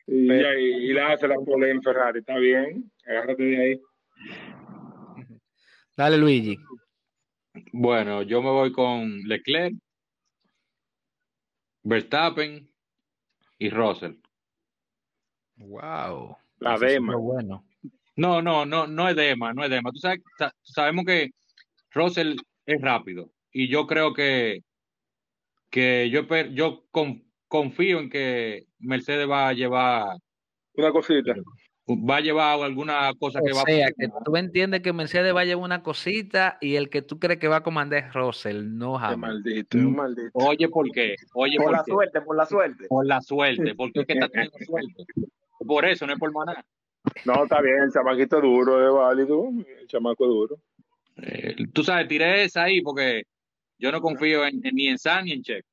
Y, 0.07 0.27
pero- 0.27 0.57
y, 0.59 0.65
y 0.89 0.93
la 0.93 1.11
hace 1.13 1.27
la 1.27 1.35
Paul 1.35 1.63
en 1.65 1.81
Ferrari, 1.81 2.19
está 2.19 2.37
bien, 2.37 2.89
agárrate 3.05 3.43
de 3.43 3.57
ahí. 3.61 3.81
Dale, 5.97 6.17
Luigi. 6.17 6.57
Bueno, 7.71 8.23
yo 8.23 8.41
me 8.41 8.49
voy 8.49 8.71
con 8.71 9.19
Leclerc, 9.21 9.75
Verstappen 11.83 12.69
y 13.57 13.69
Russell. 13.69 14.15
Wow. 15.57 16.37
La 16.59 16.77
dema. 16.77 17.15
bueno. 17.15 17.65
No, 18.15 18.41
no, 18.41 18.65
no, 18.65 18.85
no 18.85 19.07
es 19.07 19.15
Dema, 19.15 19.53
no 19.53 19.63
es 19.63 19.69
Dema. 19.69 19.91
Tú 19.91 19.99
sabes, 19.99 20.19
sa- 20.37 20.53
sabemos 20.61 21.05
que 21.05 21.29
Russell 21.91 22.35
es 22.65 22.81
rápido 22.81 23.31
y 23.51 23.69
yo 23.69 23.87
creo 23.87 24.13
que 24.13 24.61
que 25.69 26.09
yo 26.09 26.25
yo 26.51 26.85
con- 26.91 27.23
confío 27.47 27.99
en 27.99 28.09
que 28.09 28.65
Mercedes 28.79 29.29
va 29.29 29.47
a 29.49 29.53
llevar 29.53 30.17
Una 30.73 30.91
cosita. 30.91 31.33
Va 31.97 32.17
a 32.17 32.21
llevar 32.21 32.61
alguna 32.61 33.11
cosa 33.19 33.39
que 33.43 33.51
O 33.51 33.55
va 33.55 33.63
sea, 33.63 33.87
a 33.87 33.91
que 33.91 34.09
tú 34.25 34.35
entiendes 34.37 34.81
que 34.81 34.93
Mercedes 34.93 35.33
va 35.35 35.41
a 35.41 35.45
llevar 35.45 35.65
una 35.65 35.81
cosita 35.83 36.57
y 36.61 36.75
el 36.75 36.89
que 36.89 37.01
tú 37.01 37.19
crees 37.19 37.39
que 37.39 37.47
va 37.47 37.57
a 37.57 37.63
comandar 37.63 38.03
es 38.05 38.13
Russell, 38.13 38.77
no 38.77 38.97
Qué 38.97 39.05
Hamilton. 39.05 39.95
maldito. 39.95 40.29
Oye, 40.33 40.69
¿por 40.69 40.89
qué? 40.91 41.15
Oye, 41.33 41.57
Por 41.57 41.65
¿por 41.65 41.73
la 41.73 41.83
qué? 41.83 41.91
suerte, 41.91 42.21
por 42.21 42.35
la 42.37 42.45
suerte. 42.45 42.87
Por 42.87 43.05
la 43.05 43.21
suerte, 43.21 43.75
porque 43.75 44.01
es 44.01 44.05
que 44.07 44.13
está 44.13 44.29
teniendo 44.29 44.57
suerte. 44.65 45.05
Por 45.65 45.85
eso, 45.85 46.05
no 46.07 46.13
es 46.13 46.19
por 46.19 46.31
maná. 46.31 46.63
No, 47.25 47.43
está 47.43 47.61
bien, 47.61 47.83
el 47.83 47.91
chamaquito 47.91 48.37
es 48.37 48.43
duro, 48.43 48.87
es 48.87 48.93
válido, 48.93 49.49
el 49.79 49.87
chamaco 49.87 50.23
es 50.25 50.29
duro. 50.29 50.55
Eh, 51.21 51.55
tú 51.73 51.83
sabes, 51.83 52.07
tiré 52.07 52.43
esa 52.43 52.63
ahí 52.63 52.81
porque 52.81 53.23
yo 53.77 53.91
no 53.91 53.99
confío 54.01 54.45
en, 54.45 54.65
en- 54.65 54.75
ni 54.75 54.87
en 54.87 54.97
San 54.97 55.25
ni 55.25 55.31
en 55.33 55.41
Checo. 55.43 55.67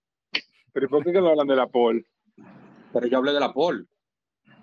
Pero 0.73 0.87
¿y 0.87 0.89
por 0.89 1.05
qué 1.05 1.13
que 1.13 1.21
no 1.21 1.29
hablan 1.29 1.47
de 1.47 1.57
la 1.57 1.67
Paul? 1.67 2.05
Pero 2.93 3.07
yo 3.07 3.19
hablé 3.19 3.33
de 3.33 3.41
la 3.41 3.53
Paul, 3.53 3.87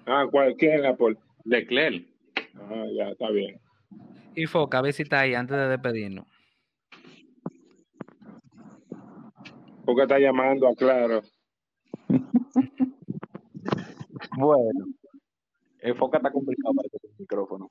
Ah, 0.05 0.25
¿cuál? 0.29 0.55
¿quién 0.57 0.73
es 0.73 0.81
la 0.81 0.95
Paul? 0.95 1.17
Leclerc. 1.45 2.07
Ah, 2.55 2.85
ya, 2.95 3.09
está 3.09 3.29
bien. 3.29 3.59
Y 4.35 4.45
Foca, 4.45 4.79
a 4.79 4.81
ver 4.81 4.93
si 4.93 5.03
está 5.03 5.21
ahí 5.21 5.33
antes 5.33 5.55
de 5.55 5.67
despedirnos. 5.67 6.25
Porque 9.85 10.03
está 10.03 10.19
llamando 10.19 10.67
a 10.67 10.75
Claro. 10.75 11.21
Bueno. 14.37 14.85
El 15.79 15.95
foca 15.95 16.17
está 16.17 16.31
complicado 16.31 16.73
para 16.73 16.87
el 16.91 17.11
micrófono. 17.19 17.69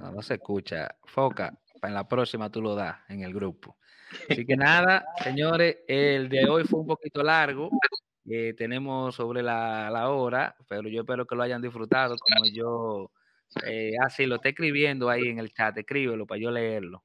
No, 0.00 0.12
no 0.12 0.22
se 0.22 0.34
escucha. 0.34 0.88
Foca, 1.04 1.56
en 1.82 1.94
la 1.94 2.08
próxima 2.08 2.50
tú 2.50 2.62
lo 2.62 2.74
das 2.74 2.96
en 3.08 3.22
el 3.22 3.32
grupo. 3.34 3.76
Así 4.30 4.46
que 4.46 4.56
nada, 4.56 5.04
señores, 5.22 5.78
el 5.86 6.28
de 6.28 6.48
hoy 6.48 6.64
fue 6.64 6.80
un 6.80 6.86
poquito 6.86 7.22
largo. 7.22 7.70
Eh, 8.30 8.54
tenemos 8.56 9.14
sobre 9.14 9.42
la, 9.42 9.90
la 9.90 10.08
hora, 10.10 10.56
pero 10.68 10.88
yo 10.88 11.00
espero 11.02 11.26
que 11.26 11.34
lo 11.36 11.42
hayan 11.42 11.62
disfrutado 11.62 12.16
como 12.18 12.46
yo. 12.52 13.10
Eh, 13.66 13.92
así 14.02 14.26
lo 14.26 14.36
está 14.36 14.48
escribiendo 14.48 15.08
ahí 15.10 15.28
en 15.28 15.38
el 15.38 15.52
chat, 15.52 15.76
escríbelo 15.78 16.26
para 16.26 16.40
yo 16.40 16.50
leerlo. 16.50 17.04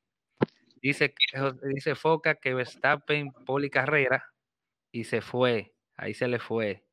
Dice, 0.81 1.13
que- 1.13 1.53
dice 1.73 1.93
Foca 1.95 2.35
que 2.35 2.53
Verstappen 2.53 3.31
poli 3.45 3.69
carrera 3.69 4.25
y 4.91 5.03
se 5.03 5.21
fue. 5.21 5.73
Ahí 5.97 6.13
se 6.13 6.27
le 6.27 6.39
fue. 6.39 6.85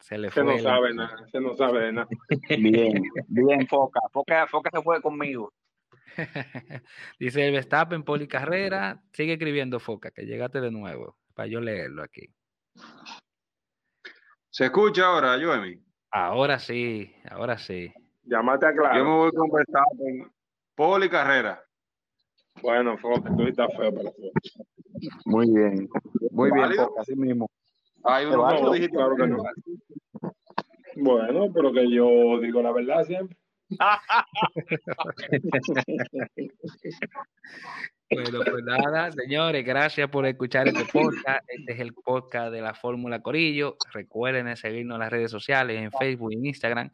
Se 0.00 0.18
le 0.18 0.30
Se 0.30 0.42
fue. 0.42 0.44
no 0.44 0.56
el- 0.56 0.62
sabe 0.62 0.94
nada, 0.94 1.26
se 1.30 1.40
no 1.40 1.54
sabe 1.54 1.84
de 1.86 1.92
nada. 1.92 2.08
Bien, 2.58 3.02
bien, 3.28 3.66
Foca. 3.68 4.00
Foca, 4.12 4.46
Foca 4.46 4.70
se 4.72 4.82
fue 4.82 5.00
conmigo. 5.00 5.52
Dice 7.20 7.46
el 7.46 7.52
Verstappen 7.52 8.02
poli 8.02 8.26
carrera. 8.26 9.00
Sigue 9.12 9.34
escribiendo 9.34 9.78
Foca, 9.80 10.10
que 10.10 10.26
llegaste 10.26 10.60
de 10.60 10.70
nuevo. 10.70 11.16
Para 11.34 11.46
yo 11.48 11.60
leerlo 11.60 12.02
aquí. 12.02 12.34
¿Se 14.50 14.64
escucha 14.66 15.06
ahora, 15.06 15.38
Joemi? 15.40 15.80
Ahora 16.10 16.58
sí, 16.58 17.14
ahora 17.30 17.58
sí. 17.58 17.92
Llámate 18.24 18.66
a 18.66 18.70
Yo 18.70 18.76
me 18.76 18.82
Claro. 18.88 19.16
voy 19.16 19.32
con 19.32 19.50
Verstappen. 19.50 20.32
Pole 20.74 21.06
y 21.06 21.08
carrera. 21.08 21.62
Bueno, 22.62 22.96
Foca, 22.98 23.30
tú 23.36 23.46
estás 23.46 23.68
feo 23.76 23.94
para. 23.94 24.10
Muy 25.24 25.46
bien. 25.52 25.88
Muy 26.30 26.50
bien, 26.50 26.64
así 26.98 27.14
mismo. 27.14 27.48
Hay 28.04 28.26
que 28.26 28.32
no, 28.32 28.72
dijiste 28.72 28.96
claro 28.96 29.16
que 29.16 29.26
no. 29.26 29.42
Bueno, 30.96 31.52
pero 31.52 31.72
que 31.72 31.90
yo 31.90 32.38
digo 32.40 32.62
la 32.62 32.72
verdad 32.72 33.04
siempre. 33.04 33.36
Bueno, 38.10 38.40
pues 38.42 38.64
nada, 38.64 39.12
señores, 39.12 39.64
gracias 39.66 40.08
por 40.08 40.24
escuchar 40.24 40.66
este 40.66 40.84
podcast. 40.86 41.44
Este 41.46 41.72
es 41.72 41.80
el 41.80 41.92
podcast 41.92 42.50
de 42.50 42.62
la 42.62 42.72
Fórmula 42.72 43.20
Corillo. 43.20 43.76
Recuerden 43.92 44.56
seguirnos 44.56 44.96
en 44.96 45.00
las 45.00 45.10
redes 45.10 45.30
sociales, 45.30 45.78
en 45.78 45.92
Facebook 45.92 46.32
y 46.32 46.36
en 46.36 46.46
Instagram. 46.46 46.90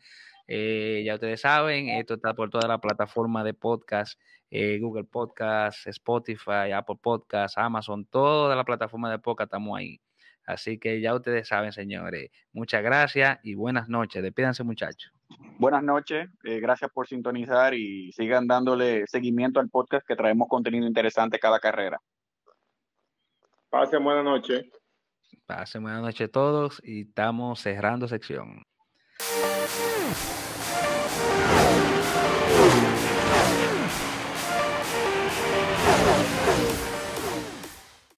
Eh, 0.48 1.04
ya 1.06 1.14
ustedes 1.14 1.40
saben, 1.40 1.88
esto 1.88 2.14
está 2.14 2.34
por 2.34 2.50
toda 2.50 2.66
la 2.66 2.78
plataforma 2.78 3.44
de 3.44 3.54
podcast, 3.54 4.20
eh, 4.50 4.78
Google 4.80 5.04
Podcast, 5.04 5.86
Spotify, 5.86 6.72
Apple 6.74 6.96
Podcast, 7.00 7.58
Amazon, 7.58 8.04
toda 8.06 8.56
la 8.56 8.64
plataforma 8.64 9.08
de 9.08 9.20
podcast 9.20 9.46
estamos 9.46 9.78
ahí. 9.78 10.00
Así 10.44 10.78
que 10.78 11.00
ya 11.00 11.14
ustedes 11.14 11.46
saben, 11.46 11.72
señores. 11.72 12.30
Muchas 12.52 12.82
gracias 12.82 13.38
y 13.44 13.54
buenas 13.54 13.88
noches. 13.88 14.20
Despídanse, 14.20 14.64
muchachos. 14.64 15.13
Buenas 15.58 15.82
noches, 15.82 16.28
eh, 16.44 16.60
gracias 16.60 16.90
por 16.92 17.06
sintonizar 17.06 17.74
y 17.74 18.12
sigan 18.12 18.46
dándole 18.46 19.06
seguimiento 19.06 19.60
al 19.60 19.70
podcast 19.70 20.06
que 20.06 20.16
traemos 20.16 20.48
contenido 20.48 20.86
interesante 20.86 21.38
cada 21.38 21.60
carrera. 21.60 22.00
Pasen 23.70 24.04
buena 24.04 24.22
noche. 24.22 24.70
Pasen 25.46 25.82
buenas 25.82 26.02
noches 26.02 26.28
a 26.28 26.32
todos 26.32 26.80
y 26.84 27.02
estamos 27.02 27.60
cerrando 27.60 28.08
sección. 28.08 28.62